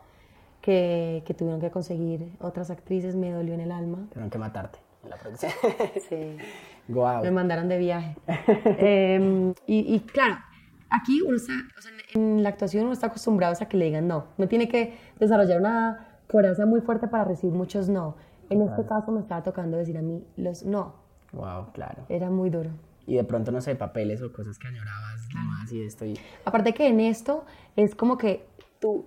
Que, 0.62 1.24
que 1.26 1.34
tuvieron 1.34 1.62
que 1.62 1.72
conseguir 1.72 2.36
otras 2.40 2.70
actrices, 2.70 3.16
me 3.16 3.32
dolió 3.32 3.54
en 3.54 3.62
el 3.62 3.72
alma. 3.72 4.08
Tuvieron 4.10 4.30
que 4.30 4.38
matarte 4.38 4.80
en 5.04 5.10
la 5.10 5.18
producción. 5.18 5.52
sí. 6.10 6.38
Wow. 6.90 7.24
Me 7.24 7.32
mandaron 7.32 7.70
de 7.70 7.78
viaje. 7.78 8.16
Em, 8.78 9.54
y, 9.68 9.96
y 9.96 10.00
claro, 10.02 10.38
aquí 10.94 11.22
uno 11.22 11.36
está, 11.36 11.54
o 11.78 11.82
sea, 11.82 11.92
en 12.14 12.44
la 12.44 12.50
actuación 12.50 12.86
uno 12.86 12.94
está 12.94 13.08
acostumbrado 13.08 13.56
a 13.60 13.66
que 13.66 13.78
le 13.78 13.86
digan 13.86 14.08
no. 14.08 14.28
No 14.38 14.48
tiene 14.48 14.70
que 14.70 14.98
desarrollar 15.20 15.60
una 15.60 16.08
coraza 16.32 16.66
muy 16.66 16.82
fuerte 16.82 17.08
para 17.08 17.26
recibir 17.26 17.56
muchos 17.56 17.90
no. 17.90 18.16
En 18.50 18.62
este 18.62 18.86
caso 18.86 19.12
me 19.12 19.20
estaba 19.20 19.42
tocando 19.44 19.78
decir 19.78 19.98
a 19.98 20.02
mí 20.02 20.24
los 20.38 20.64
no. 20.64 20.96
Wow, 21.32 21.72
claro. 21.74 22.06
Era 22.10 22.30
muy 22.30 22.50
duro. 22.50 22.70
Y 23.06 23.16
de 23.16 23.24
pronto, 23.24 23.52
no 23.52 23.60
sé, 23.60 23.76
papeles 23.76 24.22
o 24.22 24.32
cosas 24.32 24.58
que 24.58 24.68
añorabas 24.68 25.28
más 25.34 25.72
y 25.72 25.82
esto. 25.82 26.06
Y... 26.06 26.18
Aparte 26.46 26.74
que 26.74 26.88
en 26.88 27.00
esto 27.00 27.46
es 27.76 27.96
como 27.96 28.18
que 28.18 28.48
tú, 28.80 29.06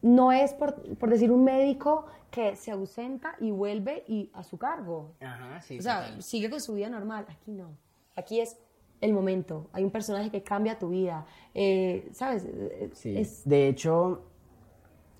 no 0.00 0.32
es 0.32 0.54
por, 0.54 0.74
por, 0.96 1.10
decir 1.10 1.30
un 1.30 1.44
médico 1.44 2.06
que 2.30 2.56
se 2.56 2.70
ausenta 2.70 3.36
y 3.38 3.50
vuelve 3.50 4.04
y 4.08 4.30
a 4.32 4.42
su 4.42 4.56
cargo. 4.58 5.14
Ajá, 5.20 5.60
sí. 5.60 5.78
O 5.78 5.82
sea, 5.82 6.20
sigue 6.20 6.48
con 6.50 6.60
su 6.60 6.74
vida 6.74 6.88
normal. 6.88 7.26
Aquí 7.28 7.52
no. 7.52 7.76
Aquí 8.16 8.40
es 8.40 8.56
el 9.02 9.12
momento. 9.12 9.68
Hay 9.72 9.84
un 9.84 9.90
personaje 9.90 10.30
que 10.30 10.42
cambia 10.42 10.78
tu 10.78 10.88
vida. 10.88 11.26
Eh, 11.52 12.08
¿Sabes? 12.12 12.46
Sí. 12.94 13.14
De 13.44 13.68
hecho, 13.68 14.22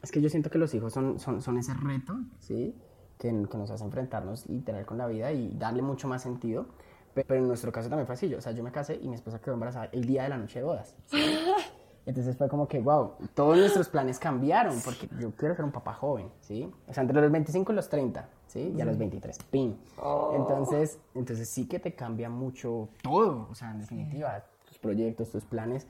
es 0.03 0.11
que 0.11 0.23
yo 0.23 0.31
siento 0.31 0.49
que 0.49 0.59
los 0.59 0.73
hijos 0.73 0.93
son, 0.93 1.19
son, 1.19 1.43
son 1.43 1.59
ese 1.59 1.75
reto, 1.75 2.15
¿sí? 2.39 2.75
Que, 3.19 3.29
que, 3.29 3.59
nos 3.59 3.71
hace 3.71 3.85
enfrentarnos 3.85 4.49
y 4.49 4.61
tener 4.61 4.87
con 4.87 4.99
la 4.99 5.07
vida 5.07 5.31
y 5.33 5.55
darle 5.59 5.83
mucho 5.83 6.09
más 6.09 6.23
sentido. 6.23 6.67
Pero 7.15 7.35
en 7.35 7.47
nuestro 7.47 7.71
caso 7.71 7.89
también 7.91 8.07
fue 8.07 8.15
así. 8.15 8.33
O 8.35 8.41
sea, 8.41 8.53
yo 8.53 8.63
me 8.63 8.73
casé 8.73 8.99
y 9.03 9.09
mi 9.09 9.17
esposa 9.17 9.41
quedó 9.41 9.55
embarazada 9.55 9.91
el 9.93 10.07
día 10.07 10.23
de 10.23 10.31
la 10.31 10.39
noche 10.39 10.61
de 10.61 10.65
bodas. 10.65 10.97
Entonces 12.07 12.37
fue 12.37 12.49
como 12.49 12.67
que, 12.67 12.81
wow, 12.81 13.13
todos 13.35 13.57
nuestros 13.57 13.89
planes 13.89 14.19
cambiaron 14.19 14.81
porque 14.85 15.09
yo 15.21 15.31
quiero 15.33 15.55
ser 15.55 15.65
un 15.65 15.71
papá 15.71 15.95
joven, 15.95 16.31
¿sí? 16.41 16.69
O 16.89 16.93
sea, 16.93 17.03
entre 17.03 17.21
los 17.21 17.31
25 17.31 17.73
y 17.73 17.75
los 17.77 17.89
30, 17.89 18.29
¿sí? 18.53 18.75
Y 18.77 18.81
a 18.81 18.85
los 18.85 18.99
23, 18.99 19.39
¡pin! 19.51 19.77
Oh. 20.01 20.35
Entonces, 20.37 20.99
entonces 21.15 21.49
sí 21.49 21.67
que 21.67 21.79
te 21.79 21.95
cambia 21.95 22.29
mucho 22.29 22.89
todo, 23.03 23.49
o 23.51 23.55
sea, 23.55 23.71
en 23.71 23.81
definitiva, 23.81 24.45
tus 24.67 24.79
proyectos, 24.79 25.31
tus 25.31 25.45
planes, 25.45 25.87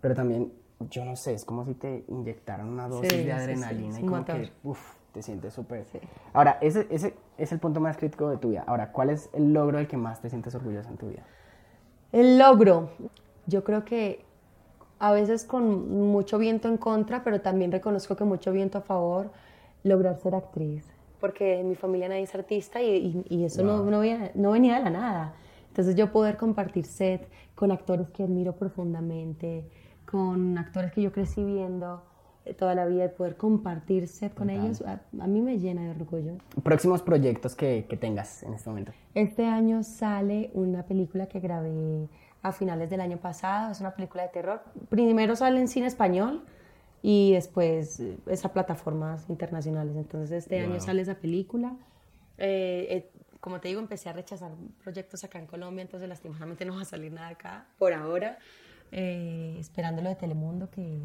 pero 0.00 0.14
también, 0.14 0.52
yo 0.90 1.04
no 1.04 1.16
sé, 1.16 1.34
es 1.34 1.44
como 1.44 1.64
si 1.64 1.74
te 1.74 2.04
inyectaran 2.08 2.68
una 2.68 2.88
dosis 2.88 3.10
de 3.10 3.32
adrenalina 3.32 4.00
y 4.00 4.04
como 4.04 4.24
que, 4.24 4.52
uff, 4.62 4.94
te 5.12 5.22
sientes 5.22 5.54
súper... 5.54 5.86
Ahora, 6.32 6.58
ese, 6.60 6.86
ese 6.90 7.14
es 7.36 7.52
el 7.52 7.58
punto 7.58 7.80
más 7.80 7.96
crítico 7.96 8.28
de 8.30 8.36
tu 8.36 8.50
vida. 8.50 8.64
Ahora, 8.66 8.92
¿cuál 8.92 9.10
es 9.10 9.30
el 9.32 9.52
logro 9.52 9.78
del 9.78 9.86
que 9.86 9.96
más 9.96 10.20
te 10.20 10.28
sientes 10.28 10.54
orgullosa 10.54 10.90
en 10.90 10.96
tu 10.96 11.08
vida? 11.08 11.22
El 12.12 12.38
logro, 12.38 12.90
yo 13.46 13.64
creo 13.64 13.84
que 13.84 14.24
a 14.98 15.12
veces 15.12 15.44
con 15.44 16.10
mucho 16.10 16.38
viento 16.38 16.68
en 16.68 16.76
contra, 16.76 17.24
pero 17.24 17.40
también 17.40 17.72
reconozco 17.72 18.16
que 18.16 18.24
mucho 18.24 18.52
viento 18.52 18.78
a 18.78 18.80
favor, 18.82 19.30
lograr 19.82 20.18
ser 20.18 20.34
actriz. 20.34 20.93
Porque 21.24 21.60
en 21.60 21.70
mi 21.70 21.74
familia 21.74 22.06
nadie 22.06 22.24
es 22.24 22.34
artista 22.34 22.82
y, 22.82 23.24
y, 23.30 23.44
eso 23.46 23.62
no, 23.62 23.82
no, 23.82 24.00
venía, 24.00 24.30
no, 24.34 24.50
venía, 24.50 24.76
de 24.76 24.84
la 24.84 24.90
nada. 24.90 25.34
Entonces 25.68 25.94
yo 25.94 26.12
poder 26.12 26.36
compartir 26.36 26.84
set 26.84 27.30
con 27.54 27.72
actores 27.72 28.10
que 28.10 28.24
admiro 28.24 28.56
profundamente, 28.56 29.66
con 30.04 30.58
actores 30.58 30.92
que 30.92 31.00
yo 31.00 31.12
crecí 31.12 31.42
viendo 31.42 32.02
eh, 32.44 32.52
toda 32.52 32.74
la 32.74 32.84
vida 32.84 33.06
y 33.06 33.08
poder 33.08 33.38
compartir 33.38 34.06
set 34.06 34.34
con 34.34 34.50
ellos, 34.50 34.82
a, 34.82 35.00
a, 35.18 35.26
mí 35.26 35.40
me 35.40 35.58
llena 35.58 35.84
de 35.84 35.92
orgullo. 35.92 36.32
¿Próximos 36.62 37.00
proyectos 37.00 37.54
que, 37.54 37.86
que 37.88 37.96
tengas 37.96 38.42
en 38.42 38.52
este 38.52 38.68
momento? 38.68 38.92
Este 39.14 39.46
año 39.46 39.82
sale 39.82 40.50
una 40.52 40.82
película 40.82 41.26
que 41.26 41.40
grabé 41.40 42.06
a 42.42 42.52
finales 42.52 42.90
del 42.90 43.00
año 43.00 43.16
pasado. 43.16 43.72
Es 43.72 43.80
una 43.80 43.94
película 43.94 44.24
de 44.24 44.28
terror. 44.28 44.60
Primero 44.90 45.36
sale 45.36 45.58
en 45.58 45.68
cine 45.68 45.86
español 45.86 46.42
y 47.06 47.32
después 47.32 48.00
eh, 48.00 48.16
es 48.28 48.46
a 48.46 48.52
plataformas 48.54 49.28
internacionales. 49.28 49.94
Entonces 49.94 50.44
este 50.44 50.58
año 50.60 50.80
sale 50.80 51.02
esa 51.02 51.16
película. 51.16 51.76
Eh, 52.38 52.86
eh, 52.88 53.10
como 53.40 53.60
te 53.60 53.68
digo, 53.68 53.78
empecé 53.78 54.08
a 54.08 54.14
rechazar 54.14 54.52
proyectos 54.82 55.22
acá 55.22 55.38
en 55.38 55.46
Colombia, 55.46 55.82
entonces 55.82 56.08
lastimosamente 56.08 56.64
no 56.64 56.76
va 56.76 56.80
a 56.80 56.86
salir 56.86 57.12
nada 57.12 57.28
acá 57.28 57.66
por 57.78 57.92
ahora. 57.92 58.38
esperando 58.90 60.00
lo 60.00 60.08
de 60.08 60.14
Telemundo 60.14 60.70
que, 60.70 60.98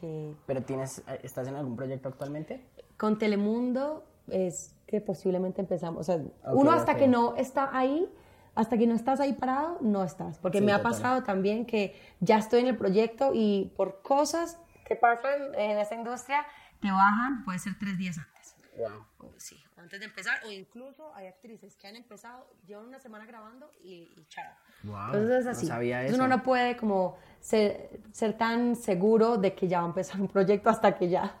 que... 0.00 0.34
¿Pero 0.44 0.62
tienes, 0.62 1.04
estás 1.22 1.46
en 1.46 1.54
algún 1.54 1.76
proyecto 1.76 2.08
actualmente? 2.08 2.60
Con 2.96 3.16
Telemundo 3.16 4.04
es 4.26 4.74
que 4.88 5.00
posiblemente 5.00 5.60
empezamos, 5.60 6.00
o 6.00 6.02
sea, 6.02 6.20
uno 6.52 6.72
hasta 6.72 6.96
que 6.96 7.06
no 7.06 7.36
está 7.36 7.70
ahí, 7.78 8.10
hasta 8.56 8.76
que 8.76 8.88
no 8.88 8.96
estás 8.96 9.20
ahí 9.20 9.34
parado, 9.34 9.78
no 9.82 10.02
estás. 10.02 10.36
Porque 10.38 10.60
me 10.60 10.72
ha 10.72 10.82
pasado 10.82 11.22
también 11.22 11.64
que 11.64 11.94
ya 12.18 12.38
estoy 12.38 12.62
en 12.62 12.66
el 12.66 12.76
proyecto 12.76 13.30
y 13.34 13.70
por 13.76 14.02
cosas 14.02 14.58
que 14.84 14.96
pasan 14.96 15.54
en 15.54 15.78
esa 15.78 15.94
industria, 15.94 16.46
te 16.80 16.90
bajan, 16.90 17.44
puede 17.44 17.58
ser 17.58 17.74
tres 17.78 17.96
días 17.98 18.18
antes. 18.18 18.56
Wow. 18.76 19.32
Sí, 19.36 19.62
antes 19.76 20.00
de 20.00 20.06
empezar, 20.06 20.40
o 20.44 20.50
incluso 20.50 21.14
hay 21.14 21.26
actrices 21.28 21.76
que 21.76 21.86
han 21.86 21.96
empezado, 21.96 22.46
llevan 22.66 22.86
una 22.86 22.98
semana 22.98 23.24
grabando 23.24 23.70
y, 23.82 24.12
y 24.16 24.26
chao. 24.28 24.52
Wow, 24.82 25.06
Entonces 25.06 25.40
es 25.40 25.46
así. 25.46 25.70
Entonces 25.70 26.14
uno 26.14 26.28
no 26.28 26.42
puede 26.42 26.76
como 26.76 27.16
ser, 27.40 28.00
ser, 28.12 28.36
tan 28.36 28.76
seguro 28.76 29.36
de 29.36 29.54
que 29.54 29.68
ya 29.68 29.78
va 29.78 29.84
a 29.84 29.88
empezar 29.88 30.20
un 30.20 30.28
proyecto 30.28 30.70
hasta 30.70 30.96
que 30.96 31.08
ya 31.08 31.36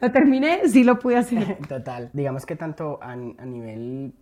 lo 0.00 0.10
terminé, 0.12 0.68
sí 0.68 0.84
lo 0.84 0.98
pude 0.98 1.16
hacer. 1.16 1.58
Total. 1.68 2.10
Digamos 2.12 2.46
que 2.46 2.56
tanto 2.56 2.98
a, 3.02 3.12
a 3.12 3.16
nivel 3.16 4.14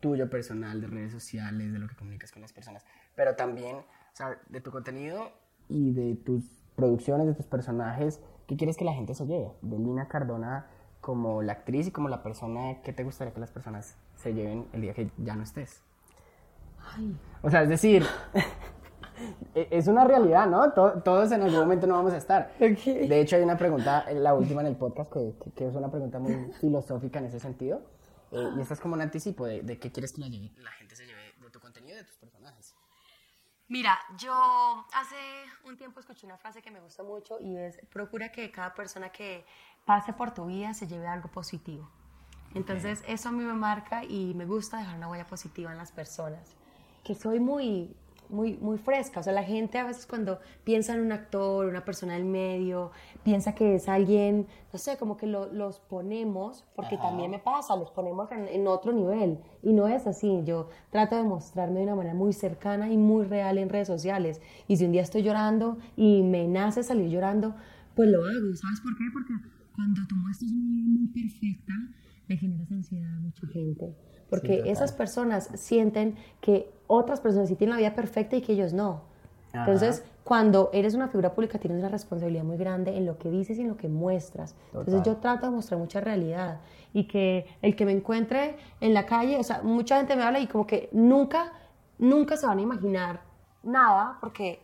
tuyo 0.00 0.28
personal, 0.28 0.80
de 0.80 0.88
redes 0.88 1.12
sociales, 1.12 1.72
de 1.72 1.78
lo 1.78 1.88
que 1.88 1.94
comunicas 1.94 2.32
con 2.32 2.42
las 2.42 2.52
personas, 2.52 2.84
pero 3.14 3.36
también, 3.36 3.76
o 3.76 4.14
sea, 4.16 4.38
de 4.48 4.60
tu 4.60 4.70
contenido 4.70 5.32
y 5.68 5.92
de 5.92 6.16
tus 6.16 6.61
producciones, 6.76 7.26
de 7.26 7.34
tus 7.34 7.46
personajes, 7.46 8.20
¿qué 8.46 8.56
quieres 8.56 8.76
que 8.76 8.84
la 8.84 8.92
gente 8.92 9.14
se 9.14 9.26
lleve? 9.26 9.52
De 9.62 9.78
Lina 9.78 10.08
Cardona 10.08 10.66
como 11.00 11.42
la 11.42 11.52
actriz 11.52 11.88
y 11.88 11.90
como 11.90 12.08
la 12.08 12.22
persona 12.22 12.80
que 12.82 12.92
te 12.92 13.04
gustaría 13.04 13.34
que 13.34 13.40
las 13.40 13.50
personas 13.50 13.96
se 14.16 14.34
lleven 14.34 14.66
el 14.72 14.82
día 14.82 14.94
que 14.94 15.10
ya 15.18 15.34
no 15.34 15.42
estés. 15.42 15.82
Ay. 16.94 17.16
O 17.42 17.50
sea, 17.50 17.62
es 17.62 17.68
decir, 17.68 18.04
e-, 19.54 19.68
es 19.70 19.88
una 19.88 20.04
realidad, 20.04 20.46
¿no? 20.46 20.72
Todos 20.72 21.32
en 21.32 21.42
algún 21.42 21.60
momento 21.60 21.86
no 21.86 21.94
vamos 21.94 22.12
a 22.12 22.18
estar. 22.18 22.52
De 22.58 23.20
hecho, 23.20 23.36
hay 23.36 23.42
una 23.42 23.58
pregunta, 23.58 24.04
la 24.12 24.34
última 24.34 24.60
en 24.60 24.68
el 24.68 24.76
podcast, 24.76 25.12
que, 25.12 25.34
que 25.54 25.66
es 25.66 25.74
una 25.74 25.90
pregunta 25.90 26.18
muy 26.18 26.52
filosófica 26.60 27.18
en 27.18 27.26
ese 27.26 27.40
sentido 27.40 27.80
eh, 28.32 28.50
y 28.56 28.60
esto 28.60 28.74
es 28.74 28.80
como 28.80 28.94
un 28.94 29.02
anticipo 29.02 29.46
de, 29.46 29.60
de 29.60 29.78
qué 29.78 29.92
quieres 29.92 30.12
que 30.12 30.22
la, 30.22 30.28
la, 30.28 30.70
gente 30.72 30.96
se 30.96 31.04
lleve 31.04 31.20
de 31.38 31.50
tu 31.50 31.60
contenido 31.60 31.96
y 31.96 31.98
de 31.98 32.04
tus 32.04 32.16
personajes. 32.16 32.41
Mira, 33.68 33.98
yo 34.18 34.34
hace 34.94 35.16
un 35.64 35.76
tiempo 35.76 36.00
escuché 36.00 36.26
una 36.26 36.36
frase 36.36 36.60
que 36.60 36.70
me 36.70 36.80
gusta 36.80 37.02
mucho 37.02 37.38
y 37.40 37.56
es, 37.56 37.78
procura 37.90 38.30
que 38.30 38.50
cada 38.50 38.74
persona 38.74 39.10
que 39.10 39.46
pase 39.84 40.12
por 40.12 40.32
tu 40.32 40.46
vida 40.46 40.74
se 40.74 40.86
lleve 40.86 41.06
algo 41.06 41.28
positivo. 41.28 41.90
Entonces, 42.54 43.02
eso 43.06 43.30
a 43.30 43.32
mí 43.32 43.42
me 43.42 43.54
marca 43.54 44.04
y 44.04 44.34
me 44.34 44.44
gusta 44.44 44.76
dejar 44.76 44.96
una 44.96 45.08
huella 45.08 45.26
positiva 45.26 45.72
en 45.72 45.78
las 45.78 45.90
personas. 45.90 46.54
Que 47.02 47.14
soy 47.14 47.40
muy, 47.40 47.96
muy, 48.32 48.56
muy 48.58 48.78
fresca. 48.78 49.20
O 49.20 49.22
sea, 49.22 49.32
la 49.32 49.44
gente 49.44 49.78
a 49.78 49.84
veces 49.84 50.06
cuando 50.06 50.40
piensa 50.64 50.94
en 50.94 51.00
un 51.00 51.12
actor, 51.12 51.66
una 51.66 51.84
persona 51.84 52.14
del 52.14 52.24
medio, 52.24 52.90
piensa 53.22 53.54
que 53.54 53.76
es 53.76 53.88
alguien, 53.88 54.46
no 54.72 54.78
sé, 54.78 54.96
como 54.96 55.16
que 55.16 55.26
lo, 55.26 55.52
los 55.52 55.78
ponemos, 55.80 56.64
porque 56.74 56.96
también 56.96 57.30
me 57.30 57.38
pasa, 57.38 57.76
los 57.76 57.90
ponemos 57.90 58.32
en, 58.32 58.48
en, 58.48 58.66
otro 58.66 58.92
nivel. 58.92 59.38
Y 59.62 59.72
no 59.72 59.86
es 59.86 60.06
así. 60.06 60.42
Yo 60.44 60.68
trato 60.90 61.16
de 61.16 61.22
mostrarme 61.22 61.80
de 61.80 61.84
una 61.84 61.94
manera 61.94 62.14
muy 62.14 62.32
cercana 62.32 62.90
y 62.90 62.96
muy 62.96 63.24
real 63.24 63.58
en 63.58 63.68
redes 63.68 63.88
sociales. 63.88 64.40
Y 64.66 64.76
si 64.76 64.84
un 64.84 64.92
día 64.92 65.02
estoy 65.02 65.22
llorando 65.22 65.78
y 65.96 66.22
me 66.22 66.48
nace 66.48 66.82
salir 66.82 67.08
llorando, 67.10 67.54
pues 67.94 68.08
lo 68.08 68.24
hago. 68.24 68.56
¿Sabes 68.56 68.80
por 68.80 68.96
qué? 68.96 69.04
Porque 69.12 69.34
cuando 69.74 70.00
tú 70.08 70.16
muestras 70.16 70.50
una 70.50 70.66
vida 70.70 70.88
muy 70.88 71.08
perfecta, 71.08 71.72
le 72.28 72.36
generas 72.36 72.70
ansiedad 72.70 73.14
a 73.14 73.20
mucha 73.20 73.46
gente. 73.48 73.96
Porque 74.38 74.70
esas 74.70 74.92
personas 74.92 75.50
sienten 75.54 76.16
que 76.40 76.72
otras 76.86 77.20
personas 77.20 77.48
sí 77.48 77.54
tienen 77.54 77.76
la 77.76 77.80
vida 77.80 77.94
perfecta 77.94 78.36
y 78.36 78.40
que 78.40 78.52
ellos 78.52 78.72
no. 78.72 79.02
Entonces, 79.52 80.02
cuando 80.24 80.70
eres 80.72 80.94
una 80.94 81.08
figura 81.08 81.34
pública 81.34 81.58
tienes 81.58 81.78
una 81.78 81.88
responsabilidad 81.88 82.44
muy 82.44 82.56
grande 82.56 82.96
en 82.96 83.04
lo 83.04 83.18
que 83.18 83.28
dices 83.28 83.58
y 83.58 83.62
en 83.62 83.68
lo 83.68 83.76
que 83.76 83.88
muestras. 83.88 84.54
Entonces 84.72 85.02
yo 85.04 85.16
trato 85.16 85.46
de 85.46 85.52
mostrar 85.52 85.78
mucha 85.78 86.00
realidad 86.00 86.60
y 86.92 87.06
que 87.06 87.46
el 87.60 87.76
que 87.76 87.84
me 87.84 87.92
encuentre 87.92 88.56
en 88.80 88.94
la 88.94 89.04
calle, 89.04 89.38
o 89.38 89.42
sea, 89.42 89.62
mucha 89.62 89.98
gente 89.98 90.16
me 90.16 90.22
habla 90.22 90.40
y 90.40 90.46
como 90.46 90.66
que 90.66 90.88
nunca, 90.92 91.52
nunca 91.98 92.36
se 92.36 92.46
van 92.46 92.58
a 92.58 92.62
imaginar 92.62 93.20
nada 93.62 94.18
porque 94.20 94.62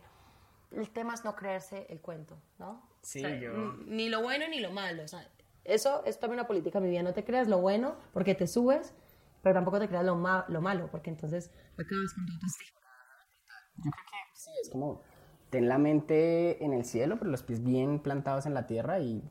el 0.71 0.89
tema 0.89 1.13
es 1.13 1.23
no 1.23 1.35
creerse 1.35 1.85
el 1.89 1.99
cuento, 1.99 2.35
¿no? 2.57 2.81
Sí, 3.01 3.21
yo... 3.41 3.53
Ni 3.85 4.09
lo 4.09 4.21
bueno 4.21 4.45
ni 4.49 4.59
lo 4.59 4.71
malo, 4.71 5.03
o 5.03 5.07
sea, 5.07 5.27
eso 5.65 6.03
es 6.05 6.19
también 6.19 6.39
una 6.39 6.47
política 6.47 6.79
mi 6.79 6.89
vida, 6.89 7.03
no 7.03 7.13
te 7.13 7.23
creas 7.23 7.47
lo 7.47 7.59
bueno 7.59 7.95
porque 8.13 8.33
te 8.33 8.47
subes, 8.47 8.93
pero 9.41 9.55
tampoco 9.55 9.79
te 9.79 9.87
creas 9.87 10.05
lo, 10.05 10.15
lo 10.15 10.61
malo 10.61 10.89
porque 10.91 11.09
entonces 11.09 11.51
acabas 11.73 12.13
con 12.13 12.25
tu 12.25 12.31
Yo 13.83 13.91
creo 13.91 13.91
que 13.91 14.35
sí, 14.35 14.51
es 14.61 14.69
como 14.69 15.01
ten 15.49 15.67
la 15.67 15.77
mente 15.77 16.63
en 16.63 16.73
el 16.73 16.85
cielo, 16.85 17.17
pero 17.17 17.31
los 17.31 17.43
pies 17.43 17.63
bien 17.63 17.99
plantados 17.99 18.45
en 18.45 18.53
la 18.53 18.67
tierra 18.67 18.99
y, 18.99 19.23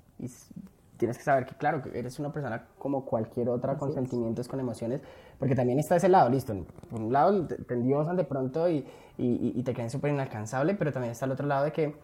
tienes 0.96 1.16
que 1.16 1.22
saber 1.22 1.46
que, 1.46 1.54
claro, 1.54 1.80
que 1.80 1.96
eres 1.96 2.18
una 2.18 2.32
persona 2.32 2.66
como 2.76 3.04
cualquier 3.04 3.48
otra, 3.50 3.76
con 3.76 3.92
sentimientos, 3.92 4.48
con 4.48 4.58
emociones, 4.58 5.00
porque 5.38 5.54
también 5.54 5.78
está 5.78 5.94
ese 5.94 6.08
lado, 6.08 6.28
listo, 6.28 6.66
por 6.90 7.00
un 7.00 7.12
lado 7.12 7.46
te, 7.46 7.72
endiosan 7.72 8.16
de 8.16 8.24
pronto 8.24 8.68
y, 8.68 8.84
y, 9.16 9.62
te 9.62 9.74
creen 9.74 9.90
súper 9.90 10.10
inalcanzable, 10.10 10.74
pero 10.74 10.92
también 10.92 11.12
está 11.12 11.26
el 11.26 11.30
otro 11.30 11.46
lado 11.46 11.66
de 11.66 11.72
que 11.72 11.94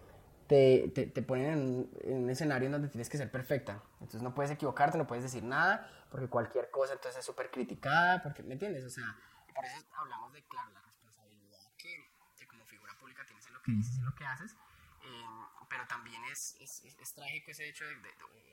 te, 0.47 0.91
te, 0.95 1.07
te 1.07 1.21
ponen 1.21 1.89
en, 2.05 2.23
un 2.23 2.29
escenario 2.29 2.67
en 2.67 2.71
donde 2.71 2.87
tienes 2.87 3.09
que 3.09 3.17
ser 3.17 3.29
perfecta, 3.29 3.81
entonces 3.95 4.21
no 4.21 4.33
puedes 4.33 4.51
equivocarte, 4.51 4.97
no 4.97 5.07
puedes 5.07 5.25
decir 5.25 5.43
nada, 5.43 5.89
porque 6.09 6.27
cualquier 6.27 6.69
cosa 6.71 6.93
entonces 6.93 7.19
es 7.19 7.25
súper 7.25 7.51
criticada, 7.51 8.21
porque, 8.23 8.43
¿me 8.43 8.53
entiendes? 8.53 8.85
O 8.85 8.89
sea, 8.89 9.17
por 9.53 9.65
eso 9.65 9.85
hablamos 9.95 10.33
de, 10.33 10.43
claro, 10.43 10.71
la 10.71 10.81
que 13.65 13.71
dices 13.71 13.97
y 13.97 14.01
lo 14.01 14.13
que 14.13 14.25
haces, 14.25 14.55
em, 15.03 15.67
pero 15.67 15.85
también 15.87 16.23
es, 16.25 16.55
es, 16.61 16.85
es, 16.85 17.13
trágico 17.13 17.51
ese 17.51 17.67
hecho 17.67 17.83
de, 17.85 17.95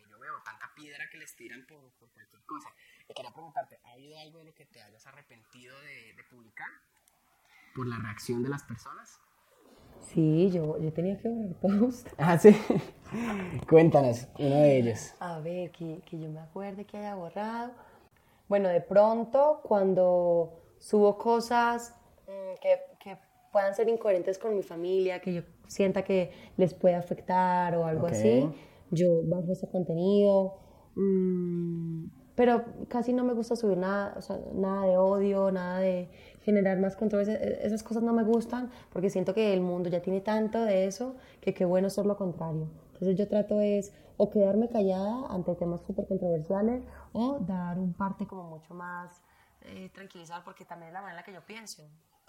yo 0.09 0.19
veo 0.19 0.43
tanta 0.43 0.75
piedra 0.75 1.09
que 1.11 1.19
les 1.19 1.37
tiran 1.37 1.65
por, 1.67 1.93
por 1.93 2.11
cualquier 2.11 2.43
cosa. 2.45 2.71
Y 3.09 3.15
quería 3.15 3.33
preguntarte, 3.33 3.79
¿ha 3.85 3.93
habido 3.93 4.19
algo 4.19 4.39
de 4.39 4.47
lo 4.47 4.55
que 4.55 4.67
te 4.67 4.83
hayas 4.83 5.07
arrepentido 5.07 5.79
de, 5.83 6.15
de 6.15 6.25
publicar? 6.25 6.69
¿Por 7.75 7.87
la 7.87 7.99
reacción 7.99 8.43
de 8.43 8.49
las 8.49 8.65
personas? 8.65 9.21
Sí, 10.01 10.51
yo, 10.51 10.79
yo 10.79 10.93
tenía 10.93 11.17
que 11.19 11.29
ver 11.29 11.55
post. 11.55 12.09
Ah, 12.19 12.39
sí. 12.39 12.55
Cuéntanos, 13.69 14.27
uno 14.39 14.57
de 14.57 14.79
ellos. 14.79 15.15
A 15.21 15.39
ver, 15.41 15.71
que, 15.71 16.01
que 16.07 16.19
yo 16.19 16.29
me 16.31 16.41
acuerde 16.41 16.85
que 16.85 16.97
haya 16.99 17.15
borrado. 17.15 17.73
Bueno, 18.49 18.69
de 18.69 18.81
pronto, 18.81 19.61
cuando 19.63 20.61
subo 20.79 21.17
cosas 21.19 21.95
mm, 22.27 22.61
que, 22.61 22.81
que 22.99 23.19
puedan 23.53 23.75
ser 23.75 23.89
incoherentes 23.89 24.39
con 24.39 24.57
mi 24.57 24.63
familia, 24.63 25.21
que 25.21 25.35
yo 25.35 25.43
sienta 25.67 26.03
que 26.03 26.33
les 26.57 26.75
puede 26.75 26.95
afectar 26.95 27.77
o 27.77 27.87
algo 27.87 28.07
así, 28.07 28.49
yo 28.91 29.23
bajo 29.25 29.53
ese 29.53 29.69
contenido. 29.71 30.59
Mm, 30.95 32.07
pero 32.35 32.65
casi 32.89 33.13
no 33.13 33.25
me 33.25 33.35
gusta 33.35 33.57
subir 33.57 33.77
nada, 33.77 34.15
o 34.17 34.23
sea, 34.23 34.39
nada 34.55 34.87
de 34.87 34.97
odio, 34.97 35.53
nada 35.53 35.81
de 35.81 36.09
generar 36.45 36.79
más 36.79 36.97
control. 36.97 37.29
Esas 37.29 37.83
cosas 37.83 38.03
no 38.03 38.13
me 38.13 38.23
gustan 38.23 38.71
porque 38.93 39.11
siento 39.11 39.35
que 39.35 39.53
el 39.53 39.61
mundo 39.61 39.89
ya 39.89 40.01
tiene 40.01 40.21
tanto 40.21 40.63
de 40.63 40.87
eso 40.87 41.17
que 41.41 41.55
qué 41.55 41.65
bueno 41.65 41.91
ser 41.91 42.07
lo 42.07 42.17
contrario. 42.17 42.69
Entonces 42.93 43.17
yo 43.17 43.29
trato 43.29 43.61
es 43.61 43.93
o 44.17 44.31
quedarme 44.31 44.69
callada 44.69 45.27
ante 45.31 45.55
temas 45.55 45.81
súper 45.83 46.07
controversiales 46.07 46.85
o 47.13 47.39
dar 47.41 47.79
un 47.79 47.93
parte 47.93 48.27
como 48.27 48.45
mucho 48.45 48.75
más 48.75 49.23
eh, 49.63 49.91
tranquilizado 49.93 50.43
porque 50.45 50.65
también 50.65 50.89
es 50.89 50.95
la 50.95 51.01
manera 51.01 51.13
en 51.13 51.17
la 51.17 51.25
que 51.25 51.33
yo 51.33 51.45
pienso 51.45 51.83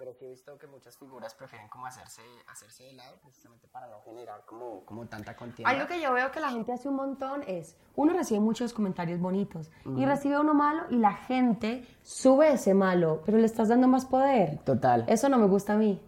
pero 0.04 0.18
que 0.18 0.26
he 0.26 0.30
visto 0.30 0.58
que 0.58 0.68
muchas 0.68 0.98
figuras 0.98 1.34
prefieren 1.34 1.70
como 1.70 1.86
hacerse, 1.86 2.22
hacerse 2.52 2.84
de 2.84 2.94
lado 2.94 3.16
precisamente 3.22 3.70
para 3.70 3.88
no 3.88 4.02
generar 4.04 4.44
como, 4.46 4.84
como 4.84 5.06
tanta 5.06 5.34
contienda. 5.34 5.70
Algo 5.70 5.88
que 5.88 6.02
yo 6.02 6.12
veo 6.12 6.30
que 6.30 6.42
la 6.42 6.50
gente 6.50 6.74
hace 6.74 6.90
un 6.90 6.96
montón 6.96 7.42
es, 7.48 7.78
uno 7.96 8.12
recibe 8.12 8.42
muchos 8.42 8.74
comentarios 8.74 9.22
bonitos 9.22 9.72
y 9.96 10.06
recibe 10.06 10.38
uno 10.38 10.54
malo 10.54 10.84
y 10.90 10.98
la 10.98 11.14
gente 11.14 11.88
sube 12.02 12.52
ese 12.52 12.74
malo, 12.74 13.22
pero 13.26 13.38
le 13.38 13.46
estás 13.46 13.70
dando 13.70 13.88
más 13.88 14.06
poder. 14.06 14.58
Total. 14.66 15.06
Eso 15.08 15.30
no 15.30 15.38
me 15.38 15.48
gusta 15.48 15.74
a 15.74 15.78
mí. 15.78 16.02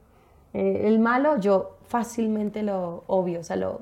Eh, 0.52 0.88
el 0.89 1.00
malo 1.00 1.38
yo 1.38 1.78
fácilmente 1.88 2.64
lo 2.64 3.06
obvio, 3.08 3.39
o 3.39 3.43
sea, 3.43 3.56
lo, 3.56 3.76
o 3.76 3.82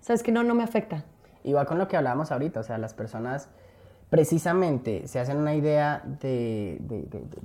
sea, 0.00 0.14
es 0.14 0.22
que 0.22 0.30
no, 0.30 0.44
no 0.44 0.54
me 0.54 0.62
afecta. 0.62 1.04
Y 1.42 1.54
va 1.54 1.64
con 1.64 1.76
lo 1.76 1.88
que 1.88 1.96
hablábamos 1.96 2.30
ahorita, 2.30 2.60
o 2.60 2.62
sea, 2.62 2.78
las 2.78 2.94
personas 2.94 3.48
precisamente 4.10 5.06
se 5.06 5.20
hacen 5.20 5.36
una 5.36 5.54
idea 5.54 6.02
de, 6.04 6.78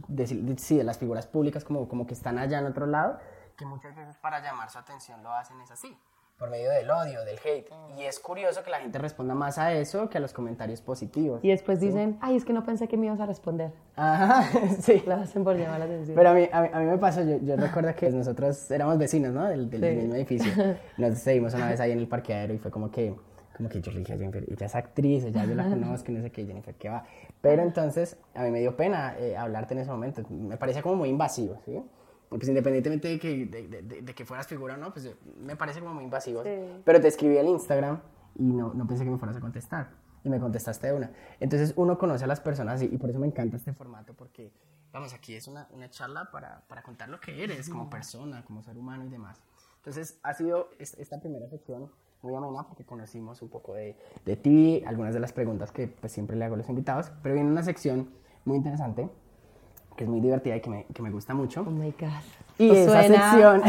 de, 0.07 0.84
las 0.84 0.97
figuras 0.97 1.28
públicas 1.28 1.63
como, 1.63 1.88
como 1.88 2.07
que 2.07 2.13
están 2.13 2.39
allá 2.39 2.59
en 2.59 2.66
otro 2.66 2.88
lado, 2.88 3.20
que 3.55 3.66
muchas 3.66 3.95
veces 3.95 4.18
para 4.18 4.41
llamar 4.41 4.70
su 4.70 4.80
atención 4.80 5.24
lo 5.24 5.32
hacen 5.32 5.61
es 5.61 5.72
así, 5.72 5.95
por 6.38 6.49
medio 6.49 6.70
del 6.72 6.89
odio, 6.89 7.24
del 7.24 7.38
hate. 7.38 7.70
Y 7.97 8.03
es 8.03 8.20
curioso 8.20 8.63
que 8.63 8.70
la 8.70 8.80
gente 8.80 8.97
responda 8.99 9.34
más 9.34 9.57
a 9.57 9.72
eso 9.74 10.09
que 10.09 10.18
a 10.18 10.22
los 10.22 10.34
comentarios 10.34 10.82
positivos. 10.82 11.39
Y 11.43 11.49
después 11.49 11.80
dicen, 11.80 12.18
ay, 12.20 12.36
es 12.36 12.43
que 12.43 12.51
no 12.51 12.66
pensé 12.66 12.89
que 12.89 12.97
me 12.97 13.05
ibas 13.05 13.22
a 13.22 13.26
responder. 13.26 13.72
Ajá, 13.95 14.43
sí. 14.82 15.01
Lo 15.05 15.13
hacen 15.16 15.45
por 15.45 15.55
llamar 15.55 15.80
la 15.80 15.86
atención. 15.86 16.16
Pero 16.16 16.30
a 16.32 16.34
mí, 16.34 16.49
a 16.51 16.61
mí, 16.61 16.86
me 16.86 16.97
pasó, 16.97 17.24
yo, 17.24 17.38
yo, 17.38 17.55
recuerdo 17.55 17.95
que 17.95 18.09
nosotros 18.09 18.70
éramos 18.70 18.97
vecinos, 18.97 19.32
¿no? 19.32 19.45
Del, 19.45 19.70
del 19.70 19.95
mismo 19.95 20.16
edificio. 20.16 20.51
Nos 20.97 21.20
seguimos 21.20 21.53
una 21.53 21.70
vez 21.70 21.80
ahí 21.80 21.91
en 21.91 21.99
el 21.99 22.07
parqueadero 22.07 22.53
y 22.53 22.57
fue 22.57 22.70
como 22.70 22.91
que 22.91 23.16
como 23.56 23.70
que 23.70 23.82
yo 23.82 23.91
le 23.91 23.99
dije 23.99 24.14
a 24.14 24.18
Jennifer, 24.18 24.43
ella 24.47 24.66
es 24.66 24.76
actriz, 24.76 25.24
ella 25.24 25.45
yo 25.45 25.56
la 25.56 25.70
conozco, 25.70 26.12
no 26.12 26.22
sé 26.22 26.32
qué, 26.32 26.45
Jennifer, 26.45 26.76
¿qué 26.76 26.89
va? 26.89 27.06
Pero 27.41 27.62
entonces 27.62 28.18
a 28.34 28.43
mí 28.43 28.51
me 28.51 28.60
dio 28.60 28.76
pena 28.76 29.16
eh, 29.18 29.38
hablarte 29.38 29.74
en 29.74 29.82
ese 29.82 29.91
momento, 29.91 30.24
me 30.30 30.58
parecía 30.58 30.82
como 30.82 30.95
muy 30.95 31.10
invasivo, 31.10 31.62
¿sí? 31.66 31.82
Pues 32.30 32.47
independientemente 32.49 33.08
de 33.08 33.20
que, 33.20 33.45
de, 33.45 34.01
de, 34.01 34.14
que 34.14 34.26
fueras 34.26 34.47
figura 34.47 34.74
o 34.74 34.78
no, 34.78 34.91
pues 34.91 35.10
me 35.39 35.56
parece 35.56 35.80
como 35.80 35.93
muy 35.93 36.03
invasivo. 36.03 36.43
Pero 36.84 36.99
te 36.99 37.08
escribí 37.08 37.38
al 37.38 37.47
Instagram 37.47 38.01
y 38.36 38.43
no, 38.43 38.74
no 38.74 38.86
pensé 38.88 39.06
que 39.06 39.12
me 39.12 39.18
fueras 39.18 39.38
a 39.38 39.39
contestar. 39.39 39.91
Y 40.24 40.30
me 40.30 40.39
contestaste 40.39 40.88
de 40.88 40.93
una. 40.93 41.12
Entonces 41.39 41.74
uno 41.78 41.97
conoce 41.97 42.26
a 42.26 42.28
las 42.28 42.41
personas 42.41 42.82
y, 42.82 42.86
y 42.86 42.97
por 42.97 43.10
eso 43.10 43.20
me 43.20 43.28
encanta 43.28 43.58
este 43.58 43.74
formato, 43.74 44.14
porque, 44.16 44.51
vamos, 44.91 45.14
aquí 45.14 45.36
es 45.36 45.47
una, 45.47 45.70
una 45.72 45.89
charla 45.89 46.30
para, 46.32 46.62
para, 46.68 46.82
contar 46.82 47.10
lo 47.10 47.20
que 47.22 47.43
eres 47.43 47.70
como 47.70 47.89
persona, 47.89 48.43
como 48.43 48.64
ser 48.64 48.76
humano 48.76 49.06
y 49.06 49.10
demás. 49.10 49.41
Entonces 49.78 50.20
ha 50.24 50.34
sido 50.34 50.72
esta 50.80 51.22
primera 51.22 51.47
sección 51.47 51.91
muy 52.22 52.36
amena 52.36 52.63
porque 52.68 52.84
conocimos 52.84 53.41
un 53.41 53.49
poco 53.49 53.74
de, 53.74 53.95
de 54.26 54.36
ti, 54.36 54.84
algunas 54.86 55.13
de 55.13 55.20
las 55.20 55.34
preguntas 55.34 55.72
que 55.72 55.88
pues, 55.88 56.11
siempre 56.11 56.36
le 56.36 56.45
hago 56.45 56.55
a 56.55 56.57
los 56.57 56.70
invitados, 56.70 57.11
pero 57.22 57.36
viene 57.36 57.49
una 57.49 57.63
sección 57.63 58.09
muy 58.45 58.57
interesante 58.57 59.09
que 59.95 60.03
es 60.03 60.09
muy 60.09 60.20
divertida 60.20 60.57
y 60.57 60.61
que 60.61 60.70
me, 60.70 60.86
que 60.93 61.01
me 61.01 61.09
gusta 61.09 61.34
mucho. 61.34 61.61
Oh 61.61 61.72
my 61.72 61.93
God. 61.97 62.09
Y 62.57 62.70
esa 62.70 63.03
sección 63.03 63.61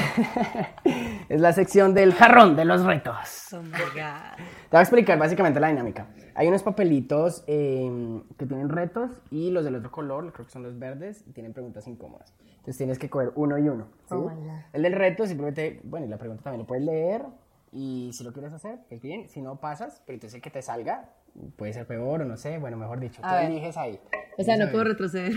es 1.28 1.40
la 1.40 1.52
sección 1.52 1.94
del 1.94 2.14
jarrón 2.14 2.56
de 2.56 2.64
los 2.64 2.84
retos. 2.84 3.52
Oh 3.52 3.62
my 3.62 3.70
God. 3.70 4.36
Te 4.36 4.70
voy 4.72 4.78
a 4.78 4.80
explicar 4.80 5.18
básicamente 5.18 5.60
la 5.60 5.68
dinámica. 5.68 6.08
Hay 6.34 6.48
unos 6.48 6.62
papelitos 6.62 7.44
em, 7.46 8.22
que 8.36 8.46
tienen 8.46 8.68
retos 8.68 9.10
y 9.30 9.50
los 9.50 9.64
del 9.64 9.76
otro 9.76 9.90
color, 9.90 10.32
creo 10.32 10.46
que 10.46 10.52
son 10.52 10.62
los 10.62 10.78
verdes, 10.78 11.24
tienen 11.32 11.52
preguntas 11.52 11.86
incómodas. 11.86 12.34
Entonces 12.58 12.76
tienes 12.76 12.98
que 12.98 13.08
coger 13.08 13.32
uno 13.36 13.58
y 13.58 13.68
uno. 13.68 13.86
¿sí? 14.08 14.14
Oh 14.14 14.30
el 14.72 14.82
del 14.82 14.92
reto 14.92 15.26
simplemente, 15.26 15.80
bueno, 15.84 16.06
y 16.06 16.08
la 16.08 16.18
pregunta 16.18 16.42
también 16.42 16.60
lo 16.60 16.66
puedes 16.66 16.84
leer 16.84 17.22
y 17.76 18.10
si 18.14 18.24
lo 18.24 18.32
quieres 18.32 18.54
hacer, 18.54 18.78
pues 18.88 19.02
bien, 19.02 19.28
si 19.28 19.42
no 19.42 19.60
pasas, 19.60 20.02
pero 20.06 20.14
entonces 20.14 20.40
que 20.40 20.50
te 20.50 20.62
salga 20.62 21.10
puede 21.56 21.74
ser 21.74 21.86
peor 21.86 22.22
o 22.22 22.24
no 22.24 22.38
sé, 22.38 22.56
bueno, 22.56 22.78
mejor 22.78 23.00
dicho, 23.00 23.20
tú 23.20 23.28
eliges 23.34 23.76
ahí. 23.76 24.00
O 24.38 24.42
sea, 24.42 24.56
no 24.56 24.70
puedo 24.70 24.84
retroceder. 24.84 25.32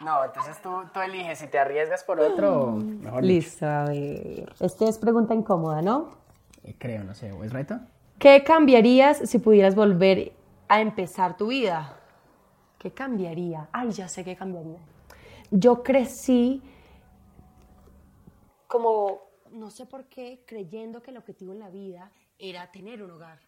No, 0.00 0.24
entonces 0.24 0.60
tú, 0.62 0.70
tú, 0.94 1.00
eliges 1.00 1.38
si 1.38 1.48
te 1.48 1.58
arriesgas 1.58 2.04
por 2.04 2.20
otro, 2.20 2.72
mejor 2.72 3.24
Listo, 3.24 3.66
a 3.66 3.84
ver. 3.84 4.52
Esta 4.60 4.88
es 4.88 4.98
pregunta 4.98 5.34
incómoda, 5.34 5.82
¿no? 5.82 6.10
Eh, 6.62 6.76
creo, 6.78 7.02
no 7.02 7.14
sé, 7.14 7.32
¿o 7.32 7.42
es 7.42 7.52
reto? 7.52 7.80
¿Qué 8.18 8.44
cambiarías 8.44 9.18
si 9.18 9.38
pudieras 9.38 9.74
volver 9.74 10.32
a 10.68 10.80
empezar 10.80 11.36
tu 11.36 11.48
vida? 11.48 11.98
¿Qué 12.78 12.92
cambiaría? 12.92 13.68
Ay, 13.72 13.90
ya 13.90 14.08
sé 14.08 14.22
qué 14.22 14.36
cambiaría. 14.36 14.78
Yo 15.50 15.82
crecí 15.82 16.62
como 18.68 19.27
no 19.58 19.70
sé 19.70 19.86
por 19.86 20.04
qué, 20.04 20.44
creyendo 20.46 21.02
que 21.02 21.10
el 21.10 21.16
objetivo 21.16 21.52
en 21.52 21.58
la 21.58 21.68
vida 21.68 22.10
era 22.38 22.70
tener 22.70 23.02
un 23.02 23.10
hogar. 23.10 23.40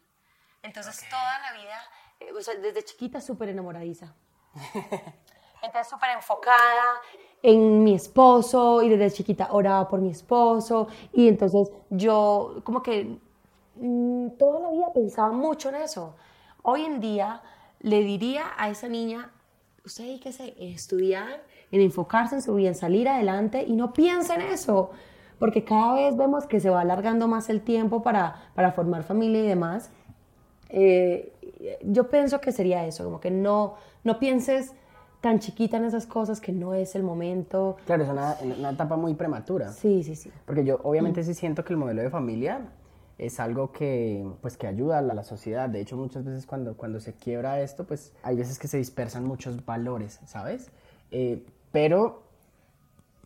Entonces 0.63 1.09
toda 1.09 1.39
la 1.41 1.53
vida, 1.59 1.81
eh, 2.21 2.33
o 2.37 2.43
sea, 2.43 2.55
desde 2.55 2.85
chiquita 2.85 3.21
súper 3.21 3.49
enamoradiza. 3.49 4.15
Entonces 5.63 5.89
súper 5.89 6.11
enfocada 6.11 7.01
en 7.43 7.85
mi 7.85 7.95
esposo 7.95 8.83
y 8.83 8.89
desde 8.89 9.17
chiquita 9.17 9.49
oraba 9.53 9.89
por 9.89 10.01
mi 10.01 10.11
esposo 10.11 10.89
y 11.13 11.29
entonces 11.29 11.71
yo 11.89 12.61
como 12.65 12.83
que 12.83 13.19
mm, 13.77 14.31
toda 14.39 14.61
la 14.61 14.71
vida 14.71 14.93
pensaba 14.93 15.33
mucho 15.33 15.69
en 15.69 15.77
eso. 15.77 16.17
Hoy 16.63 16.85
en 16.85 17.01
día 17.01 17.43
le 17.81 18.01
diría 18.03 18.53
a 18.57 18.69
esa 18.69 18.89
niña, 18.89 19.31
usted 19.85 20.05
hay 20.05 20.21
que 20.21 20.31
estudiar, 20.59 21.43
en 21.71 21.81
enfocarse 21.81 22.35
en 22.35 22.43
su 22.43 22.55
vida, 22.55 22.69
en 22.69 22.75
salir 22.75 23.09
adelante 23.09 23.65
y 23.67 23.73
no 23.73 23.93
piense 23.93 24.35
en 24.35 24.43
eso 24.43 24.91
porque 25.41 25.65
cada 25.65 25.95
vez 25.95 26.17
vemos 26.17 26.47
que 26.47 26.61
se 26.61 26.71
va 26.71 26.83
alargando 26.83 27.27
más 27.27 27.49
el 27.49 27.63
tiempo 27.63 28.03
para, 28.03 28.51
para 28.55 28.71
formar 28.73 29.03
familia 29.03 29.43
y 29.43 29.47
demás. 29.49 29.91
Eh, 30.69 31.33
yo 31.83 32.09
pienso 32.09 32.41
que 32.41 32.53
sería 32.53 32.87
eso, 32.87 33.03
como 33.05 33.21
que 33.21 33.31
no, 33.33 33.75
no 34.05 34.21
pienses 34.21 34.75
tan 35.23 35.41
chiquita 35.41 35.79
en 35.79 35.87
esas 35.87 36.07
cosas 36.07 36.41
que 36.41 36.53
no 36.53 36.75
es 36.75 36.95
el 36.95 37.03
momento. 37.03 37.79
Claro, 37.87 38.05
es 38.05 38.11
una, 38.11 38.37
una 38.59 38.71
etapa 38.71 38.97
muy 38.97 39.15
prematura. 39.15 39.73
Sí, 39.73 40.05
sí, 40.05 40.15
sí. 40.15 40.31
Porque 40.45 40.65
yo 40.65 40.79
obviamente 40.83 41.25
sí 41.25 41.33
siento 41.33 41.65
que 41.65 41.73
el 41.73 41.79
modelo 41.79 42.03
de 42.03 42.11
familia 42.11 42.69
es 43.17 43.41
algo 43.41 43.73
que, 43.73 44.27
pues, 44.43 44.59
que 44.59 44.67
ayuda 44.67 44.99
a 44.99 45.03
la, 45.03 45.23
sociedad. 45.25 45.71
De 45.71 45.81
hecho, 45.81 45.97
muchas 45.97 46.25
veces 46.25 46.45
cuando, 46.47 46.77
cuando 46.77 47.01
se 47.01 47.15
quiebra 47.15 47.61
esto, 47.63 47.85
pues 47.85 48.13
hay 48.23 48.37
veces 48.37 48.59
que 48.59 48.69
se 48.69 48.77
dispersan 48.77 49.25
muchos 49.25 49.65
valores, 49.65 50.21
¿sabes? 50.27 50.71
Eh, 51.11 51.47
pero 51.73 52.30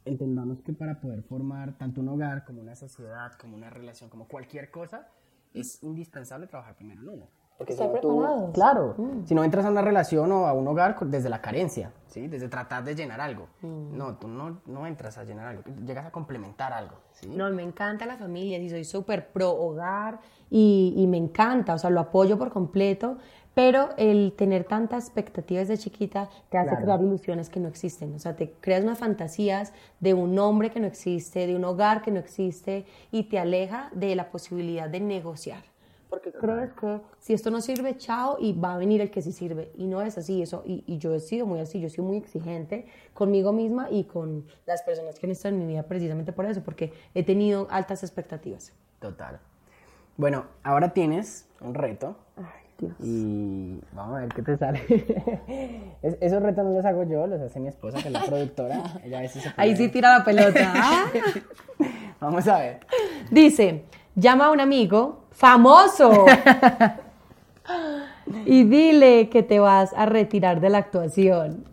entendamos 0.05 0.63
que 0.63 0.73
para 0.73 1.01
poder 1.01 1.23
formar 1.23 1.77
tanto 1.79 2.01
un 2.01 2.09
hogar 2.09 2.45
como 2.45 2.61
una 2.61 2.75
sociedad, 2.75 3.33
como 3.41 3.57
una 3.57 3.71
relación, 3.71 4.11
como 4.11 4.29
cualquier 4.29 4.71
cosa, 4.71 5.09
es 5.53 5.83
indispensable 5.83 6.47
trabajar 6.47 6.77
primero 6.77 7.03
en 7.03 7.09
uno. 7.09 7.29
Porque 7.57 7.73
si 7.73 7.81
no 7.81 8.51
claro, 8.53 8.97
mm. 8.99 9.27
si 9.27 9.35
no 9.35 9.45
entras 9.45 9.65
a 9.65 9.71
una 9.71 9.81
relación 9.81 10.33
o 10.33 10.47
a 10.47 10.53
un 10.53 10.67
hogar 10.67 10.99
desde 11.07 11.29
la 11.29 11.41
carencia, 11.41 11.93
¿sí? 12.09 12.27
Desde 12.27 12.49
tratar 12.49 12.83
de 12.83 12.97
llenar 12.97 13.21
algo. 13.21 13.47
Mm. 13.63 13.97
No, 13.97 14.17
tú 14.17 14.27
no, 14.27 14.61
no, 14.67 14.87
entras 14.89 15.19
a 15.19 15.25
llenar 15.25 15.47
algo, 15.47 15.63
llegas 15.87 16.05
a 16.05 16.11
complementar 16.11 16.73
algo, 16.73 16.97
¿sí? 17.13 17.29
No, 17.29 17.49
me 17.51 17.63
encanta 17.63 18.07
la 18.07 18.17
familia, 18.17 18.59
y 18.59 18.69
soy 18.69 18.85
súper 18.85 19.31
pro 19.31 19.53
hogar 19.53 20.19
y, 20.51 20.95
y, 20.97 21.07
me 21.07 21.17
encanta, 21.17 21.75
o 21.75 21.79
sea, 21.79 21.91
lo 21.91 22.01
apoyo 22.01 22.37
por 22.37 22.51
completo, 22.51 23.19
pero 23.55 23.91
el 23.97 24.35
tener 24.37 24.65
tantas 24.65 25.05
expectativas 25.05 25.69
de 25.69 25.79
chiquita 25.79 26.29
te 26.51 26.59
hace 26.59 26.77
crear 26.77 27.01
ilusiones 27.01 27.49
que 27.49 27.61
no 27.61 27.69
existen, 27.69 28.15
o 28.15 28.19
sea, 28.19 28.37
te 28.37 28.53
creas 28.61 28.83
unas 28.83 28.99
fantasías 28.99 29.73
de 30.01 30.15
un 30.15 30.39
hombre 30.39 30.71
que 30.71 30.81
no 30.81 30.87
existe, 30.87 31.47
de 31.47 31.57
un 31.57 31.65
hogar 31.65 32.03
que 32.03 32.11
no 32.11 32.21
existe 32.21 32.85
y 33.11 33.25
te 33.25 33.39
aleja 33.39 33.91
de 33.95 34.15
la 34.17 34.31
posibilidad 34.31 34.89
de 34.89 35.01
negociar 35.01 35.75
porque 36.15 36.33
crees 36.33 36.73
que 36.75 37.01
si 37.19 37.33
esto 37.33 37.51
no 37.51 37.61
sirve, 37.61 37.97
chao, 37.97 38.37
y 38.39 38.53
va 38.53 38.75
a 38.75 38.79
venir 38.79 39.01
el 39.01 39.11
que 39.11 39.21
sí 39.21 39.33
sirve. 39.33 39.73
Y 39.77 39.89
no 39.89 40.01
es 40.01 40.17
así, 40.17 40.43
eso, 40.43 40.63
y, 40.65 40.85
y, 40.87 40.99
yo 40.99 41.13
he 41.13 41.19
sido 41.19 41.45
muy 41.45 41.59
así, 41.59 41.81
yo 41.81 41.91
soy 41.91 42.05
muy 42.05 42.17
exigente 42.19 42.87
conmigo 43.13 43.53
misma 43.53 43.91
y 43.91 44.05
con 44.05 44.47
las 44.65 44.83
personas 44.83 45.19
que 45.19 45.27
han 45.27 45.33
estado 45.33 45.57
en 45.57 45.61
mi 45.61 45.67
vida 45.67 45.83
precisamente 45.83 46.33
por 46.33 46.47
eso, 46.47 46.63
porque 46.63 46.93
he 47.15 47.25
tenido 47.25 47.67
altas 47.69 48.05
expectativas. 48.05 48.73
Total. 49.01 49.41
Bueno, 50.17 50.45
ahora 50.63 50.93
tienes 50.93 51.49
un 51.61 51.75
reto. 51.75 52.17
Ay, 52.37 52.64
Dios. 52.79 52.93
Y 53.01 53.81
vamos 53.93 54.17
a 54.17 54.21
ver 54.21 54.29
qué 54.31 54.43
te 54.43 54.57
sale. 54.57 54.81
esos 56.03 56.43
retos 56.43 56.65
no 56.65 56.73
los 56.73 56.85
hago 56.85 57.05
yo, 57.05 57.27
los 57.27 57.41
hace 57.41 57.61
mi 57.61 57.69
esposa, 57.69 57.99
que 57.99 58.09
es 58.09 58.13
la 58.13 58.25
productora. 58.25 58.83
Ahí 59.57 59.77
sí 59.77 59.89
tira 59.89 60.19
la 60.19 60.25
pelota. 60.25 60.73
vamos 62.21 62.47
a 62.49 62.59
ver. 62.59 62.81
Dice, 63.31 63.85
llama 64.15 64.47
a 64.47 64.51
un 64.51 64.61
amigo 64.61 65.25
famoso. 65.31 66.27
y 68.45 68.65
dile 68.65 69.29
que 69.29 69.43
te 69.43 69.61
vas 69.61 69.93
a 69.95 70.07
retirar 70.07 70.61
de 70.61 70.71
la 70.71 70.79
actuación. 70.79 71.65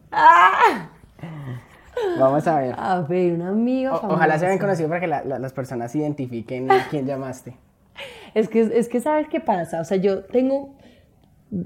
Vamos 2.20 2.48
a 2.48 2.60
ver. 2.60 2.76
A 2.78 3.02
ver, 3.02 3.34
un 3.34 3.42
amigo. 3.42 4.00
ojalá 4.04 4.38
se 4.38 4.46
hayan 4.46 4.60
conocido 4.60 4.90
para 4.90 5.02
que 5.02 5.08
las 5.08 5.54
personas 5.54 5.96
identifiquen 5.96 6.72
a 6.72 6.88
quién 6.90 7.06
llamaste. 7.06 7.56
Es 8.34 8.48
que, 8.48 8.62
es 8.62 8.88
que, 8.88 9.02
¿sabes 9.02 9.28
qué 9.28 9.40
pasa? 9.40 9.82
O 9.82 9.84
sea, 9.84 9.98
yo 9.98 10.24
tengo 10.24 10.74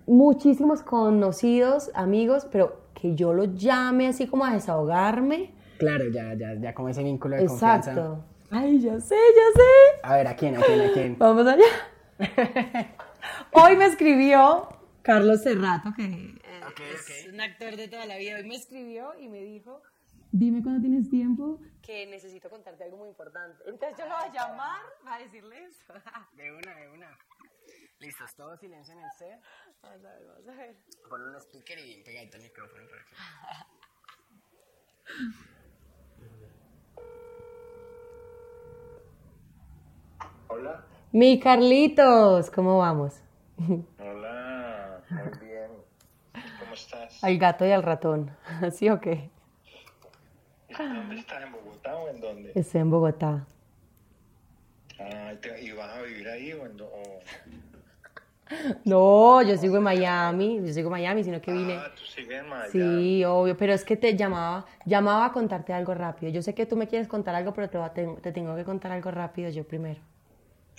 muchísimos 0.06 0.82
conocidos, 0.84 1.92
amigos, 1.94 2.48
pero 2.52 2.90
que 2.94 3.16
yo 3.16 3.34
los 3.34 3.56
llame 3.56 4.08
así 4.08 4.28
como 4.28 4.46
a 4.46 4.54
desahogarme. 4.54 5.54
Claro, 5.78 6.06
ya, 6.10 6.34
ya, 6.34 6.54
ya 6.56 6.74
como 6.74 6.90
ese 6.90 7.04
vínculo 7.04 7.36
de 7.36 7.44
Exacto. 7.44 7.92
confianza. 7.92 8.26
Ay, 8.52 8.80
ya 8.80 9.00
sé, 9.00 9.16
ya 9.16 9.62
sé. 9.62 10.00
A 10.04 10.16
ver, 10.16 10.28
¿a 10.28 10.36
quién, 10.36 10.56
a 10.56 10.62
quién, 10.62 10.82
a 10.82 10.92
quién? 10.94 11.16
Vamos 11.20 11.46
allá. 11.48 11.66
Hoy 13.52 13.76
me 13.76 13.86
escribió 13.86 14.70
Carlos 15.02 15.44
Cerrato, 15.44 15.94
que 15.96 16.36
es 16.94 17.28
un 17.32 17.42
actor 17.42 17.76
de 17.76 17.88
toda 17.88 18.06
la 18.06 18.18
vida. 18.18 18.38
Hoy 18.38 18.48
me 18.48 18.56
escribió 18.56 19.14
y 19.20 19.28
me 19.30 19.42
dijo, 19.42 19.82
dime 20.32 20.62
cuando 20.64 20.82
tienes 20.82 21.10
tiempo, 21.10 21.60
que 21.82 22.08
necesito 22.08 22.50
contarte 22.50 22.84
algo 22.84 22.98
muy 22.98 23.10
importante. 23.10 23.64
Entonces 23.68 23.98
yo 23.98 24.06
lo 24.06 24.16
voy 24.16 24.30
a 24.30 24.34
llamar 24.34 24.82
a 25.06 25.20
decirle 25.20 25.66
eso. 25.66 25.94
De 26.34 26.52
una, 26.52 26.76
de 26.76 26.90
una. 26.90 27.18
Listos, 28.00 28.36
todo 28.36 28.58
silencio 28.58 28.94
en 28.94 29.00
el 29.00 29.12
set. 29.18 29.40
Vamos 29.86 30.04
a 30.04 30.10
ver, 30.10 30.28
vamos 30.28 30.48
a 30.48 30.52
ver. 30.62 30.76
Pon 31.08 31.22
un 31.22 31.36
speaker 31.40 31.78
y 31.80 32.02
pegadito 32.04 32.36
el 32.38 32.44
micrófono 32.44 32.88
por 32.88 32.98
aquí. 33.00 33.16
Hola. 40.48 40.84
Mi 41.12 41.40
Carlitos, 41.40 42.50
¿cómo 42.50 42.80
vamos? 42.80 43.22
Hola, 44.00 45.04
muy 45.10 45.48
bien. 45.48 45.70
¿Cómo 46.60 46.74
estás? 46.74 47.24
Al 47.24 47.38
gato 47.38 47.64
y 47.66 47.72
al 47.72 47.84
ratón, 47.84 48.36
¿sí 48.74 48.90
o 48.90 49.00
qué? 49.00 49.30
¿Dónde 50.78 51.20
estás? 51.20 51.44
¿En 51.44 51.52
Bogotá 51.52 51.96
o 51.96 52.10
en 52.10 52.22
dónde? 52.22 52.52
Estoy 52.56 52.82
en 52.82 52.90
Bogotá. 52.90 53.46
Ah, 55.00 55.34
¿y 55.62 55.72
vas 55.74 55.96
a 55.96 56.02
vivir 56.02 56.28
ahí 56.28 56.54
o 56.54 56.66
en 56.66 56.76
No, 58.84 59.42
yo 59.42 59.58
sigo 59.58 59.78
en 59.78 59.84
Miami, 59.84 60.62
yo 60.64 60.72
sigo 60.72 60.88
en 60.90 60.92
Miami, 60.92 61.24
sino 61.24 61.42
que 61.42 61.52
vine. 61.52 61.76
Ah, 61.76 61.92
tú 61.96 62.06
sigues 62.06 62.42
en 62.42 62.48
Miami. 62.48 62.72
Sí, 62.72 63.26
obvio, 63.26 63.58
pero 63.58 63.74
es 63.74 63.84
que 63.84 63.98
te 63.98 64.16
llamaba, 64.16 64.66
llamaba 64.86 65.26
a 65.26 65.32
contarte 65.32 65.74
algo 65.74 65.94
rápido. 65.94 66.32
Yo 66.32 66.42
sé 66.42 66.54
que 66.54 66.66
tú 66.66 66.76
me 66.76 66.88
quieres 66.88 67.08
contar 67.08 67.34
algo, 67.36 67.54
pero 67.54 67.70
te, 67.70 68.06
te 68.22 68.32
tengo 68.32 68.56
que 68.56 68.64
contar 68.64 68.92
algo 68.92 69.10
rápido 69.12 69.50
yo 69.50 69.64
primero. 69.64 70.00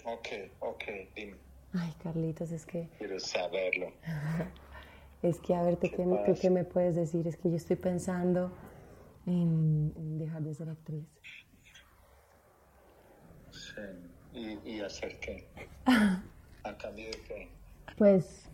Ok, 0.04 0.28
ok, 0.60 0.84
dime. 1.16 1.36
Ay, 1.74 1.92
Carlitos, 2.02 2.52
es 2.52 2.64
que... 2.64 2.88
Quiero 2.98 3.18
saberlo. 3.18 3.92
es 5.22 5.38
que, 5.40 5.54
a 5.54 5.62
ver, 5.62 5.76
¿tú 5.76 5.88
qué, 5.90 6.34
qué, 6.40 6.50
me 6.50 6.64
puedes 6.64 6.94
decir? 6.94 7.26
Es 7.26 7.36
que 7.36 7.50
yo 7.50 7.56
estoy 7.56 7.76
pensando 7.76 8.52
en, 9.26 10.18
dejar 10.18 10.42
de 10.42 10.54
ser 10.54 10.68
actriz. 10.68 11.04
Sí, 13.50 13.80
¿y, 14.32 14.76
y 14.76 14.80
hacer 14.80 15.18
qué? 15.18 15.48
¿A 16.64 16.76
cambio 16.78 17.06
de 17.06 17.20
qué? 17.26 17.55
Pues, 17.96 18.48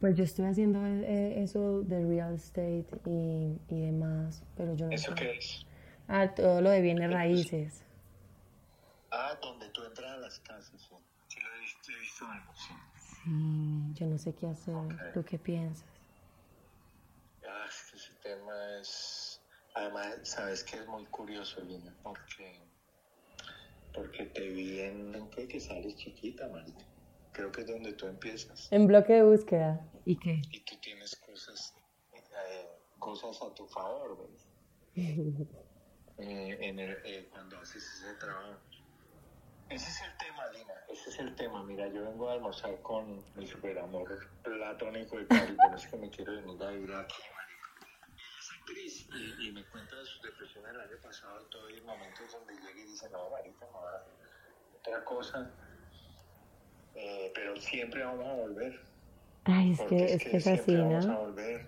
pues 0.00 0.16
yo 0.16 0.24
estoy 0.24 0.46
haciendo 0.46 0.84
eh, 0.84 1.42
eso 1.42 1.82
de 1.82 2.04
real 2.04 2.34
estate 2.34 2.86
y, 3.06 3.60
y 3.68 3.80
demás, 3.80 4.42
pero 4.56 4.74
yo 4.74 4.86
no 4.86 4.92
¿Eso 4.92 5.14
qué 5.14 5.36
es? 5.38 5.66
Ah, 6.08 6.34
todo 6.34 6.60
lo 6.60 6.70
de 6.70 6.80
bienes 6.80 7.10
raíces. 7.10 7.82
Ah, 9.10 9.38
donde 9.40 9.68
tú 9.70 9.84
entras 9.84 10.10
a 10.10 10.16
las 10.16 10.40
casas, 10.40 10.80
sí. 10.80 10.96
Sí, 11.28 11.40
lo 11.40 11.54
he 11.54 11.60
visto, 11.60 11.92
he 11.92 12.00
visto 12.00 12.26
algo, 12.26 12.52
sí. 12.54 12.74
Sí, 12.96 13.94
yo 13.94 14.06
no 14.06 14.18
sé 14.18 14.34
qué 14.34 14.48
hacer. 14.48 15.12
¿Tú 15.14 15.24
qué 15.24 15.38
piensas? 15.38 15.86
Ah, 17.46 17.66
es 17.68 17.90
que 17.90 17.96
ese 17.96 18.12
tema 18.22 18.52
es... 18.80 19.40
Además, 19.74 20.16
sabes 20.24 20.64
que 20.64 20.76
es 20.76 20.86
muy 20.86 21.04
curioso, 21.06 21.60
Lina, 21.62 21.94
porque... 22.02 22.60
Porque 23.94 24.24
te 24.26 24.48
vi 24.48 24.80
en... 24.80 25.30
que 25.30 25.60
sales 25.60 25.96
chiquita, 25.96 26.48
Marita. 26.48 26.84
Creo 27.32 27.50
que 27.50 27.62
es 27.62 27.66
donde 27.66 27.92
tú 27.94 28.06
empiezas. 28.06 28.70
En 28.70 28.86
bloque 28.86 29.14
de 29.14 29.22
búsqueda. 29.22 29.80
¿Y 30.04 30.18
qué? 30.18 30.42
Y 30.50 30.60
tú 30.60 30.76
tienes 30.80 31.16
cosas... 31.16 31.74
Eh, 32.12 32.68
cosas 32.98 33.42
a 33.42 33.52
tu 33.54 33.66
favor, 33.66 34.16
¿ves? 34.18 34.46
eh, 34.94 36.58
en 36.60 36.78
el, 36.78 36.98
eh, 37.04 37.28
cuando 37.30 37.58
haces 37.58 37.82
ese 37.82 38.14
trabajo. 38.14 38.60
Ese 39.68 39.88
es 39.88 40.02
el 40.02 40.16
tema, 40.18 40.46
Lina. 40.52 40.74
Ese 40.88 41.10
es 41.10 41.18
el 41.18 41.34
tema. 41.34 41.62
Mira, 41.64 41.88
yo 41.88 42.04
vengo 42.04 42.28
a 42.28 42.34
almorzar 42.34 42.80
con 42.82 43.24
mi 43.34 43.46
superamor 43.46 44.28
platónico 44.42 45.16
de 45.16 45.26
Cari, 45.26 45.54
por 45.54 45.74
eso 45.74 45.90
que 45.90 45.96
me 45.96 46.10
quiero 46.10 46.34
venir 46.34 46.62
a 46.62 46.70
vivir 46.70 46.94
aquí, 46.94 47.22
Es 48.38 48.50
actriz 48.58 49.08
y, 49.14 49.48
y, 49.48 49.52
me 49.52 49.64
cuenta 49.70 49.96
de 49.96 50.04
sus 50.04 50.20
depresiones 50.22 50.72
el 50.72 50.80
año 50.80 51.00
pasado 51.02 51.40
y 51.46 51.50
todo, 51.50 51.70
y 51.70 51.80
momentos 51.80 52.32
donde 52.32 52.54
llega 52.54 52.80
y 52.80 52.84
dice, 52.84 53.08
no, 53.10 53.30
Marita, 53.30 53.66
no, 53.72 53.80
otra 54.78 55.04
cosa. 55.04 55.50
Eh, 56.94 57.32
pero 57.34 57.56
siempre 57.56 58.04
vamos 58.04 58.26
a 58.26 58.34
volver. 58.34 58.80
Ay, 59.44 59.72
es 59.72 59.80
que 59.80 60.04
es, 60.04 60.22
que, 60.22 60.36
es 60.36 60.46
así, 60.46 60.72
¿no? 60.72 60.88
Vamos 60.88 61.06
a 61.06 61.16
volver. 61.16 61.66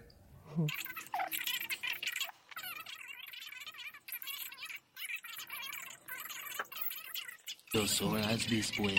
Dos 7.72 8.02
horas 8.02 8.48
después. 8.48 8.94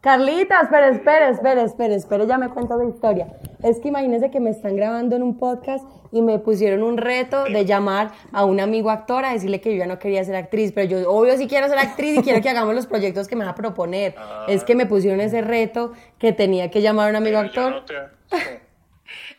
Carlita, 0.00 0.60
espera, 0.60 0.88
espera, 0.90 1.30
espera, 1.30 1.62
espera, 1.64 1.94
espera, 1.96 2.24
ya 2.26 2.38
me 2.38 2.48
cuento 2.50 2.76
la 2.76 2.84
historia. 2.84 3.26
Es 3.64 3.80
que 3.80 3.88
imagínense 3.88 4.30
que 4.30 4.38
me 4.38 4.50
están 4.50 4.76
grabando 4.76 5.16
en 5.16 5.24
un 5.24 5.36
podcast 5.36 5.84
y 6.12 6.22
me 6.22 6.38
pusieron 6.38 6.82
un 6.82 6.96
reto 6.96 7.44
de 7.44 7.64
llamar 7.64 8.12
a 8.32 8.44
un 8.44 8.60
amigo 8.60 8.90
actor 8.90 9.24
a 9.24 9.32
decirle 9.32 9.60
que 9.60 9.72
yo 9.72 9.78
ya 9.78 9.86
no 9.86 9.98
quería 9.98 10.24
ser 10.24 10.36
actriz, 10.36 10.72
pero 10.74 10.88
yo 10.88 11.10
obvio 11.10 11.36
sí 11.36 11.46
quiero 11.46 11.68
ser 11.68 11.78
actriz 11.78 12.18
y 12.18 12.22
quiero 12.22 12.40
que 12.40 12.48
hagamos 12.48 12.74
los 12.74 12.86
proyectos 12.86 13.28
que 13.28 13.36
me 13.36 13.44
va 13.44 13.52
a 13.52 13.54
proponer. 13.54 14.14
Ah. 14.18 14.46
Es 14.48 14.64
que 14.64 14.74
me 14.74 14.86
pusieron 14.86 15.20
ese 15.20 15.42
reto 15.42 15.92
que 16.18 16.32
tenía 16.32 16.70
que 16.70 16.82
llamar 16.82 17.08
a 17.08 17.10
un 17.10 17.16
amigo 17.16 17.38
actor. 17.38 17.84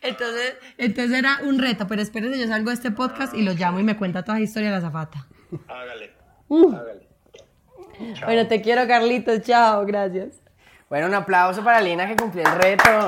Entonces, 0.01 0.55
entonces 0.78 1.18
era 1.18 1.39
un 1.43 1.59
reto, 1.59 1.88
pero 1.88 2.01
espérense, 2.01 2.39
yo 2.39 2.47
salgo 2.47 2.70
de 2.70 2.76
este 2.76 2.91
podcast 2.91 3.34
y 3.34 3.41
lo 3.41 3.53
llamo 3.53 3.80
y 3.80 3.84
me 3.84 3.97
cuenta 3.97 4.24
toda 4.24 4.38
la 4.38 4.43
historia 4.43 4.70
de 4.70 4.76
la 4.76 4.82
zafata. 4.82 5.28
Hágale, 5.68 6.11
uh. 6.47 6.74
hágale. 6.74 7.07
Bueno, 8.26 8.47
te 8.47 8.61
quiero, 8.61 8.88
Carlitos, 8.88 9.41
chao, 9.41 9.86
gracias. 9.86 10.41
Bueno, 10.89 11.07
un 11.07 11.15
aplauso 11.15 11.63
para 11.63 11.82
Lina 11.82 12.07
que 12.07 12.15
cumplió 12.15 12.43
el 12.45 12.55
reto. 12.55 13.07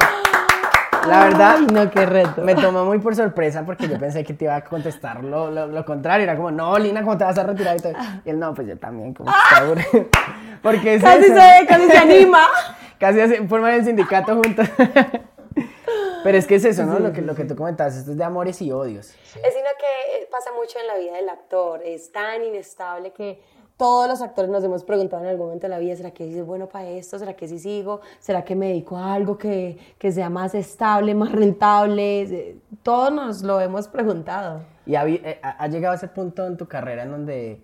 La 1.08 1.24
verdad, 1.24 1.56
Ay, 1.60 1.68
no, 1.72 1.90
qué 1.90 2.06
reto. 2.06 2.42
me 2.42 2.56
tomó 2.56 2.86
muy 2.86 3.00
por 3.00 3.16
sorpresa 3.16 3.64
porque 3.66 3.88
yo 3.88 3.98
pensé 3.98 4.24
que 4.24 4.34
te 4.34 4.46
iba 4.46 4.56
a 4.56 4.64
contestar 4.64 5.24
lo, 5.24 5.50
lo- 5.50 5.68
lo 5.68 5.86
contrario. 5.86 6.24
Era 6.24 6.36
como, 6.36 6.52
no, 6.52 6.78
Lina, 6.78 7.02
¿cómo 7.02 7.18
te 7.18 7.24
vas 7.24 7.38
a 7.38 7.44
retirar? 7.44 7.78
Y, 7.78 7.80
todo. 7.82 7.94
Y 8.26 8.30
él, 8.30 8.40
no, 8.40 8.54
pues 8.54 8.68
yo 8.68 8.78
también, 8.78 9.14
como 9.14 9.32
aburrido. 9.56 10.08
Porque 10.62 10.96
es 10.96 11.04
Casi 11.04 11.26
eso. 11.26 11.34
se, 11.36 11.66
casi 11.68 11.88
se 11.90 11.98
anima. 11.98 12.40
Casi 13.00 13.22
hace- 13.22 13.48
forman 13.48 13.74
el 13.76 13.86
sindicato 13.86 14.36
juntos. 14.36 14.68
Pero 16.24 16.38
es 16.38 16.46
que 16.46 16.56
es 16.56 16.66
eso, 16.66 16.86
¿no? 16.86 17.00
Lo 17.00 17.14
que, 17.14 17.22
lo 17.22 17.34
que 17.34 17.46
tú 17.46 17.56
comentabas, 17.56 17.96
esto 17.96 18.12
es 18.12 18.18
de 18.18 18.24
amores 18.26 18.62
y 18.62 18.72
odios. 18.74 19.08
Es 19.08 19.54
sino 19.54 19.70
que 19.80 20.28
pasa 20.30 20.52
mucho 20.52 20.78
en 20.80 20.88
la 20.88 20.98
vida 20.98 21.14
del 21.14 21.30
actor, 21.30 21.82
es 21.84 22.12
tan 22.12 22.44
inestable 22.44 23.12
que 23.14 23.42
todos 23.80 24.10
los 24.10 24.22
actores 24.22 24.52
nos 24.52 24.62
hemos 24.62 24.84
preguntado 24.84 25.24
en 25.24 25.30
algún 25.30 25.46
momento 25.46 25.68
de 25.68 25.70
la 25.70 25.80
vida, 25.80 25.96
¿será 25.96 26.12
que 26.12 26.30
soy 26.30 26.42
bueno 26.42 26.68
para 26.68 26.90
esto? 26.90 27.18
¿Será 27.18 27.34
que 27.34 27.48
sí 27.48 27.58
sigo? 27.60 28.02
¿Será 28.20 28.44
que 28.44 28.54
me 28.54 28.68
dedico 28.68 28.98
a 28.98 29.14
algo 29.14 29.38
que, 29.38 29.78
que 29.98 30.12
sea 30.12 30.30
más 30.30 30.54
estable, 30.54 31.16
más 31.16 31.32
rentable? 31.32 32.24
Eh, 32.24 32.60
Todos 32.84 33.14
nos 33.14 33.42
lo 33.42 33.62
hemos 33.62 33.88
preguntado. 33.88 34.64
¿Y 34.86 34.96
ha, 34.96 35.08
eh, 35.08 35.40
ha 35.42 35.66
llegado 35.70 35.94
a 35.94 35.96
ese 35.96 36.10
punto 36.10 36.46
en 36.46 36.58
tu 36.58 36.68
carrera 36.68 37.04
en 37.04 37.12
donde 37.12 37.64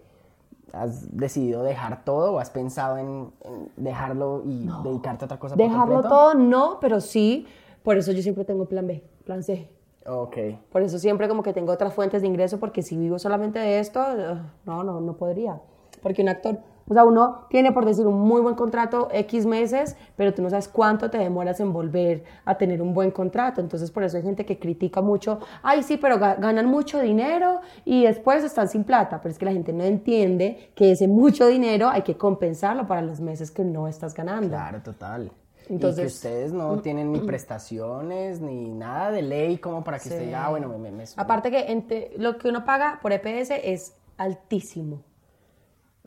has 0.71 1.15
decidido 1.17 1.63
dejar 1.63 2.05
todo 2.05 2.31
o 2.35 2.39
has 2.39 2.49
pensado 2.49 2.97
en, 2.97 3.33
en 3.43 3.69
dejarlo 3.75 4.41
y 4.45 4.69
dedicarte 4.85 5.25
a 5.25 5.27
otra 5.27 5.37
cosa? 5.37 5.57
por 5.57 5.65
Dejarlo 5.65 5.95
completo? 5.95 6.15
todo, 6.15 6.33
no, 6.35 6.77
pero 6.79 7.01
sí, 7.01 7.45
por 7.83 7.97
eso 7.97 8.13
yo 8.13 8.21
siempre 8.21 8.45
tengo 8.45 8.63
plan 8.67 8.87
B, 8.87 9.03
plan 9.25 9.43
C. 9.43 9.69
Ok. 10.05 10.37
Por 10.71 10.81
eso 10.81 10.97
siempre 10.97 11.27
como 11.27 11.43
que 11.43 11.51
tengo 11.51 11.73
otras 11.73 11.93
fuentes 11.93 12.21
de 12.21 12.27
ingreso, 12.29 12.57
porque 12.57 12.83
si 12.83 12.95
vivo 12.95 13.19
solamente 13.19 13.59
de 13.59 13.79
esto, 13.79 13.99
ugh, 13.99 14.37
no, 14.63 14.81
no, 14.85 15.01
no 15.01 15.17
podría. 15.17 15.59
Porque 16.05 16.21
un 16.21 16.29
actor, 16.29 16.59
o 16.87 16.93
sea, 16.93 17.03
uno 17.03 17.47
tiene 17.49 17.71
por 17.71 17.83
decir 17.83 18.05
un 18.05 18.19
muy 18.19 18.39
buen 18.41 18.53
contrato 18.53 19.07
X 19.11 19.47
meses, 19.47 19.95
pero 20.15 20.35
tú 20.35 20.43
no 20.43 20.51
sabes 20.51 20.67
cuánto 20.67 21.09
te 21.09 21.17
demoras 21.17 21.59
en 21.59 21.73
volver 21.73 22.23
a 22.45 22.59
tener 22.59 22.79
un 22.79 22.93
buen 22.93 23.09
contrato. 23.09 23.59
Entonces 23.59 23.89
por 23.89 24.03
eso 24.03 24.17
hay 24.17 24.21
gente 24.23 24.45
que 24.45 24.59
critica 24.59 25.01
mucho, 25.01 25.39
ay 25.63 25.81
sí, 25.81 25.97
pero 25.97 26.17
ga- 26.19 26.39
ganan 26.39 26.67
mucho 26.67 26.99
dinero 27.01 27.59
y 27.85 28.03
después 28.03 28.43
están 28.43 28.69
sin 28.69 28.83
plata. 28.83 29.19
Pero 29.19 29.31
es 29.31 29.39
que 29.39 29.45
la 29.45 29.51
gente 29.53 29.73
no 29.73 29.83
entiende 29.83 30.69
que 30.75 30.91
ese 30.91 31.07
mucho 31.07 31.47
dinero 31.47 31.89
hay 31.89 32.03
que 32.03 32.15
compensarlo 32.17 32.85
para 32.85 33.01
los 33.01 33.19
meses 33.19 33.49
que 33.49 33.63
no 33.63 33.87
estás 33.87 34.13
ganando. 34.13 34.49
Claro, 34.49 34.81
total. 34.83 35.31
y 35.63 35.67
que 35.69 35.73
Entonces- 35.73 36.13
ustedes 36.13 36.53
no 36.53 36.79
tienen 36.81 37.11
ni 37.11 37.19
prestaciones 37.21 38.39
ni 38.41 38.71
nada 38.75 39.09
de 39.09 39.23
ley 39.23 39.57
como 39.57 39.83
para 39.83 39.97
que 39.97 40.09
usted 40.09 40.23
diga, 40.23 40.45
ah, 40.45 40.49
bueno, 40.51 40.67
me, 40.77 40.91
me- 40.91 41.03
Aparte 41.17 41.49
que 41.49 42.13
lo 42.19 42.37
que 42.37 42.49
uno 42.49 42.63
paga 42.63 42.99
por 43.01 43.11
EPS 43.11 43.49
es 43.63 43.95
altísimo. 44.17 45.01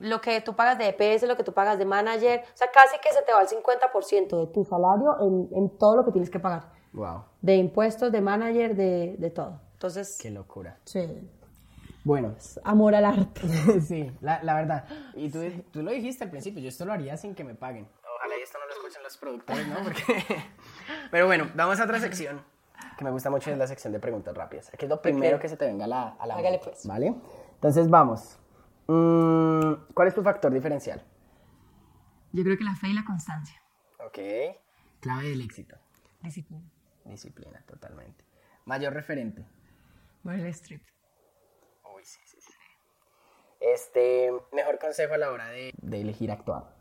Lo 0.01 0.20
que 0.20 0.40
tú 0.40 0.55
pagas 0.55 0.78
de 0.78 0.88
EPS, 0.88 1.24
lo 1.24 1.36
que 1.36 1.44
tú 1.44 1.53
pagas 1.53 1.78
de 1.78 1.84
manager, 1.84 2.40
o 2.40 2.57
sea, 2.57 2.68
casi 2.72 2.99
que 3.01 3.12
se 3.12 3.22
te 3.22 3.32
va 3.32 3.42
el 3.42 3.49
50% 3.49 4.40
de 4.40 4.46
tu 4.53 4.64
salario 4.64 5.16
en, 5.20 5.49
en 5.53 5.78
todo 5.78 5.96
lo 5.96 6.05
que 6.05 6.12
tienes 6.12 6.30
que 6.30 6.38
pagar. 6.38 6.70
Wow, 6.92 7.24
De 7.40 7.57
impuestos, 7.57 8.11
de 8.12 8.20
manager, 8.20 8.74
de, 8.74 9.16
de 9.18 9.30
todo. 9.30 9.61
Entonces, 9.72 10.18
qué 10.20 10.30
locura. 10.30 10.78
sí, 10.84 11.07
Bueno, 12.05 12.34
amor 12.64 12.94
al 12.94 13.05
arte. 13.05 13.42
sí, 13.80 14.11
la, 14.20 14.42
la 14.42 14.55
verdad. 14.55 14.84
Y 15.14 15.30
tú, 15.30 15.40
tú 15.70 15.82
lo 15.82 15.90
dijiste 15.90 16.24
al 16.24 16.30
principio, 16.30 16.62
yo 16.62 16.68
esto 16.68 16.84
lo 16.84 16.92
haría 16.92 17.16
sin 17.16 17.34
que 17.34 17.44
me 17.44 17.55
paguen. 17.55 17.88
Ojalá 18.16 18.38
y 18.38 18.42
esto 18.42 18.59
no 18.59 18.66
lo 18.66 18.72
escuchen 18.72 19.03
los 19.03 19.16
productores, 19.18 19.68
¿no? 19.68 19.76
Porque... 19.84 20.24
Pero 21.11 21.26
bueno, 21.26 21.51
vamos 21.55 21.78
a 21.78 21.84
otra 21.84 22.01
sección 22.01 22.42
que 22.96 23.05
me 23.05 23.11
gusta 23.11 23.30
mucho, 23.30 23.51
es 23.51 23.59
la 23.59 23.66
sección 23.66 23.92
de 23.92 24.01
preguntas 24.01 24.36
rápidas. 24.36 24.70
Que 24.76 24.86
es 24.86 24.90
lo 24.90 25.01
primero 25.01 25.38
que 25.38 25.49
se 25.49 25.57
te 25.57 25.66
venga 25.66 25.84
a 25.84 25.88
la, 25.88 26.09
a 26.18 26.26
la 26.26 26.36
Hágale, 26.36 26.59
pues. 26.59 26.86
¿Vale? 26.86 27.14
Entonces 27.55 27.88
vamos. 27.88 28.38
Mm, 28.89 29.93
¿Cuál 29.95 30.09
es 30.09 30.14
tu 30.14 30.22
factor 30.22 30.53
diferencial? 30.53 31.05
Yo 32.32 32.43
creo 32.43 32.57
que 32.57 32.64
la 32.64 32.74
fe 32.74 32.89
y 32.89 32.95
la 32.95 33.05
constancia. 33.05 33.61
Ok. 34.05 34.18
Clave 35.01 35.28
del 35.28 35.43
éxito. 35.43 35.76
Disciplina. 36.22 36.64
Disciplina, 37.05 37.62
totalmente. 37.66 38.24
Mayor 38.64 38.93
referente. 38.95 39.47
Meryl 40.22 40.47
Streep. 40.47 40.82
Uy, 41.95 42.05
sí, 42.05 42.18
sí, 42.26 42.39
sí. 42.41 42.53
Este, 43.61 44.30
mejor 44.53 44.78
consejo 44.78 45.14
a 45.14 45.18
la 45.18 45.30
hora 45.30 45.49
de, 45.49 45.72
de 45.76 46.01
elegir 46.01 46.30
actuar. 46.30 46.74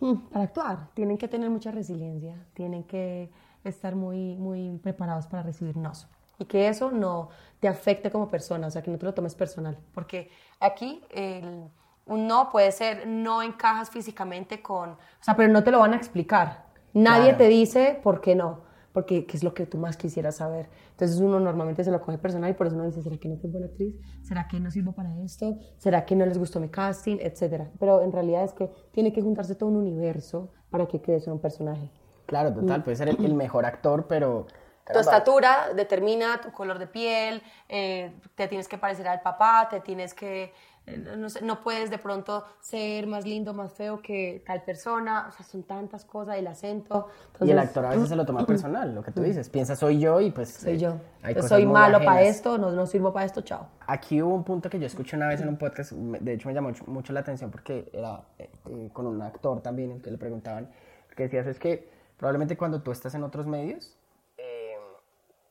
Mm, 0.00 0.28
Para 0.30 0.44
actuar, 0.44 0.94
tienen 0.94 1.18
que 1.18 1.28
tener 1.28 1.50
mucha 1.50 1.70
resiliencia, 1.70 2.46
tienen 2.54 2.84
que 2.84 3.30
estar 3.64 3.94
muy, 3.94 4.36
muy 4.36 4.78
preparados 4.78 5.26
para 5.26 5.42
recibir 5.42 5.76
nos. 5.76 6.08
Y 6.38 6.44
que 6.46 6.68
eso 6.68 6.90
no 6.90 7.28
te 7.60 7.68
afecte 7.68 8.10
como 8.10 8.28
persona, 8.28 8.66
o 8.66 8.70
sea, 8.70 8.82
que 8.82 8.90
no 8.90 8.98
te 8.98 9.06
lo 9.06 9.14
tomes 9.14 9.34
personal. 9.34 9.78
Porque 9.94 10.30
aquí 10.60 11.02
el- 11.10 11.68
un 12.06 12.26
no 12.26 12.50
puede 12.50 12.72
ser, 12.72 13.06
no 13.06 13.42
encajas 13.42 13.90
físicamente 13.90 14.60
con... 14.60 14.90
O 14.90 14.96
sea, 15.20 15.36
pero 15.36 15.52
no 15.52 15.62
te 15.62 15.70
lo 15.70 15.78
van 15.78 15.92
a 15.92 15.96
explicar. 15.96 16.66
Nadie 16.94 17.26
Claro. 17.30 17.38
te 17.38 17.48
dice 17.48 18.00
por 18.02 18.20
qué 18.20 18.34
no, 18.34 18.62
porque 18.92 19.24
qué 19.24 19.36
es 19.36 19.44
lo 19.44 19.54
que 19.54 19.66
tú 19.66 19.78
más 19.78 19.96
quisieras 19.96 20.36
saber. 20.36 20.68
Entonces 20.90 21.20
uno 21.20 21.38
normalmente 21.38 21.84
se 21.84 21.92
lo 21.92 22.00
coge 22.00 22.18
personal 22.18 22.50
y 22.50 22.54
por 22.54 22.66
eso 22.66 22.74
uno 22.74 22.84
dice, 22.86 23.02
¿será 23.02 23.16
que 23.18 23.28
no 23.28 23.36
soy 23.36 23.50
buena 23.50 23.66
actriz? 23.66 23.94
¿Será 24.22 24.48
que 24.48 24.58
no 24.58 24.70
sirvo 24.72 24.92
para 24.92 25.16
esto? 25.22 25.56
¿Será 25.78 26.04
que 26.04 26.16
no 26.16 26.26
les 26.26 26.38
gustó 26.38 26.58
mi 26.58 26.68
casting? 26.68 27.18
Etcétera. 27.20 27.70
Pero 27.78 28.02
en 28.02 28.10
realidad 28.10 28.42
es 28.42 28.52
que 28.52 28.68
tiene 28.90 29.12
que 29.12 29.22
juntarse 29.22 29.54
todo 29.54 29.68
un 29.70 29.76
universo 29.76 30.50
para 30.70 30.86
que 30.86 31.00
crees 31.00 31.26
en 31.28 31.34
un 31.34 31.38
personaje. 31.40 31.88
Claro, 32.26 32.52
total, 32.52 32.82
puede 32.82 32.96
ser 32.96 33.08
el, 33.10 33.24
el 33.24 33.34
mejor 33.34 33.64
actor, 33.64 34.06
pero... 34.08 34.46
Tu 34.90 34.98
estatura 34.98 35.72
determina 35.74 36.40
tu 36.40 36.50
color 36.50 36.78
de 36.78 36.86
piel, 36.86 37.42
eh, 37.68 38.12
te 38.34 38.48
tienes 38.48 38.66
que 38.66 38.78
parecer 38.78 39.06
al 39.06 39.20
papá, 39.20 39.68
te 39.70 39.80
tienes 39.80 40.12
que, 40.12 40.52
eh, 40.86 40.98
no, 41.16 41.30
sé, 41.30 41.42
no 41.42 41.60
puedes 41.60 41.88
de 41.88 41.98
pronto 41.98 42.44
ser 42.60 43.06
más 43.06 43.24
lindo, 43.24 43.54
más 43.54 43.72
feo 43.72 44.02
que 44.02 44.42
tal 44.44 44.62
persona, 44.62 45.26
o 45.28 45.30
sea, 45.30 45.46
son 45.46 45.62
tantas 45.62 46.04
cosas, 46.04 46.36
el 46.36 46.48
acento. 46.48 47.06
Y 47.40 47.52
el 47.52 47.60
actor 47.60 47.86
a 47.86 47.90
veces 47.90 48.08
se 48.08 48.16
lo 48.16 48.26
toma 48.26 48.44
personal, 48.46 48.92
lo 48.92 49.04
que 49.04 49.12
tú 49.12 49.22
dices. 49.22 49.48
Piensa, 49.48 49.76
soy 49.76 50.00
yo 50.00 50.20
y 50.20 50.32
pues... 50.32 50.52
Soy 50.52 50.72
eh, 50.74 50.78
yo. 50.78 50.96
hay 51.22 51.34
cosas 51.34 51.50
soy 51.50 51.66
malo 51.66 52.00
para 52.04 52.22
esto, 52.22 52.58
no, 52.58 52.72
no 52.72 52.86
sirvo 52.86 53.12
para 53.12 53.24
esto, 53.24 53.42
chao. 53.42 53.68
Aquí 53.86 54.20
hubo 54.20 54.34
un 54.34 54.42
punto 54.42 54.68
que 54.68 54.80
yo 54.80 54.86
escuché 54.86 55.16
una 55.16 55.28
vez 55.28 55.40
en 55.40 55.48
un 55.48 55.56
podcast, 55.56 55.92
de 55.92 56.32
hecho 56.32 56.48
me 56.48 56.54
llamó 56.54 56.72
mucho, 56.86 57.12
la 57.12 57.20
atención 57.20 57.52
porque 57.52 57.88
era 57.92 58.20
eh, 58.38 58.50
con 58.92 59.06
un 59.06 59.22
actor 59.22 59.60
también, 59.60 60.00
que 60.02 60.10
le 60.10 60.18
preguntaban, 60.18 60.68
que 61.14 61.24
decías 61.24 61.46
es 61.46 61.60
que 61.60 61.88
probablemente 62.16 62.56
cuando 62.56 62.82
tú 62.82 62.90
estás 62.90 63.14
en 63.14 63.22
otros 63.22 63.46
medios, 63.46 63.96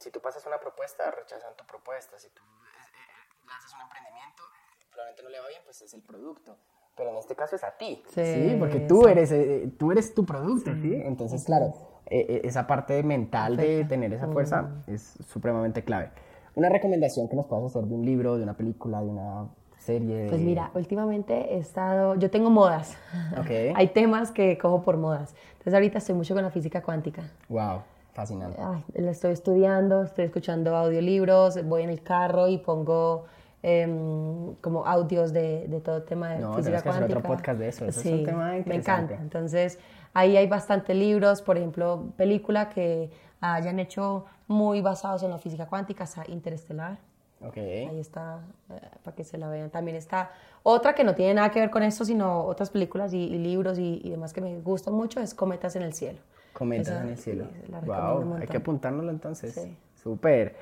si 0.02 0.12
tú 0.12 0.20
pasas 0.20 0.45
una 0.45 0.60
propuesta, 0.60 1.10
rechazan 1.12 1.56
tu 1.56 1.66
propuesta, 1.66 2.18
si 2.18 2.30
tú 2.30 2.41
eh, 2.41 2.89
eh, 2.91 3.45
lanzas 3.47 3.74
un 3.74 3.82
emprendimiento, 3.82 4.43
probablemente 4.89 5.24
no 5.24 5.30
le 5.30 5.39
va 5.39 5.47
bien, 5.47 5.62
pues 5.64 5.82
es 5.82 5.93
el 5.93 6.02
producto. 6.02 6.58
Pero 6.95 7.12
en 7.12 7.18
este 7.18 7.36
caso 7.36 7.56
es 7.56 7.64
a 7.64 7.72
ti, 7.78 8.04
¿sí? 8.10 8.22
Sí, 8.24 8.56
Porque 8.60 8.80
tú 8.82 9.08
eres, 9.08 9.32
eh, 9.32 9.72
tú 9.78 9.91
eres 9.91 10.14
tu 10.14 10.26
producto, 10.26 10.72
¿sí? 10.82 10.93
Entonces, 10.93 11.45
claro, 11.45 11.74
eh, 12.08 12.26
eh, 12.28 12.41
esa 12.43 12.68
parte 12.68 13.02
mental 13.04 13.56
de 13.56 13.86
tener 13.86 14.12
esa 14.14 14.28
fuerza 14.28 14.70
es 14.88 15.18
supremamente 15.28 15.84
clave. 15.84 16.12
Una 16.56 16.68
recomendación 16.68 17.30
que 17.30 17.36
nos 17.38 17.45
puedas 17.45 17.66
hacer 17.66 17.84
de 17.84 17.95
un 17.95 18.06
libro, 18.06 18.38
de 18.38 18.43
una 18.43 18.58
película, 18.58 19.02
de 19.02 19.08
una 19.08 19.47
serie. 19.80 20.28
Pues 20.28 20.41
mira, 20.41 20.70
últimamente 20.74 21.56
he 21.56 21.60
estado, 21.60 22.16
yo 22.16 22.30
tengo 22.30 22.49
modas. 22.49 22.97
Ok. 23.39 23.49
Hay 23.76 23.88
temas 23.88 24.32
que 24.32 24.58
cojo 24.58 24.84
por 24.84 24.97
modas. 24.97 25.34
Entonces 25.54 25.74
ahorita 25.74 25.99
estoy 25.99 26.16
mucho 26.16 26.34
con 26.34 26.43
la 26.43 26.52
física 26.52 26.84
cuántica. 26.84 27.24
Wow, 27.47 27.84
fascinante. 28.14 28.59
Ay, 28.62 28.84
la 28.95 29.12
estoy 29.12 29.32
estudiando, 29.34 30.03
estoy 30.03 30.26
escuchando 30.26 30.76
audiolibros, 30.76 31.64
voy 31.66 31.84
en 31.84 31.89
el 31.89 32.01
carro 32.03 32.47
y 32.47 32.57
pongo 32.57 33.26
em, 33.64 34.55
como 34.55 34.86
audios 34.86 35.34
de, 35.34 35.68
de 35.68 35.80
todo 35.82 35.97
el 35.97 36.03
tema 36.05 36.30
de 36.32 36.39
No, 36.39 36.55
física 36.55 36.82
que 36.82 36.89
hacer 36.89 37.01
cuántica. 37.07 37.20
otro 37.20 37.32
podcast 37.36 37.59
de 37.59 37.68
eso, 37.68 37.86
eso 37.86 37.99
es 37.99 38.05
un 38.05 38.18
Sí, 38.20 38.24
tema 38.26 38.51
Me 38.66 38.76
encanta. 38.76 39.16
Entonces, 39.16 39.80
ahí 40.14 40.36
hay 40.38 40.47
bastantes 40.47 40.95
libros, 40.95 41.41
por 41.41 41.57
ejemplo, 41.57 42.05
película 42.18 42.70
que 42.70 43.12
hayan 43.39 43.80
hecho 43.80 44.26
muy 44.47 44.82
basados 44.82 45.24
en 45.24 45.30
la 45.32 45.38
física 45.38 45.66
cuántica, 45.68 46.03
está 46.03 46.24
Interestelar. 46.28 46.97
Ok. 47.43 47.57
Ahí 47.57 47.99
está, 47.99 48.39
eh, 48.70 48.80
para 49.03 49.16
que 49.16 49.24
se 49.24 49.38
la 49.38 49.47
vean. 49.49 49.70
También 49.72 49.97
está 49.97 50.32
otra 50.64 50.93
que 50.93 51.03
no 51.03 51.16
tiene 51.16 51.36
nada 51.36 51.49
que 51.49 51.59
ver 51.59 51.72
con 51.72 51.82
esto, 51.82 52.05
sino 52.05 52.43
otras 52.43 52.70
películas 52.70 53.14
y, 53.14 53.18
y 53.18 53.38
libros 53.39 53.80
y, 53.80 53.99
y 54.03 54.09
demás 54.12 54.32
que 54.34 54.41
me 54.41 54.59
gustan 54.59 54.93
mucho, 54.93 55.20
es 55.20 55.34
Cometas 55.34 55.76
en 55.76 55.82
el 55.84 55.93
cielo. 55.93 56.20
Cometas 56.54 56.88
Esa, 56.89 57.02
en 57.04 57.10
el 57.10 57.18
cielo. 57.18 57.47
Wow, 57.86 58.36
hay 58.36 58.47
que 58.47 58.58
apuntárnoslo 58.58 59.12
entonces. 59.12 59.54
Sí. 59.54 59.78
Súper. 59.95 60.56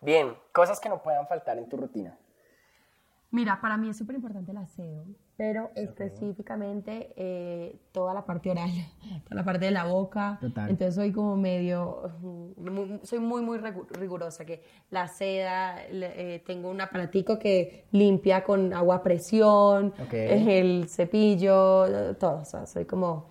Bien, 0.00 0.34
cosas 0.52 0.80
que 0.80 0.88
no 0.88 1.02
puedan 1.02 1.26
faltar 1.26 1.58
en 1.58 1.68
tu 1.68 1.76
rutina. 1.76 2.16
Mira, 3.30 3.60
para 3.60 3.76
mí 3.76 3.88
es 3.90 3.98
súper 3.98 4.14
importante 4.16 4.52
el 4.52 4.56
aseo, 4.56 5.04
pero 5.36 5.70
específicamente 5.74 7.12
eh, 7.16 7.76
toda 7.92 8.14
la 8.14 8.24
parte 8.24 8.50
oral, 8.50 8.70
toda 9.24 9.34
la 9.36 9.44
parte 9.44 9.64
de 9.66 9.72
la 9.72 9.84
boca. 9.84 10.38
Total. 10.40 10.70
Entonces 10.70 10.94
soy 10.94 11.12
como 11.12 11.36
medio, 11.36 12.02
muy- 12.56 13.00
soy 13.02 13.18
muy, 13.18 13.42
muy 13.42 13.58
rigurosa, 13.90 14.44
que 14.46 14.62
la 14.90 15.08
seda, 15.08 15.76
eh, 15.88 16.42
tengo 16.46 16.70
un 16.70 16.80
aparatico 16.80 17.38
que 17.38 17.86
limpia 17.90 18.44
con 18.44 18.72
agua 18.72 18.96
a 18.96 19.02
presión, 19.02 19.92
Ok. 20.06 20.12
el 20.14 20.88
cepillo, 20.88 22.14
todo, 22.16 22.40
o 22.40 22.44
sea, 22.44 22.64
soy 22.66 22.84
como 22.84 23.26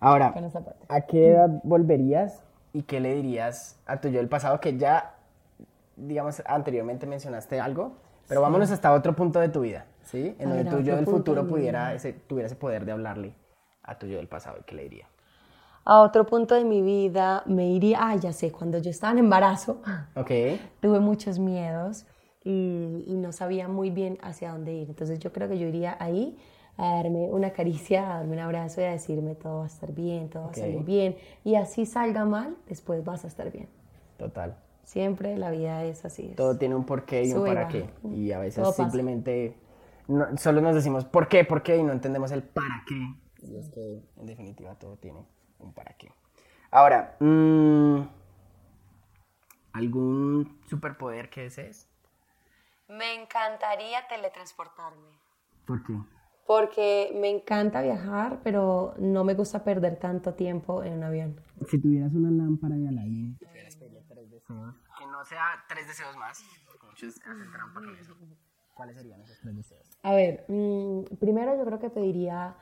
Ahora, 0.00 0.32
con 0.32 0.44
esa 0.44 0.64
parte. 0.64 0.86
¿a 0.88 1.00
qué 1.02 1.30
edad 1.30 1.60
volverías 1.64 2.42
y 2.72 2.82
qué 2.82 3.00
le 3.00 3.14
dirías 3.14 3.80
a 3.86 4.00
tu 4.00 4.08
yo 4.08 4.18
del 4.18 4.28
pasado 4.28 4.60
que 4.60 4.76
ya, 4.76 5.14
digamos, 5.96 6.42
anteriormente 6.46 7.06
mencionaste 7.06 7.60
algo, 7.60 7.92
pero 8.28 8.42
vámonos 8.42 8.70
hasta 8.70 8.92
otro 8.92 9.16
punto 9.16 9.40
de 9.40 9.48
tu 9.48 9.60
vida, 9.62 9.86
¿sí? 10.02 10.36
En 10.38 10.48
A 10.48 10.54
donde 10.54 10.70
ver, 10.70 10.72
tu 10.74 10.80
yo 10.82 10.96
del 10.96 11.06
futuro 11.06 11.42
de 11.42 11.48
pudiera 11.48 11.94
ese, 11.94 12.12
tuviera 12.12 12.46
ese 12.46 12.56
poder 12.56 12.84
de 12.84 12.92
hablarle 12.92 13.34
a 13.82 13.98
tu 13.98 14.06
yo 14.06 14.18
del 14.18 14.28
pasado, 14.28 14.58
¿qué 14.66 14.74
le 14.74 14.82
diría? 14.84 15.06
A 15.84 16.02
otro 16.02 16.26
punto 16.26 16.54
de 16.54 16.64
mi 16.64 16.82
vida 16.82 17.42
me 17.46 17.70
iría, 17.70 17.98
ah, 18.02 18.16
ya 18.16 18.32
sé, 18.32 18.52
cuando 18.52 18.78
yo 18.78 18.90
estaba 18.90 19.12
en 19.12 19.18
embarazo, 19.20 19.80
tuve 20.80 21.00
muchos 21.00 21.38
miedos 21.38 22.04
y, 22.44 23.04
y 23.06 23.16
no 23.16 23.32
sabía 23.32 23.68
muy 23.68 23.88
bien 23.90 24.18
hacia 24.22 24.52
dónde 24.52 24.74
ir. 24.74 24.88
Entonces 24.90 25.18
yo 25.18 25.32
creo 25.32 25.48
que 25.48 25.58
yo 25.58 25.66
iría 25.66 25.96
ahí 25.98 26.38
a 26.78 26.94
darme 26.94 27.28
una 27.28 27.50
caricia, 27.52 28.10
a 28.10 28.18
darme 28.18 28.34
un 28.34 28.38
abrazo 28.38 28.80
y 28.80 28.84
a 28.84 28.92
decirme 28.92 29.34
todo 29.34 29.58
va 29.58 29.64
a 29.64 29.66
estar 29.66 29.92
bien, 29.92 30.30
todo 30.30 30.44
va 30.44 30.50
a 30.52 30.54
salir 30.54 30.82
bien. 30.84 31.16
Y 31.44 31.56
así 31.56 31.84
salga 31.84 32.24
mal, 32.24 32.56
después 32.66 33.04
vas 33.04 33.24
a 33.24 33.28
estar 33.28 33.50
bien. 33.52 33.68
Total. 34.16 34.56
Siempre 34.84 35.36
la 35.36 35.50
vida 35.50 35.84
es 35.84 36.04
así. 36.04 36.28
es. 36.30 36.36
Todo 36.36 36.56
tiene 36.56 36.74
un 36.74 36.86
porqué 36.86 37.24
y 37.24 37.32
un 37.32 37.38
Sube 37.40 37.48
para 37.48 37.64
baja. 37.64 37.72
qué. 37.72 37.90
Y 38.08 38.32
a 38.32 38.38
veces 38.38 38.74
simplemente 38.74 39.54
no- 40.06 40.34
solo 40.38 40.60
nos 40.62 40.74
decimos 40.74 41.04
por 41.04 41.28
qué, 41.28 41.44
por 41.44 41.62
qué 41.62 41.76
y 41.76 41.82
no 41.82 41.92
entendemos 41.92 42.30
el 42.32 42.42
para 42.42 42.84
qué. 42.86 42.96
Y 43.46 43.56
es 43.58 43.68
que 43.68 44.02
en 44.16 44.26
definitiva 44.26 44.74
todo 44.76 44.96
tiene 44.96 45.26
un 45.58 45.72
para 45.74 45.92
qué. 45.94 46.10
Ahora, 46.70 47.16
mm, 47.20 48.00
¿algún 49.72 50.60
superpoder 50.68 51.28
que 51.30 51.42
desees? 51.42 51.88
Me 52.88 53.14
encantaría 53.20 54.06
teletransportarme. 54.08 55.08
¿Por 55.66 55.84
qué? 55.84 55.92
Porque 56.48 57.12
me 57.14 57.28
encanta 57.28 57.82
viajar, 57.82 58.40
pero 58.42 58.94
no 58.96 59.22
me 59.22 59.34
gusta 59.34 59.64
perder 59.64 59.98
tanto 59.98 60.32
tiempo 60.32 60.82
en 60.82 60.94
un 60.94 61.02
avión. 61.02 61.38
Si 61.68 61.78
tuvieras 61.78 62.14
una 62.14 62.30
lámpara 62.30 62.74
de 62.74 62.88
Aladdin, 62.88 63.36
pudieras 63.36 63.76
tres 63.76 63.92
deseos. 64.30 64.74
Que 64.98 65.06
no 65.06 65.22
sea 65.26 65.44
tres 65.68 65.86
deseos 65.86 66.16
más, 66.16 66.42
porque 66.64 66.86
muchos 66.86 67.20
hacen 67.20 67.52
trampa 67.52 67.80
con 67.80 67.94
eso. 67.94 68.16
¿Cuáles 68.72 68.96
serían 68.96 69.20
esos 69.20 69.38
tres 69.40 69.56
deseos? 69.56 69.98
A 70.02 70.14
ver, 70.14 70.46
mm, 70.48 71.16
primero 71.20 71.54
yo 71.54 71.66
creo 71.66 71.78
que 71.80 71.90
pediría 71.90 72.56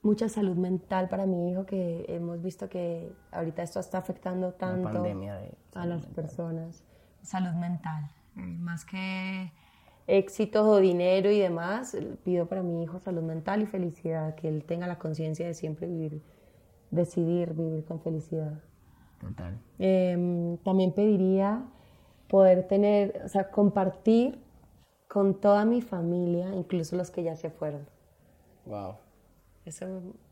mucha 0.00 0.30
salud 0.30 0.56
mental 0.56 1.10
para 1.10 1.26
mi 1.26 1.50
hijo, 1.50 1.66
que 1.66 2.06
hemos 2.08 2.40
visto 2.40 2.70
que 2.70 3.12
ahorita 3.30 3.62
esto 3.62 3.78
está 3.80 3.98
afectando 3.98 4.54
tanto 4.54 4.90
pandemia 4.90 5.34
de 5.34 5.54
a 5.74 5.84
las 5.84 6.06
personas. 6.06 6.82
Salud 7.20 7.52
mental, 7.56 8.10
eh, 8.38 8.40
más 8.40 8.86
que 8.86 9.52
éxitos 10.10 10.66
o 10.66 10.78
dinero 10.78 11.30
y 11.30 11.38
demás, 11.38 11.96
pido 12.24 12.46
para 12.46 12.62
mi 12.62 12.82
hijo 12.82 12.98
salud 12.98 13.22
mental 13.22 13.62
y 13.62 13.66
felicidad, 13.66 14.34
que 14.34 14.48
él 14.48 14.64
tenga 14.64 14.86
la 14.86 14.98
conciencia 14.98 15.46
de 15.46 15.54
siempre 15.54 15.86
vivir, 15.86 16.20
decidir 16.90 17.54
vivir 17.54 17.84
con 17.84 18.00
felicidad. 18.00 18.60
Total. 19.20 19.58
Em, 19.78 20.56
también 20.58 20.92
pediría 20.92 21.64
poder 22.28 22.66
tener, 22.66 23.22
o 23.24 23.28
sea, 23.28 23.50
compartir 23.50 24.38
con 25.08 25.40
toda 25.40 25.64
mi 25.64 25.82
familia, 25.82 26.54
incluso 26.54 26.96
los 26.96 27.10
que 27.10 27.22
ya 27.22 27.36
se 27.36 27.50
fueron. 27.50 27.86
Wow, 28.66 28.94
Eso 29.64 29.86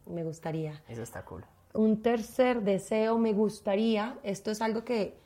me 0.06 0.24
gustaría. 0.24 0.82
eso 0.88 1.02
está 1.02 1.24
cool. 1.24 1.44
Un 1.74 2.02
tercer 2.02 2.62
deseo 2.62 3.18
me 3.18 3.32
gustaría, 3.32 4.18
esto 4.22 4.50
es 4.50 4.62
algo 4.62 4.84
que 4.84 5.18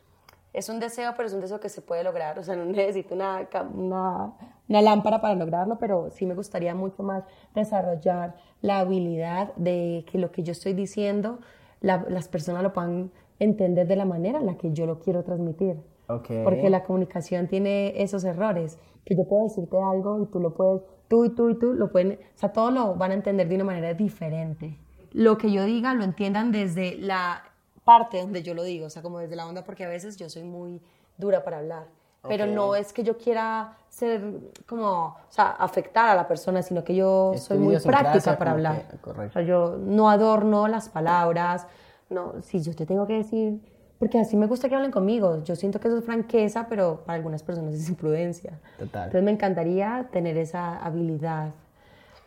es 0.53 0.69
un 0.69 0.81
deseo, 0.81 1.13
pero 1.17 1.27
es 1.29 1.35
un 1.35 1.41
deseo 1.41 1.61
que 1.61 1.69
se 1.69 1.81
puede 1.81 2.05
lograr, 2.05 2.39
o 2.39 2.43
sea, 2.43 2.57
no 2.57 2.65
necesito 2.67 3.15
una, 3.15 3.49
una, 3.75 4.33
una 4.69 4.83
lámpara 4.83 5.21
para 5.21 5.35
lograrlo, 5.35 5.79
pero 5.79 6.11
sí 6.11 6.27
me 6.27 6.35
gustaría 6.35 6.75
mucho 6.75 7.03
más 7.03 7.25
desarrollar 7.55 8.35
la 8.61 8.81
habilidad 8.81 9.55
de 9.57 10.05
que 10.11 10.19
lo 10.19 10.31
que 10.31 10.43
yo 10.43 10.53
estoy 10.53 10.73
diciendo, 10.75 11.39
la- 11.81 12.05
las 12.09 12.29
personas 12.29 12.63
lo 12.63 12.73
puedan 12.73 13.11
entender 13.39 13.87
de 13.87 13.97
la 13.97 14.05
manera 14.05 14.39
en 14.39 14.47
la 14.47 14.57
que 14.57 14.73
yo 14.73 14.87
lo 14.87 14.99
quiero 15.01 15.23
transmitir. 15.25 15.77
Ok. 16.09 16.29
Porque 16.45 16.69
la 16.71 16.83
comunicación 16.85 17.49
tiene 17.49 18.01
esos 18.03 18.23
errores, 18.25 18.79
que 19.05 19.17
yo 19.17 19.25
puedo 19.27 19.45
decirte 19.45 19.77
algo 19.81 20.23
y 20.23 20.27
tú 20.27 20.39
lo 20.41 20.55
puedes, 20.55 20.83
tú 21.09 21.25
y 21.25 21.31
tú 21.31 21.49
y 21.51 21.59
tú 21.59 21.73
lo 21.75 21.91
pueden, 21.91 22.13
o 22.13 22.39
sea, 22.39 22.53
todos 22.53 22.73
lo 22.73 22.95
van 22.95 23.11
a 23.11 23.15
entender 23.15 23.49
de 23.49 23.55
una 23.57 23.65
manera 23.65 23.95
diferente. 23.95 24.77
Lo 25.13 25.39
que 25.39 25.51
yo 25.51 25.65
diga 25.65 25.93
lo 25.95 26.05
entiendan 26.05 26.53
desde 26.53 26.97
la 26.99 27.43
parte 27.85 28.21
donde 28.21 28.43
yo 28.43 28.55
lo 28.55 28.63
digo, 28.63 28.87
o 28.87 28.91
sea, 28.91 29.03
como 29.03 29.19
desde 29.19 29.37
la 29.37 29.47
onda, 29.47 29.65
porque 29.65 29.85
a 29.85 29.89
veces 29.89 30.17
yo 30.17 30.29
soy 30.31 30.45
muy 30.45 30.81
dura 31.19 31.43
para 31.45 31.59
hablar. 31.59 31.87
Pero 32.29 32.47
no 32.47 32.77
es 32.77 32.93
que 32.93 33.03
yo 33.03 33.19
quiera 33.19 33.77
ser 33.89 34.23
como, 34.67 35.07
o 35.07 35.17
sea, 35.29 35.51
afectar 35.51 36.09
a 36.09 36.15
la 36.15 36.29
persona, 36.29 36.63
sino 36.63 36.85
que 36.85 36.95
yo 36.95 37.33
Es 37.35 37.43
soy 37.43 37.59
muy 37.59 37.77
práctica 37.79 38.39
para 38.39 38.53
hablar. 38.53 38.87
que- 38.89 38.99
correcto. 38.99 39.31
O 39.31 39.33
sea, 39.33 39.43
yo 39.43 39.77
no 39.77 40.09
adorno 40.09 40.69
las 40.69 40.89
palabras, 40.89 41.67
no, 42.11 42.35
si 42.43 42.63
yo 42.63 42.77
te 42.77 42.87
tengo 42.87 43.09
que 43.09 43.15
decir, 43.15 43.61
porque 43.99 44.21
así 44.21 44.37
me 44.37 44.47
gusta 44.47 44.69
que 44.69 44.77
hablen 44.77 44.93
conmigo, 44.93 45.43
yo 45.43 45.57
siento 45.57 45.81
que 45.81 45.89
eso 45.89 45.99
es 45.99 46.05
franqueza, 46.05 46.67
pero 46.69 47.01
para 47.05 47.17
algunas 47.17 47.43
personas 47.43 47.75
es 47.75 47.89
imprudencia. 47.89 48.61
Total. 48.79 49.07
Entonces 49.07 49.25
me 49.25 49.33
encantaría 49.33 50.09
tener 50.13 50.37
esa 50.39 50.77
habilidad 50.79 51.51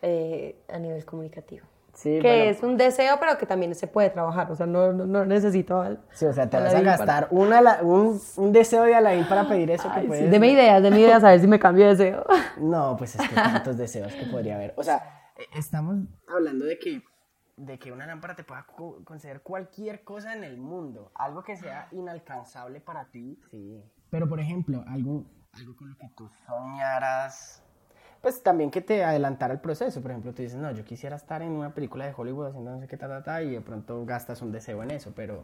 eh, 0.02 0.58
a 0.68 0.78
nivel 0.78 1.06
comunicativo. 1.06 1.66
Sí, 1.96 2.20
que 2.22 2.28
bueno. 2.28 2.52
es 2.52 2.62
un 2.62 2.78
deseo, 2.78 3.16
pero 3.20 3.38
que 3.38 3.46
también 3.46 3.74
se 3.74 3.88
puede 3.88 4.10
trabajar, 4.10 4.52
o 4.52 4.56
sea, 4.56 4.66
no, 4.68 4.92
no, 4.94 5.06
no 5.06 5.26
necesito... 5.26 5.80
al- 5.82 6.00
Sí, 6.12 6.26
o 6.26 6.34
sea, 6.34 6.50
te 6.50 6.58
vas 6.58 6.68
a 6.74 6.78
para- 6.78 6.84
gastar 6.84 7.28
una, 7.32 7.80
un, 7.82 8.20
un 8.38 8.52
deseo 8.52 8.84
de 8.84 8.94
Alain 8.96 9.26
para 9.28 9.48
pedir 9.48 9.72
eso 9.72 9.88
que 9.90 9.96
Ay, 9.96 10.02
sí, 10.04 10.08
puedes... 10.10 10.30
deme 10.32 10.50
ideas, 10.50 10.84
deme 10.84 11.00
ideas, 11.00 11.24
a 11.24 11.30
ver 11.30 11.40
si 11.40 11.48
me 11.48 11.58
cambio 11.58 11.86
de 11.86 11.92
deseo. 11.96 12.26
No, 12.58 12.96
pues 12.98 13.16
es 13.16 13.28
que 13.28 13.34
tantos 13.36 13.78
deseos 13.78 14.14
que 14.14 14.26
podría 14.26 14.56
haber. 14.56 14.74
O 14.78 14.84
sea, 14.84 15.32
eh, 15.38 15.44
estamos 15.56 15.96
hablando 16.28 16.66
de 16.66 16.78
que, 16.80 17.02
de 17.58 17.80
que 17.80 17.92
una 17.92 18.06
lámpara 18.06 18.36
te 18.36 18.44
pueda 18.44 18.66
co- 18.66 19.02
conceder 19.06 19.42
cualquier 19.42 20.04
cosa 20.04 20.34
en 20.34 20.44
el 20.44 20.58
mundo. 20.58 21.12
Algo 21.16 21.44
que 21.44 21.56
sea 21.56 21.88
inalcanzable 21.92 22.82
para 22.82 23.06
ti. 23.06 23.40
Sí. 23.52 23.82
Pero, 24.10 24.28
por 24.30 24.40
ejemplo, 24.40 24.84
algo, 24.88 25.24
algo 25.54 25.76
con 25.78 25.90
lo 25.90 25.98
que 25.98 26.10
tú 26.16 26.30
soñaras. 26.46 27.62
Pues 28.26 28.42
también 28.42 28.72
que 28.72 28.82
te 28.82 29.04
adelantara 29.04 29.54
el 29.54 29.60
proceso. 29.60 30.02
Por 30.02 30.10
ejemplo, 30.10 30.34
tú 30.34 30.42
dices, 30.42 30.58
no, 30.58 30.72
yo 30.72 30.84
quisiera 30.84 31.16
estar 31.16 31.44
en 31.44 31.52
una 31.52 31.76
película 31.76 32.08
de 32.08 32.14
Hollywood 32.18 32.48
haciendo 32.48 32.72
no 32.72 32.80
sé 32.80 32.88
qué, 32.88 32.98
ta, 32.98 33.08
ta, 33.08 33.22
ta, 33.22 33.44
y 33.44 33.52
de 33.52 33.62
pronto 33.62 34.04
gastas 34.04 34.42
un 34.42 34.52
deseo 34.52 34.82
en 34.82 34.90
eso, 34.90 35.14
pero... 35.16 35.44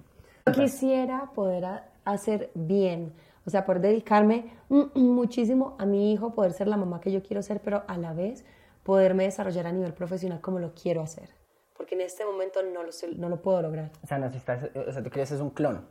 Quisiera 0.52 1.30
poder 1.36 1.64
hacer 2.06 2.50
bien, 2.56 3.14
o 3.46 3.52
sea, 3.52 3.68
poder 3.68 3.82
dedicarme 3.82 4.52
muchísimo 4.96 5.76
a 5.78 5.86
mi 5.86 6.12
hijo, 6.12 6.34
poder 6.34 6.54
ser 6.54 6.68
la 6.68 6.76
mamá 6.76 7.00
que 7.00 7.12
yo 7.12 7.22
quiero 7.22 7.44
ser, 7.44 7.62
pero 7.64 7.84
a 7.88 7.98
la 8.00 8.14
vez 8.14 8.44
poderme 8.82 9.26
desarrollar 9.26 9.68
a 9.68 9.72
nivel 9.72 9.94
profesional 9.94 10.42
como 10.42 10.58
lo 10.58 10.74
quiero 10.74 11.04
hacer. 11.04 11.30
Porque 11.78 11.94
en 11.94 12.02
este 12.02 12.26
momento 12.26 12.64
no 12.64 12.82
lo, 12.82 12.90
no 13.16 13.30
lo 13.30 13.44
puedo 13.44 13.62
lograr. 13.62 13.92
O 14.04 14.08
sea, 14.08 14.18
necesitas, 14.18 14.72
o 14.74 14.92
sea, 14.92 15.04
tú 15.04 15.12
quieres 15.12 15.32
es 15.32 15.40
un 15.40 15.52
clon. 15.52 15.86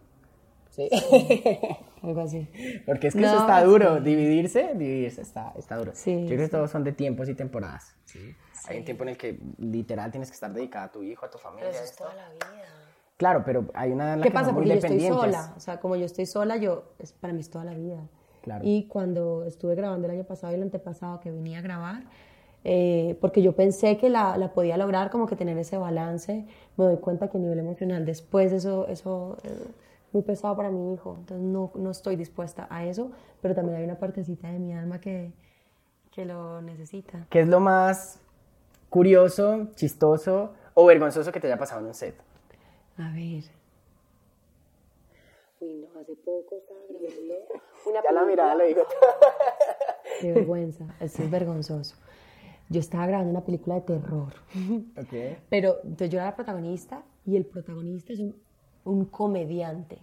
¿Sí? 0.88 1.50
Algo 2.02 2.20
así. 2.22 2.48
Porque 2.86 3.08
es 3.08 3.14
que 3.14 3.20
No, 3.20 3.26
eso 3.28 3.40
está 3.40 3.60
sí. 3.60 3.66
duro, 3.66 4.00
dividirse, 4.00 4.70
dividirse 4.74 5.22
está, 5.22 5.52
está 5.58 5.76
duro. 5.76 5.92
Sí, 5.94 6.22
Yo 6.22 6.28
creo 6.36 6.46
que 6.46 6.48
todos 6.48 6.70
son 6.70 6.84
de 6.84 6.92
tiempos 6.92 7.28
y 7.28 7.34
temporadas. 7.34 7.94
¿sí? 8.04 8.34
Hay 8.68 8.78
un 8.78 8.84
tiempo 8.84 9.02
en 9.04 9.10
el 9.10 9.16
que 9.16 9.38
literal 9.58 10.10
tienes 10.10 10.30
que 10.30 10.34
estar 10.34 10.52
dedicada 10.52 10.86
a 10.86 10.92
tu 10.92 11.02
hijo, 11.02 11.26
a 11.26 11.30
tu 11.30 11.38
familia. 11.38 11.66
Pero 11.70 11.74
eso 11.74 11.84
es 11.84 11.90
esto. 11.90 12.04
toda 12.04 12.16
la 12.16 12.28
vida. 12.30 12.66
Claro, 13.16 13.42
pero 13.44 13.66
hay 13.74 13.90
una 13.90 14.14
en 14.14 14.20
la 14.20 14.24
¿Qué 14.24 14.30
que 14.30 14.34
pasa? 14.34 14.54
Porque 14.54 14.68
yo 14.70 14.74
estoy 14.76 15.00
sola. 15.00 15.52
O 15.56 15.60
sea, 15.60 15.78
como 15.78 15.96
yo 15.96 16.06
estoy 16.06 16.24
sola, 16.24 16.56
yo, 16.56 16.84
es, 16.98 17.12
para 17.12 17.34
mí 17.34 17.40
es 17.40 17.50
toda 17.50 17.64
la 17.66 17.74
vida. 17.74 17.98
Claro. 18.40 18.64
Y 18.64 18.86
cuando 18.88 19.44
estuve 19.44 19.74
grabando 19.74 20.06
el 20.06 20.14
año 20.14 20.24
pasado 20.24 20.52
y 20.52 20.56
el 20.56 20.62
antepasado 20.62 21.20
que 21.20 21.30
venía 21.30 21.58
a 21.58 21.60
grabar, 21.60 22.04
eh, 22.64 23.16
porque 23.20 23.42
yo 23.42 23.54
pensé 23.54 23.98
que 23.98 24.08
la, 24.08 24.38
la 24.38 24.52
podía 24.54 24.78
lograr, 24.78 25.10
como 25.10 25.26
que 25.26 25.36
tener 25.36 25.58
ese 25.58 25.76
balance, 25.76 26.46
me 26.76 26.84
doy 26.84 26.96
cuenta 26.96 27.28
que 27.28 27.36
a 27.36 27.40
nivel 27.40 27.58
emocional 27.58 28.06
después 28.06 28.52
eso, 28.52 28.86
eso 28.88 29.36
es 29.44 29.52
muy 30.12 30.22
pesado 30.22 30.56
para 30.56 30.70
mi 30.70 30.94
hijo. 30.94 31.16
Entonces 31.18 31.46
no, 31.46 31.72
no 31.74 31.90
estoy 31.90 32.16
dispuesta 32.16 32.66
a 32.70 32.84
eso, 32.84 33.12
pero 33.40 33.54
también 33.54 33.78
hay 33.78 33.84
una 33.84 33.98
partecita 33.98 34.50
de 34.50 34.58
mi 34.58 34.72
alma 34.72 35.00
que, 35.00 35.32
que 36.10 36.24
lo 36.24 36.60
necesita. 36.62 37.26
¿Qué 37.30 37.40
es 37.40 37.48
lo 37.48 37.60
más 37.60 38.20
curioso, 38.88 39.68
chistoso 39.74 40.52
o 40.74 40.86
vergonzoso 40.86 41.32
que 41.32 41.40
te 41.40 41.46
haya 41.46 41.58
pasado 41.58 41.80
en 41.80 41.86
un 41.86 41.94
set? 41.94 42.16
A 42.98 43.10
ver. 43.12 43.44
Uy, 45.60 45.74
no, 45.74 46.00
hace 46.00 46.16
poco 46.16 46.56
estaba 46.56 46.80
grabando 46.88 47.34
una 47.86 48.02
Ya 48.04 48.12
la 48.12 48.24
mirada 48.24 48.54
lo 48.54 48.64
digo. 48.64 48.82
Qué 50.20 50.32
vergüenza, 50.32 50.86
esto 51.00 51.22
es 51.22 51.30
vergonzoso. 51.30 51.96
Yo 52.68 52.80
estaba 52.80 53.06
grabando 53.06 53.30
una 53.30 53.44
película 53.44 53.76
de 53.76 53.80
terror, 53.80 54.32
ok. 54.96 55.38
pero 55.48 55.78
entonces 55.82 56.10
yo 56.10 56.18
era 56.18 56.26
la 56.26 56.36
protagonista 56.36 57.02
y 57.26 57.36
el 57.36 57.44
protagonista 57.44 58.12
es 58.12 58.20
un, 58.20 58.36
un 58.84 59.04
comediante. 59.06 59.98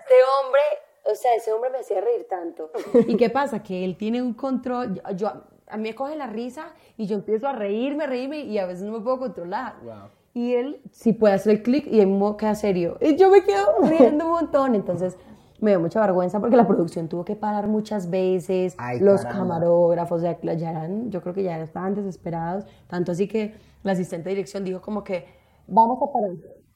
Este 0.00 0.14
hombre, 0.44 0.60
o 1.04 1.14
sea, 1.14 1.34
ese 1.34 1.52
hombre 1.52 1.70
me 1.70 1.78
hacía 1.78 2.00
reír 2.00 2.26
tanto. 2.28 2.70
¿Y 3.06 3.16
qué 3.16 3.30
pasa? 3.30 3.62
Que 3.62 3.84
él 3.84 3.96
tiene 3.96 4.22
un 4.22 4.34
control, 4.34 4.94
yo, 4.94 5.02
yo- 5.16 5.32
a 5.68 5.76
mí 5.76 5.84
me 5.84 5.94
coge 5.94 6.16
la 6.16 6.26
risa 6.26 6.72
y 6.96 7.06
yo 7.06 7.14
empiezo 7.16 7.46
a 7.46 7.52
reírme, 7.52 8.06
reírme 8.06 8.40
y 8.40 8.58
a 8.58 8.66
veces 8.66 8.82
no 8.82 8.92
me 8.92 9.00
puedo 9.00 9.18
controlar. 9.20 9.76
Wow. 9.84 9.94
Y 10.34 10.54
él 10.54 10.80
sí 10.90 11.12
puede 11.12 11.34
hacer 11.34 11.52
el 11.52 11.62
clic 11.62 11.86
y 11.86 12.00
él 12.00 12.08
mo- 12.08 12.36
queda 12.36 12.54
serio. 12.56 12.96
Y 13.00 13.16
yo 13.16 13.30
me 13.30 13.44
quedo 13.44 13.66
riendo 13.82 14.24
un 14.26 14.30
montón. 14.32 14.74
Entonces 14.74 15.16
me 15.60 15.70
dio 15.70 15.78
mucha 15.80 16.00
vergüenza 16.00 16.40
porque 16.40 16.56
la 16.56 16.66
producción 16.66 17.08
tuvo 17.08 17.24
que 17.24 17.36
parar 17.36 17.68
muchas 17.68 18.10
veces. 18.10 18.74
Ay, 18.78 18.98
los 18.98 19.22
caramba. 19.22 19.42
camarógrafos 19.44 20.22
ya, 20.22 20.40
ya 20.40 20.70
eran, 20.70 21.10
yo 21.10 21.20
creo 21.22 21.34
que 21.34 21.44
ya 21.44 21.60
estaban 21.60 21.94
desesperados. 21.94 22.64
Tanto 22.88 23.12
así 23.12 23.28
que 23.28 23.54
la 23.84 23.92
asistente 23.92 24.28
de 24.30 24.34
dirección 24.36 24.64
dijo 24.64 24.80
como 24.80 25.04
que, 25.04 25.26
vamos 25.70 25.98
a 26.02 26.12
parar. 26.12 26.30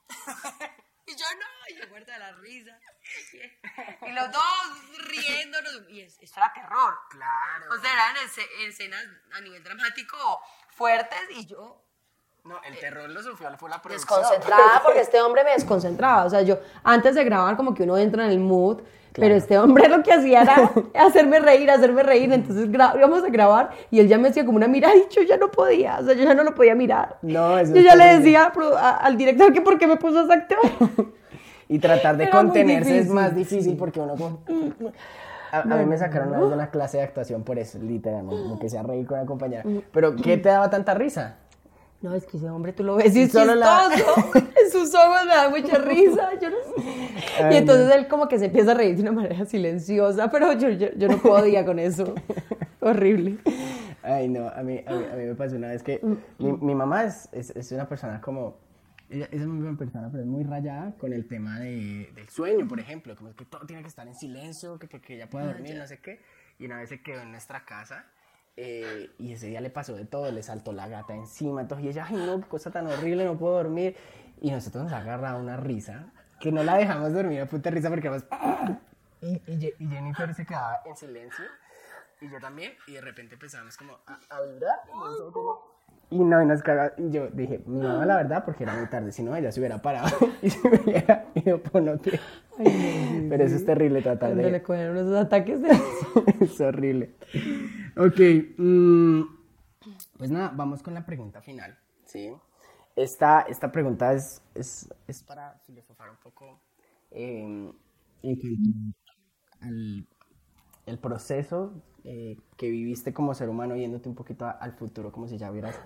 y 1.06 1.16
yo 1.16 1.26
no, 1.38 1.74
y 1.74 1.80
yo 1.80 1.88
muerta 1.88 2.12
de 2.12 2.18
la 2.18 2.32
risa. 2.32 2.78
Y 4.06 4.12
los 4.12 4.30
dos 4.32 5.06
riéndonos. 5.08 5.82
Y 5.88 6.00
es- 6.02 6.18
esto 6.20 6.40
era 6.40 6.52
terror. 6.54 6.94
Claro. 7.10 7.66
O 7.74 7.78
sea, 7.78 7.92
eran 7.92 8.16
esce- 8.16 8.48
escenas 8.68 9.04
a 9.32 9.40
nivel 9.40 9.62
dramático 9.62 10.16
fuertes 10.70 11.20
y 11.30 11.46
yo 11.46 11.82
No, 12.44 12.60
el 12.62 12.78
terror 12.78 13.08
lo 13.08 13.22
sufrió, 13.22 13.56
fue 13.56 13.70
la 13.70 13.80
producción. 13.80 14.20
desconcentrada 14.20 14.82
porque 14.82 15.00
este 15.00 15.20
hombre 15.22 15.44
me 15.44 15.52
desconcentraba. 15.52 16.24
O 16.24 16.30
sea, 16.30 16.42
yo 16.42 16.58
antes 16.82 17.14
de 17.14 17.24
grabar 17.24 17.56
como 17.56 17.74
que 17.74 17.84
uno 17.84 17.96
entra 17.96 18.24
en 18.24 18.30
el 18.30 18.38
mood, 18.40 18.82
pero 19.14 19.34
este 19.34 19.58
hombre 19.58 19.88
lo 19.88 20.02
que 20.02 20.12
hacía 20.12 20.42
era 20.42 20.70
hacerme 21.06 21.38
reír, 21.40 21.70
hacerme 21.70 22.02
reír. 22.02 22.32
Entonces 22.32 22.68
íbamos 22.68 23.22
a 23.24 23.28
grabar 23.28 23.70
y 23.90 24.00
él 24.00 24.08
ya 24.08 24.18
me 24.18 24.28
hacía 24.28 24.44
como 24.44 24.56
una 24.56 24.68
mirada 24.68 24.94
y 24.96 25.14
yo 25.14 25.22
ya 25.22 25.36
no 25.36 25.50
podía, 25.50 25.98
o 26.00 26.04
sea, 26.04 26.14
yo 26.14 26.24
ya 26.24 26.34
no 26.34 26.44
lo 26.44 26.54
podía 26.54 26.74
mirar. 26.74 27.18
No, 27.22 27.58
eso 27.58 27.72
Yo 27.72 27.78
es 27.80 27.84
ya 27.86 27.94
le 27.96 28.18
decía 28.18 28.46
a 28.46 28.52
pro- 28.52 28.76
a- 28.76 28.96
al 28.96 29.16
director 29.16 29.52
que 29.52 29.60
por 29.60 29.78
qué 29.78 29.86
me 29.86 29.96
puso 29.96 30.22
ese 30.22 30.32
actor. 30.32 30.58
Y 31.66 31.78
tratar 31.78 32.18
de 32.18 32.24
Era 32.24 32.32
contenerse 32.32 32.98
es 32.98 33.08
más 33.08 33.34
difícil 33.34 33.74
porque 33.78 33.98
uno 33.98 34.14
como... 34.16 34.40
A, 35.50 35.60
a 35.60 35.64
mí 35.64 35.86
me 35.86 35.96
sacaron 35.96 36.28
una 36.28 36.40
de 36.40 36.46
una 36.46 36.68
clase 36.68 36.98
de 36.98 37.04
actuación 37.04 37.42
por 37.42 37.58
eso, 37.58 37.78
literalmente, 37.78 38.44
me 38.44 38.52
empecé 38.52 38.76
a 38.76 38.82
reír 38.82 39.06
con 39.06 39.18
una 39.18 39.26
compañera. 39.26 39.62
Pero, 39.90 40.14
¿qué 40.14 40.36
te 40.36 40.50
daba 40.50 40.68
tanta 40.68 40.92
risa? 40.94 41.36
No, 42.04 42.14
es 42.14 42.26
que 42.26 42.36
ese 42.36 42.50
hombre 42.50 42.74
tú 42.74 42.84
lo 42.84 42.96
ves 42.96 43.16
y 43.16 43.22
es 43.22 43.32
la- 43.32 43.88
chistoso. 43.94 44.30
En 44.64 44.70
sus 44.70 44.94
ojos 44.94 45.24
me 45.26 45.34
da 45.34 45.48
mucha 45.48 45.78
risa. 45.84 46.38
Yo 46.38 46.50
no 46.50 46.56
sé. 46.56 47.08
Ay, 47.42 47.54
y 47.54 47.56
entonces 47.56 47.90
él 47.94 48.08
como 48.08 48.28
que 48.28 48.38
se 48.38 48.44
empieza 48.46 48.72
a 48.72 48.74
reír 48.74 48.94
de 48.96 49.02
una 49.02 49.12
manera 49.12 49.46
silenciosa, 49.46 50.30
pero 50.30 50.52
yo, 50.52 50.68
yo, 50.68 50.88
yo 50.96 51.08
no 51.08 51.16
podía 51.16 51.64
con 51.64 51.78
eso. 51.78 52.14
Horrible. 52.80 53.38
Ay, 54.02 54.28
no, 54.28 54.48
a 54.48 54.62
mí, 54.62 54.82
a 54.86 54.92
mí, 54.94 55.04
a 55.12 55.16
mí 55.16 55.24
me 55.24 55.34
pasó 55.34 55.56
una 55.56 55.68
vez 55.68 55.82
que 55.82 55.98
mi, 56.38 56.52
mi 56.52 56.74
mamá 56.74 57.04
es, 57.04 57.28
es, 57.32 57.50
es 57.56 57.72
una 57.72 57.88
persona 57.88 58.20
como... 58.20 58.58
Ella 59.08 59.28
es 59.30 59.46
muy 59.46 59.62
buena 59.62 59.78
persona, 59.78 60.08
pero 60.10 60.22
es 60.24 60.28
muy 60.28 60.44
rayada 60.44 60.92
con 60.98 61.12
el 61.14 61.26
tema 61.26 61.58
de, 61.60 62.10
del 62.14 62.28
sueño, 62.28 62.68
por 62.68 62.80
ejemplo. 62.80 63.16
Como 63.16 63.34
que 63.34 63.44
todo 63.46 63.64
tiene 63.66 63.80
que 63.82 63.88
estar 63.88 64.06
en 64.06 64.14
silencio, 64.14 64.78
que, 64.78 64.88
que, 64.88 65.00
que 65.00 65.14
ella 65.14 65.30
pueda 65.30 65.46
dormir, 65.46 65.76
no 65.76 65.86
sé 65.86 66.00
qué. 66.00 66.20
Y 66.58 66.66
una 66.66 66.78
vez 66.78 66.90
se 66.90 67.00
quedó 67.02 67.22
en 67.22 67.30
nuestra 67.30 67.64
casa 67.64 68.04
eh, 68.56 69.10
y 69.18 69.32
ese 69.32 69.48
día 69.48 69.60
le 69.60 69.70
pasó 69.70 69.94
de 69.94 70.04
todo, 70.04 70.30
le 70.30 70.42
saltó 70.42 70.72
la 70.72 70.88
gata 70.88 71.14
encima. 71.14 71.60
Entonces 71.60 71.86
y 71.86 71.88
ella, 71.90 72.06
ay 72.08 72.16
no, 72.16 72.40
cosa 72.48 72.70
tan 72.70 72.86
horrible, 72.86 73.24
no 73.24 73.36
puedo 73.36 73.54
dormir. 73.54 73.96
Y 74.40 74.50
nosotros 74.50 74.84
nos 74.84 74.92
agarraba 74.92 75.38
una 75.38 75.56
risa, 75.56 76.06
que 76.40 76.52
no 76.52 76.62
la 76.62 76.76
dejamos 76.76 77.12
dormir 77.12 77.40
a 77.40 77.46
puta 77.46 77.70
risa 77.70 77.88
porque 77.88 78.08
además... 78.08 78.26
Y, 79.20 79.40
y, 79.46 79.74
y 79.78 79.88
Jennifer 79.88 80.34
se 80.34 80.44
quedaba 80.44 80.80
en 80.84 80.96
silencio. 80.96 81.44
Y 82.20 82.30
yo 82.30 82.38
también, 82.40 82.74
y 82.86 82.92
de 82.92 83.00
repente 83.00 83.34
empezamos 83.34 83.76
como 83.76 83.98
a, 84.06 84.18
a 84.28 84.40
vibrar. 84.42 84.78
Y 84.92 84.96
nosotros 84.98 85.32
como- 85.32 85.73
Y 86.10 86.18
no, 86.18 86.42
y 86.42 86.46
nos 86.46 86.62
caga. 86.62 86.94
Y 86.96 87.10
yo 87.10 87.28
dije, 87.28 87.60
mi 87.66 87.80
mamá 87.80 88.06
la 88.06 88.16
verdad, 88.16 88.44
porque 88.44 88.64
era 88.64 88.74
muy 88.76 88.86
tarde, 88.88 89.12
si 89.12 89.22
no, 89.22 89.34
ella 89.34 89.50
se 89.50 89.60
hubiera 89.60 89.80
parado 89.82 90.16
y 90.42 90.50
se 90.50 90.66
hubiera 90.66 91.26
ido 91.34 91.60
por 91.62 91.82
no 91.82 91.98
Pero 91.98 93.44
eso 93.44 93.56
es 93.56 93.64
terrible 93.64 94.02
tratar 94.02 94.30
Cuando 94.30 94.42
le 94.42 94.52
de... 94.52 94.62
cogieron 94.62 94.96
unos 94.96 95.16
ataques 95.16 95.60
de... 95.60 95.70
es 96.40 96.60
horrible. 96.60 97.14
Ok, 97.96 98.20
mm, 98.58 99.22
pues 100.18 100.30
nada, 100.30 100.52
vamos 100.54 100.82
con 100.82 100.94
la 100.94 101.04
pregunta 101.04 101.40
final, 101.40 101.76
¿sí? 102.04 102.32
Esta, 102.96 103.40
esta 103.42 103.72
pregunta 103.72 104.12
es, 104.12 104.40
es, 104.54 104.88
es 105.08 105.22
para 105.22 105.58
filosofar 105.66 106.10
un 106.10 106.16
poco 106.16 106.60
eh, 107.10 107.72
en 108.22 108.36
cuanto 108.36 108.98
al 109.60 110.06
el 110.86 110.98
proceso 110.98 111.72
eh, 112.04 112.36
que 112.56 112.70
viviste 112.70 113.12
como 113.12 113.34
ser 113.34 113.48
humano 113.48 113.76
yéndote 113.76 114.08
un 114.08 114.14
poquito 114.14 114.44
a- 114.46 114.50
al 114.52 114.72
futuro, 114.74 115.10
como 115.10 115.26
si 115.26 115.38
ya 115.38 115.50
hubieras 115.50 115.78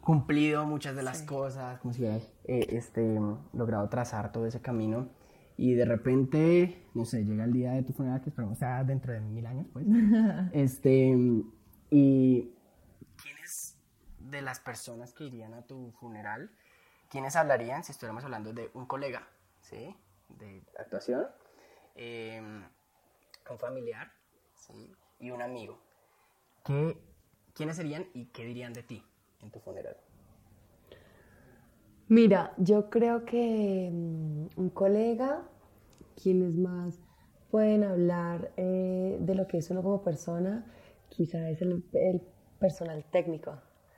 cumplido 0.00 0.64
muchas 0.66 0.94
de 0.94 1.02
las 1.02 1.22
cosas, 1.22 1.80
como 1.80 1.92
si 1.92 2.00
hubieras 2.02 2.22
eh, 2.44 2.66
este, 2.70 3.18
logrado 3.52 3.88
trazar 3.88 4.32
todo 4.32 4.46
ese 4.46 4.60
camino. 4.60 5.08
Y 5.58 5.72
de 5.74 5.86
repente, 5.86 6.84
no 6.94 7.04
sé, 7.06 7.24
llega 7.24 7.44
el 7.44 7.52
día 7.52 7.72
de 7.72 7.82
tu 7.82 7.92
funeral, 7.94 8.20
que 8.20 8.28
esperamos 8.28 8.58
sea 8.58 8.84
dentro 8.84 9.12
de 9.12 9.20
mil 9.20 9.46
años, 9.46 9.66
pues. 9.72 9.86
este, 10.52 11.16
y 11.90 12.52
¿quiénes 13.22 13.78
de 14.18 14.42
las 14.42 14.60
personas 14.60 15.12
que 15.14 15.24
irían 15.24 15.54
a 15.54 15.62
tu 15.62 15.92
funeral, 15.92 16.50
quiénes 17.10 17.36
hablarían 17.36 17.84
si 17.84 17.92
estuviéramos 17.92 18.22
hablando 18.24 18.52
de 18.52 18.70
un 18.74 18.84
colega, 18.86 19.26
¿sí? 19.62 19.96
De 20.28 20.62
actuación, 20.78 21.26
eh, 21.94 22.42
un 23.50 23.58
familiar, 23.58 24.12
¿sí? 24.54 24.94
Y 25.18 25.30
un 25.30 25.42
amigo. 25.42 25.78
¿Qué, 26.64 26.96
¿Quiénes 27.54 27.76
serían 27.76 28.06
y 28.14 28.26
qué 28.26 28.44
dirían 28.44 28.72
de 28.72 28.82
ti 28.82 29.02
en 29.42 29.50
tu 29.50 29.60
funeral? 29.60 29.96
Mira, 32.08 32.52
yo 32.58 32.88
creo 32.90 33.24
que 33.24 33.90
mm, 33.92 34.46
un 34.60 34.70
colega, 34.70 35.42
quienes 36.22 36.54
más 36.54 37.00
pueden 37.50 37.84
hablar 37.84 38.52
eh, 38.56 39.16
de 39.20 39.34
lo 39.34 39.46
que 39.48 39.58
es 39.58 39.70
uno 39.70 39.82
como 39.82 40.02
persona, 40.02 40.64
quizá 41.08 41.48
es 41.50 41.62
el, 41.62 41.82
el 41.94 42.20
personal 42.60 43.04
técnico. 43.10 43.52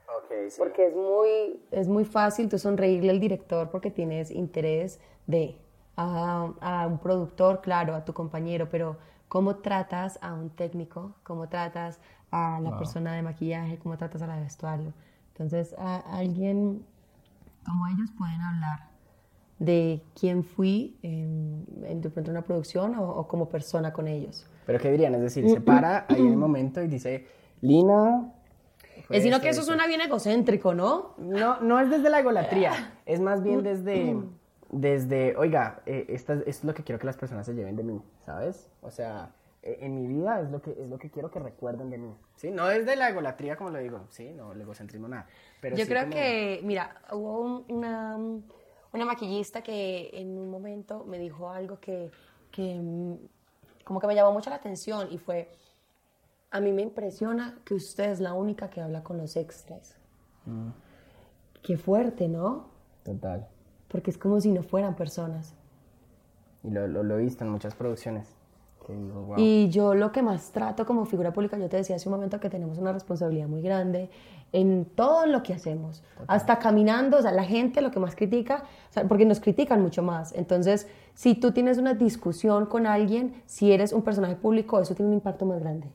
Ok, 0.06 0.50
sí. 0.50 0.56
Porque 0.58 0.86
es 0.86 0.94
muy, 0.94 1.60
es 1.70 1.88
muy 1.88 2.04
fácil 2.04 2.48
tú 2.48 2.58
sonreírle 2.58 3.10
al 3.10 3.20
director 3.20 3.70
porque 3.70 3.90
tienes 3.90 4.30
interés 4.30 5.00
de 5.26 5.56
a, 5.96 6.52
a 6.60 6.86
un 6.86 6.98
productor, 6.98 7.60
claro, 7.60 7.94
a 7.94 8.04
tu 8.04 8.14
compañero, 8.14 8.68
pero 8.70 8.96
cómo 9.28 9.56
tratas 9.56 10.18
a 10.22 10.34
un 10.34 10.50
técnico, 10.50 11.14
cómo 11.22 11.48
tratas 11.48 12.00
a 12.30 12.60
la 12.60 12.76
persona 12.76 13.14
de 13.14 13.22
maquillaje, 13.22 13.78
cómo 13.78 13.96
tratas 13.96 14.22
a 14.22 14.26
la 14.26 14.36
de 14.36 14.42
vestuario. 14.42 14.92
Entonces, 15.32 15.74
a, 15.78 15.98
alguien 16.16 16.84
como 17.64 17.86
ellos 17.86 18.10
pueden 18.16 18.40
hablar 18.40 18.88
de 19.58 20.02
quién 20.18 20.44
fui 20.44 20.96
en, 21.02 21.66
en 21.84 22.00
de 22.00 22.10
pronto 22.10 22.30
una 22.30 22.42
producción 22.42 22.94
o, 22.94 23.08
o 23.08 23.28
como 23.28 23.48
persona 23.48 23.92
con 23.92 24.08
ellos. 24.08 24.46
¿Pero 24.66 24.78
qué 24.78 24.90
dirían? 24.90 25.14
Es 25.14 25.22
decir, 25.22 25.48
se 25.48 25.60
para 25.60 26.06
ahí 26.08 26.20
en 26.20 26.28
el 26.28 26.36
momento 26.36 26.82
y 26.82 26.88
dice, 26.88 27.26
Lina... 27.60 28.32
Es 29.08 29.22
sino 29.22 29.36
esto, 29.36 29.44
que 29.44 29.48
eso 29.48 29.60
esto". 29.60 29.72
suena 29.72 29.86
bien 29.86 30.00
egocéntrico, 30.00 30.74
¿no? 30.74 31.14
No, 31.18 31.60
no 31.60 31.80
es 31.80 31.88
desde 31.88 32.10
la 32.10 32.20
egolatría, 32.20 32.98
es 33.06 33.20
más 33.20 33.42
bien 33.42 33.62
desde, 33.62 34.16
desde 34.70 35.36
oiga, 35.36 35.82
eh, 35.86 36.06
esta- 36.08 36.34
esto 36.34 36.48
es 36.50 36.64
lo 36.64 36.74
que 36.74 36.82
quiero 36.84 36.98
que 36.98 37.06
las 37.06 37.16
personas 37.16 37.46
se 37.46 37.54
lleven 37.54 37.76
de 37.76 37.82
mí, 37.82 38.02
¿sabes? 38.26 38.68
O 38.82 38.90
sea, 38.90 39.32
eh, 39.62 39.78
en 39.80 39.94
mi 39.94 40.06
vida 40.06 40.40
es 40.40 40.50
lo 40.50 40.60
que 40.60 40.70
es 40.72 40.88
lo 40.88 40.98
que 40.98 41.10
quiero 41.10 41.30
que 41.30 41.38
recuerden 41.38 41.90
de 41.90 41.98
mí, 41.98 42.14
¿sí? 42.36 42.50
No 42.50 42.66
desde 42.66 42.94
la 42.96 43.08
egolatría, 43.08 43.56
como 43.56 43.70
lo 43.70 43.78
digo, 43.78 44.04
¿sí? 44.08 44.32
No, 44.32 44.52
el 44.52 44.60
egocentrismo, 44.60 45.08
nada. 45.08 45.26
Pero 45.60 45.76
Yo 45.76 45.84
sí 45.84 45.90
creo 45.90 46.02
como- 46.04 46.14
que, 46.14 46.60
mira, 46.64 47.00
hubo 47.12 47.40
un- 47.40 47.64
una, 47.68 48.16
una 48.92 49.04
maquillista 49.04 49.62
que 49.62 50.10
en 50.12 50.38
un 50.38 50.50
momento 50.50 51.04
me 51.04 51.18
dijo 51.18 51.50
algo 51.50 51.80
que, 51.80 52.10
que 52.50 52.78
mm, 52.80 53.16
como 53.84 54.00
que 54.00 54.06
me 54.06 54.14
llamó 54.14 54.32
mucho 54.32 54.50
la 54.50 54.56
atención 54.56 55.08
y 55.10 55.18
fue, 55.18 55.48
a 56.50 56.60
mí 56.60 56.72
me 56.72 56.82
impresiona 56.82 57.58
que 57.64 57.74
usted 57.74 58.10
es 58.10 58.20
la 58.20 58.34
única 58.34 58.68
que 58.70 58.80
habla 58.82 59.02
con 59.02 59.16
los 59.18 59.34
extras. 59.36 59.96
Mm. 60.46 60.68
Qué 61.62 61.76
fuerte, 61.76 62.28
¿no? 62.28 62.68
Total. 63.02 63.48
Porque 63.88 64.10
es 64.10 64.18
como 64.18 64.40
si 64.40 64.52
no 64.52 64.62
fueran 64.62 64.94
personas. 64.94 65.54
Y 66.62 66.70
lo, 66.70 66.86
lo, 66.86 67.02
lo 67.02 67.18
he 67.18 67.22
visto 67.22 67.44
en 67.44 67.50
muchas 67.50 67.74
producciones. 67.74 68.28
Que 68.86 68.94
digo, 68.94 69.22
wow. 69.22 69.36
Y 69.38 69.68
yo 69.70 69.94
lo 69.94 70.12
que 70.12 70.22
más 70.22 70.50
trato 70.50 70.86
como 70.86 71.04
figura 71.04 71.32
pública, 71.32 71.58
yo 71.58 71.68
te 71.68 71.76
decía 71.76 71.96
hace 71.96 72.08
un 72.08 72.14
momento 72.14 72.40
que 72.40 72.50
tenemos 72.50 72.78
una 72.78 72.92
responsabilidad 72.92 73.48
muy 73.48 73.62
grande 73.62 74.10
en 74.52 74.86
todo 74.86 75.26
lo 75.26 75.42
que 75.42 75.52
hacemos, 75.52 76.02
hasta 76.26 76.58
caminando, 76.58 77.18
o 77.18 77.22
sea, 77.22 77.32
la 77.32 77.44
gente 77.44 77.82
lo 77.82 77.90
que 77.90 78.00
más 78.00 78.16
critica, 78.16 78.64
o 78.88 78.92
sea, 78.92 79.06
porque 79.06 79.26
nos 79.26 79.40
critican 79.40 79.82
mucho 79.82 80.02
más. 80.02 80.32
Entonces, 80.32 80.88
si 81.14 81.34
tú 81.34 81.52
tienes 81.52 81.76
una 81.78 81.94
discusión 81.94 82.66
con 82.66 82.86
alguien, 82.86 83.42
si 83.44 83.72
eres 83.72 83.92
un 83.92 84.02
personaje 84.02 84.36
público, 84.36 84.80
eso 84.80 84.94
tiene 84.94 85.10
un 85.10 85.14
impacto 85.14 85.44
más 85.44 85.60
grande. 85.60 85.88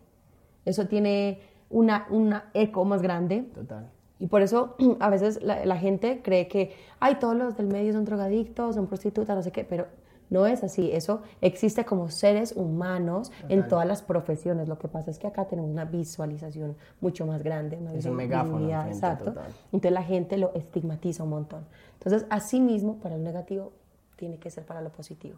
Eso 0.65 0.87
tiene 0.87 1.41
una, 1.69 2.05
una 2.09 2.51
eco 2.53 2.85
más 2.85 3.01
grande. 3.01 3.49
Total. 3.55 3.89
Y 4.19 4.27
por 4.27 4.41
eso 4.41 4.75
a 4.99 5.09
veces 5.09 5.41
la, 5.41 5.65
la 5.65 5.77
gente 5.77 6.21
cree 6.23 6.47
que, 6.47 6.75
ay, 6.99 7.15
todos 7.15 7.35
los 7.35 7.57
del 7.57 7.67
medio 7.67 7.93
son 7.93 8.05
drogadictos, 8.05 8.75
son 8.75 8.87
prostitutas, 8.87 9.35
no 9.35 9.43
sé 9.43 9.51
qué, 9.51 9.63
pero 9.63 9.87
no 10.33 10.47
es 10.47 10.63
así. 10.63 10.91
Eso 10.91 11.21
existe 11.41 11.85
como 11.85 12.09
seres 12.09 12.53
humanos 12.55 13.31
en 13.49 13.67
todas 13.67 13.87
las 13.87 14.01
profesiones. 14.01 14.67
Lo 14.67 14.79
que 14.79 14.87
pasa 14.87 15.11
es 15.11 15.19
que 15.19 15.27
acá 15.27 15.45
tenemos 15.45 15.69
una 15.69 15.85
visualización 15.85 16.75
mucho 17.01 17.25
más 17.27 17.43
grande. 17.43 17.77
Una 17.77 17.93
Es 17.93 18.05
un 18.05 18.15
megáfono 18.15 18.67
Exacto. 18.87 19.25
total. 19.25 19.51
Entonces 19.65 19.91
la 19.91 20.03
gente 20.03 20.37
lo 20.37 20.51
estigmatiza 20.55 21.23
un 21.23 21.29
montón. 21.29 21.65
Entonces, 21.93 22.25
así 22.29 22.59
mismo, 22.59 22.97
para 22.97 23.15
lo 23.15 23.23
negativo, 23.23 23.73
tiene 24.15 24.39
que 24.39 24.49
ser 24.49 24.65
para 24.65 24.81
lo 24.81 24.89
positivo. 24.89 25.37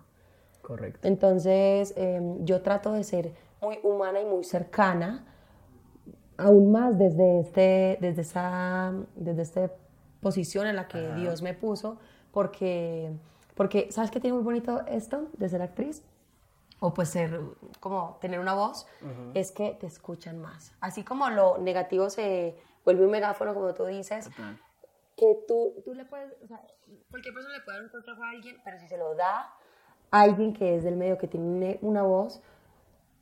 Correcto. 0.62 1.06
Entonces, 1.06 1.94
eh, 1.98 2.22
yo 2.40 2.62
trato 2.62 2.94
de 2.94 3.04
ser 3.04 3.34
muy 3.62 3.80
humana 3.84 4.22
y 4.22 4.26
muy 4.26 4.44
cercana, 4.46 5.26
aún 6.38 6.72
más 6.72 6.98
desde, 6.98 7.40
este, 7.40 7.98
desde, 8.02 8.22
esa, 8.22 8.94
desde 9.16 9.42
esta 9.42 9.72
posición 10.22 10.68
en 10.68 10.76
la 10.76 10.88
que 10.88 11.14
Dios 11.14 11.42
me 11.42 11.54
puso, 11.54 12.00
porque, 12.32 13.12
porque, 13.56 13.92
¿sabes 13.92 14.12
qué 14.12 14.20
tiene 14.20 14.36
muy 14.36 14.44
bonito 14.44 14.86
esto 14.88 15.30
de 15.38 15.50
ser 15.50 15.62
actriz? 15.62 16.04
O 16.80 16.94
pues 16.94 17.10
ser, 17.10 17.40
como 17.80 18.18
tener 18.20 18.40
una 18.40 18.54
voz, 18.54 18.86
es 19.34 19.52
que 19.52 19.78
te 19.80 19.88
escuchan 19.88 20.40
más. 20.40 20.74
Así 20.82 21.04
como 21.04 21.30
lo 21.30 21.58
negativo 21.58 22.10
se 22.10 22.56
vuelve 22.84 23.06
un 23.06 23.12
megáfono, 23.12 23.54
como 23.54 23.74
tú 23.74 23.86
dices, 23.86 24.30
que 25.16 25.38
tú, 25.48 25.74
tú 25.86 25.94
le 25.94 26.06
puedes, 26.06 26.34
o 26.44 26.48
sea, 26.48 26.62
cualquier 27.10 27.34
persona 27.34 27.58
le 27.58 27.64
puede 27.64 27.78
dar 27.78 27.86
un 27.86 27.92
consejo 27.92 28.24
a 28.24 28.30
alguien, 28.30 28.58
pero 28.64 28.80
si 28.80 28.88
se 28.88 28.98
lo 28.98 29.16
da 29.16 29.54
a 30.12 30.22
alguien 30.22 30.54
que 30.54 30.76
es 30.76 30.84
del 30.84 30.98
medio, 30.98 31.18
que 31.18 31.28
tiene 31.28 31.80
una 31.82 32.04
voz, 32.04 32.42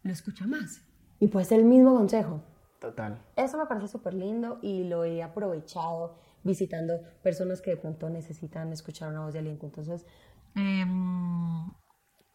lo 0.01 0.11
escucha 0.11 0.45
más. 0.47 0.81
Y 1.19 1.27
puede 1.27 1.45
ser 1.45 1.59
el 1.59 1.65
mismo 1.65 1.95
consejo. 1.95 2.41
Total. 2.83 3.17
Eso 3.37 3.57
me 3.57 3.65
parece 3.65 3.87
súper 3.87 4.13
lindo 4.13 4.59
y 4.61 4.83
lo 4.83 5.05
he 5.05 5.23
aprovechado 5.23 6.17
visitando 6.43 6.99
personas 7.21 7.61
que 7.61 7.71
de 7.71 7.77
pronto 7.77 8.09
necesitan 8.09 8.73
escuchar 8.73 9.07
una 9.07 9.21
voz 9.23 9.31
de 9.31 9.39
aliento. 9.39 9.65
Entonces, 9.65 10.05
eh, 10.57 10.85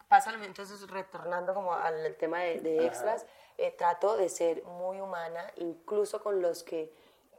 pásalo, 0.07 0.43
entonces 0.43 0.89
retornando 0.89 1.53
como 1.53 1.73
al 1.73 2.15
tema 2.17 2.39
de, 2.39 2.61
de 2.61 2.85
extras, 2.87 3.27
eh, 3.59 3.75
trato 3.77 4.17
de 4.17 4.27
ser 4.27 4.63
muy 4.63 4.99
humana, 4.99 5.41
incluso 5.57 6.19
con 6.23 6.41
los 6.41 6.63
que, 6.63 6.91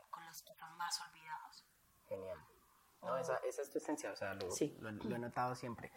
con 0.08 0.24
los 0.26 0.40
que 0.42 0.52
están 0.52 0.76
más 0.78 1.00
olvidados. 1.00 1.64
Genial. 2.08 2.38
No, 3.02 3.16
esa, 3.16 3.38
esa 3.38 3.62
es 3.62 3.70
tu 3.70 3.78
esencia, 3.78 4.12
o 4.12 4.16
sea, 4.16 4.34
lo, 4.34 4.50
Sí. 4.52 4.76
lo- 4.80 4.92
lo 4.92 5.16
he 5.16 5.18
notado 5.18 5.56
siempre. 5.56 5.90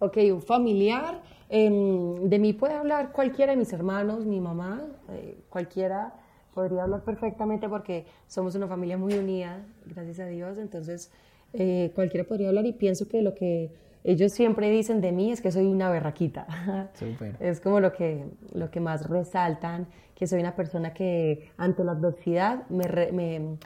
Ok, 0.00 0.18
un 0.32 0.42
familiar. 0.42 1.22
em, 1.48 2.28
de 2.28 2.38
mí 2.38 2.52
puede 2.54 2.74
hablar 2.74 3.12
cualquiera 3.12 3.52
de 3.52 3.56
mis 3.58 3.72
hermanos, 3.72 4.24
mi 4.26 4.40
mamá, 4.40 4.82
eh, 5.10 5.44
cualquiera 5.48 6.12
podría 6.54 6.82
hablar 6.84 7.02
perfectamente 7.02 7.68
porque 7.68 8.06
somos 8.26 8.54
una 8.54 8.66
familia 8.68 8.96
muy 8.98 9.14
unida, 9.14 9.64
gracias 9.86 10.20
a 10.20 10.26
Dios. 10.26 10.58
Entonces, 10.58 11.10
eh, 11.52 11.92
cualquiera 11.94 12.26
podría 12.26 12.48
hablar 12.48 12.66
y 12.66 12.72
pienso 12.72 13.08
que 13.08 13.22
lo 13.22 13.34
que 13.34 13.70
ellos 14.04 14.32
siempre 14.32 14.68
dicen 14.70 15.00
de 15.00 15.12
mí 15.12 15.30
es 15.32 15.40
que 15.40 15.52
soy 15.52 15.66
una 15.66 15.90
berraquita. 15.90 16.90
Súper. 16.94 17.36
Es 17.40 17.60
como 17.60 17.80
lo 17.80 17.92
que, 17.92 18.24
lo 18.52 18.70
que 18.70 18.80
más 18.80 19.08
resaltan, 19.08 19.86
que 20.14 20.26
soy 20.26 20.40
una 20.40 20.54
persona 20.56 20.92
que 20.92 21.50
ante 21.56 21.84
la 21.84 21.92
adversidad 21.92 22.68
me, 22.68 22.84
re- 22.84 23.12
me, 23.12 23.56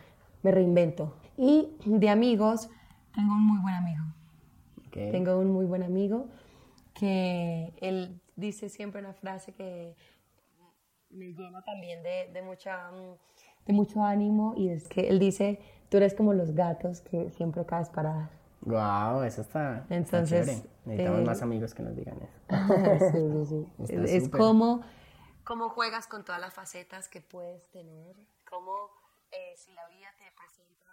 me 0.43 0.51
reinvento. 0.51 1.15
Y 1.39 1.69
de 1.85 2.09
amigos, 2.09 2.69
tengo 3.15 3.33
un 3.35 3.47
muy 3.47 3.61
buen 3.61 3.75
amigo. 3.75 4.05
Ok. 4.89 5.11
Tengo 5.11 5.39
un 5.39 5.51
muy 5.53 5.65
buen 5.67 5.83
amigo 5.83 6.29
que 6.95 7.73
él 7.81 8.21
dice 8.37 8.69
siempre 8.69 9.01
una 9.01 9.13
frase 9.13 9.53
que 9.53 9.95
me 11.17 11.33
llena 11.33 11.63
también 11.63 12.03
de, 12.03 12.31
de, 12.33 12.43
mucha, 12.43 12.91
mm, 12.91 13.17
de 13.67 13.73
mucho 13.73 14.03
ánimo 14.03 14.55
y 14.57 14.69
es 14.69 14.89
que 14.89 15.09
él 15.09 15.19
dice, 15.19 15.59
tú 15.89 15.97
eres 15.97 16.15
como 16.15 16.33
los 16.33 16.55
gatos 16.55 17.01
que 17.01 17.31
siempre 17.31 17.65
caes 17.67 17.89
parada. 17.91 18.31
Wow, 18.63 19.23
eso 19.23 19.43
está, 19.43 19.87
Entonces. 19.91 20.65
Necesitamos 20.85 21.21
eh, 21.21 21.25
más 21.25 21.43
amigos 21.43 21.75
que 21.75 21.83
nos 21.83 21.95
digan 21.97 22.19
eso. 22.23 22.39
sí, 23.13 23.47
sí, 23.47 23.47
sí. 23.47 23.67
Está 23.93 24.05
Es, 24.17 24.25
súper. 24.25 24.41
como 24.41 24.83
cómo 25.45 25.69
juegas 25.69 26.07
con 26.09 26.25
todas 26.25 26.41
las 26.41 26.53
facetas 26.55 27.09
que 27.09 27.21
puedes 27.21 27.69
tener, 27.71 28.17
cómo 28.51 28.91
eh, 29.31 29.55
si 29.57 29.73
la 29.73 29.87
vida 29.89 30.09
te 30.19 30.25
presenta 30.37 30.91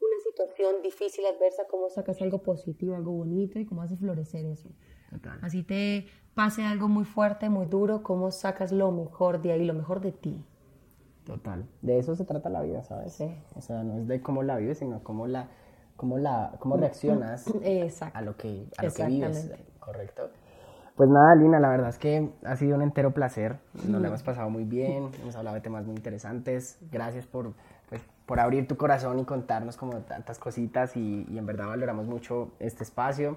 una 0.00 0.22
situación 0.22 0.82
difícil, 0.82 1.24
adversa, 1.26 1.64
cómo 1.68 1.88
sacas 1.90 2.22
algo 2.22 2.42
positivo, 2.42 2.94
algo 2.94 3.10
bonito 3.12 3.58
y 3.58 3.66
cómo 3.66 3.82
haces 3.82 3.98
florecer 3.98 4.46
eso. 4.46 4.68
Total. 5.10 5.38
Así 5.42 5.62
te 5.62 6.06
pase 6.34 6.64
algo 6.64 6.88
muy 6.88 7.04
fuerte, 7.04 7.48
muy 7.48 7.66
duro, 7.66 8.02
cómo 8.02 8.30
sacas 8.30 8.72
lo 8.72 8.92
mejor 8.92 9.42
de 9.42 9.52
ahí, 9.52 9.64
lo 9.64 9.74
mejor 9.74 10.00
de 10.00 10.12
ti. 10.12 10.44
Total. 11.24 11.66
De 11.82 11.98
eso 11.98 12.14
se 12.14 12.24
trata 12.24 12.48
la 12.48 12.62
vida, 12.62 12.82
¿sabes? 12.84 13.12
Sí. 13.14 13.28
O 13.54 13.60
sea, 13.60 13.82
no 13.82 13.98
es 13.98 14.08
de 14.08 14.22
cómo 14.22 14.42
la 14.42 14.56
vives, 14.56 14.78
sino 14.78 15.02
cómo 15.02 15.26
la, 15.26 15.48
cómo 15.96 16.16
la, 16.16 16.54
cómo 16.58 16.76
reaccionas 16.76 17.44
Exacto. 17.62 18.16
a 18.16 18.22
lo 18.22 18.36
que, 18.36 18.66
a 18.78 18.84
lo 18.84 18.92
que 18.92 19.04
vives. 19.06 19.52
Correcto. 19.78 20.30
Pues 20.96 21.08
nada, 21.10 21.34
Lina, 21.36 21.60
la 21.60 21.68
verdad 21.68 21.90
es 21.90 21.98
que 21.98 22.30
ha 22.44 22.56
sido 22.56 22.76
un 22.76 22.82
entero 22.82 23.12
placer. 23.12 23.58
Nos 23.88 24.00
lo 24.00 24.08
hemos 24.08 24.22
pasado 24.22 24.50
muy 24.50 24.64
bien, 24.64 25.10
hemos 25.22 25.36
hablado 25.36 25.54
de 25.54 25.60
temas 25.60 25.84
muy 25.86 25.94
interesantes. 25.94 26.78
Gracias 26.90 27.26
por, 27.26 27.52
pues, 27.88 28.00
por 28.26 28.40
abrir 28.40 28.66
tu 28.66 28.76
corazón 28.76 29.18
y 29.18 29.24
contarnos 29.24 29.76
como 29.76 29.98
tantas 29.98 30.38
cositas 30.38 30.96
y, 30.96 31.26
y 31.28 31.38
en 31.38 31.46
verdad 31.46 31.66
valoramos 31.68 32.06
mucho 32.06 32.52
este 32.58 32.84
espacio. 32.84 33.36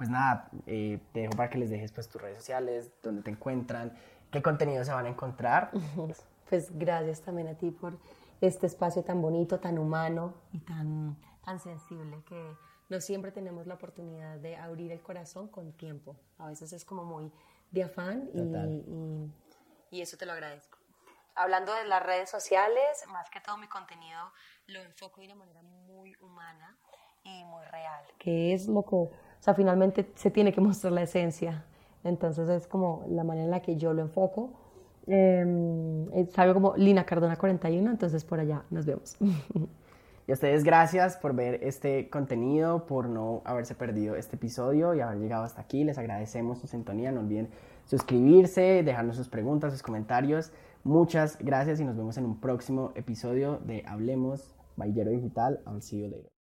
Pues 0.00 0.08
nada, 0.08 0.48
eh, 0.66 0.98
te 1.12 1.20
dejo 1.20 1.34
para 1.36 1.50
que 1.50 1.58
les 1.58 1.68
dejes 1.68 1.92
pues 1.92 2.08
tus 2.08 2.22
redes 2.22 2.38
sociales, 2.38 2.90
dónde 3.02 3.20
te 3.20 3.30
encuentran, 3.30 3.92
qué 4.30 4.40
contenido 4.40 4.82
se 4.82 4.92
van 4.92 5.04
a 5.04 5.10
encontrar. 5.10 5.70
Pues 6.48 6.70
gracias 6.78 7.20
también 7.20 7.48
a 7.48 7.54
ti 7.54 7.70
por 7.70 7.98
este 8.40 8.66
espacio 8.66 9.04
tan 9.04 9.20
bonito, 9.20 9.60
tan 9.60 9.78
humano 9.78 10.32
y 10.52 10.60
tan, 10.60 11.18
tan 11.44 11.60
sensible 11.60 12.22
que 12.26 12.56
no 12.88 12.98
siempre 13.02 13.30
tenemos 13.30 13.66
la 13.66 13.74
oportunidad 13.74 14.38
de 14.38 14.56
abrir 14.56 14.90
el 14.90 15.02
corazón 15.02 15.48
con 15.48 15.72
tiempo. 15.74 16.16
A 16.38 16.46
veces 16.48 16.72
es 16.72 16.86
como 16.86 17.04
muy 17.04 17.30
de 17.70 17.82
afán 17.84 18.30
y, 18.32 18.40
y- 18.88 19.98
y 19.98 20.00
eso 20.00 20.16
te 20.16 20.24
lo 20.24 20.32
agradezco. 20.32 20.78
Hablando 21.34 21.74
de 21.74 21.84
las 21.84 22.02
redes 22.02 22.30
sociales, 22.30 23.04
más 23.08 23.28
que 23.28 23.40
todo 23.42 23.58
mi 23.58 23.68
contenido 23.68 24.32
lo 24.66 24.80
enfoco 24.80 25.20
de 25.20 25.26
una 25.26 25.36
manera 25.36 25.60
muy 25.62 26.16
humana 26.22 26.78
y 27.22 27.44
muy 27.44 27.64
real. 27.66 28.02
Que 28.18 28.54
es 28.54 28.66
lo 28.66 28.82
que, 28.82 29.08
o 29.40 29.42
sea, 29.42 29.54
finalmente 29.54 30.10
se 30.14 30.30
tiene 30.30 30.52
que 30.52 30.60
mostrar 30.60 30.92
la 30.92 31.02
esencia. 31.02 31.64
Entonces 32.04 32.48
es 32.48 32.66
como 32.66 33.04
la 33.08 33.24
manera 33.24 33.46
en 33.46 33.50
la 33.50 33.60
que 33.60 33.76
yo 33.76 33.94
lo 33.94 34.02
enfoco. 34.02 34.50
Eh, 35.06 36.26
como 36.52 36.76
Lina 36.76 37.04
Cardona 37.04 37.36
41, 37.36 37.90
entonces 37.90 38.24
por 38.24 38.38
allá 38.38 38.62
nos 38.70 38.86
vemos. 38.86 39.16
Y 40.26 40.32
a 40.32 40.34
ustedes 40.34 40.62
gracias 40.62 41.16
por 41.16 41.34
ver 41.34 41.58
este 41.64 42.08
contenido, 42.08 42.86
por 42.86 43.08
no 43.08 43.42
haberse 43.44 43.74
perdido 43.74 44.14
este 44.14 44.36
episodio 44.36 44.94
y 44.94 45.00
haber 45.00 45.18
llegado 45.18 45.42
hasta 45.42 45.60
aquí. 45.60 45.82
Les 45.82 45.98
agradecemos 45.98 46.60
su 46.60 46.68
sintonía. 46.68 47.10
No 47.10 47.18
olviden 47.18 47.48
suscribirse, 47.84 48.84
dejarnos 48.84 49.16
sus 49.16 49.28
preguntas, 49.28 49.72
sus 49.72 49.82
comentarios. 49.82 50.52
Muchas 50.84 51.36
gracias 51.40 51.80
y 51.80 51.84
nos 51.84 51.96
vemos 51.96 52.16
en 52.16 52.26
un 52.26 52.38
próximo 52.38 52.92
episodio 52.94 53.58
de 53.64 53.82
Hablemos 53.88 54.54
Baillero 54.76 55.10
Digital. 55.10 55.58
I'll 55.66 55.82
see 55.82 55.98
you 56.02 56.06
later. 56.06 56.39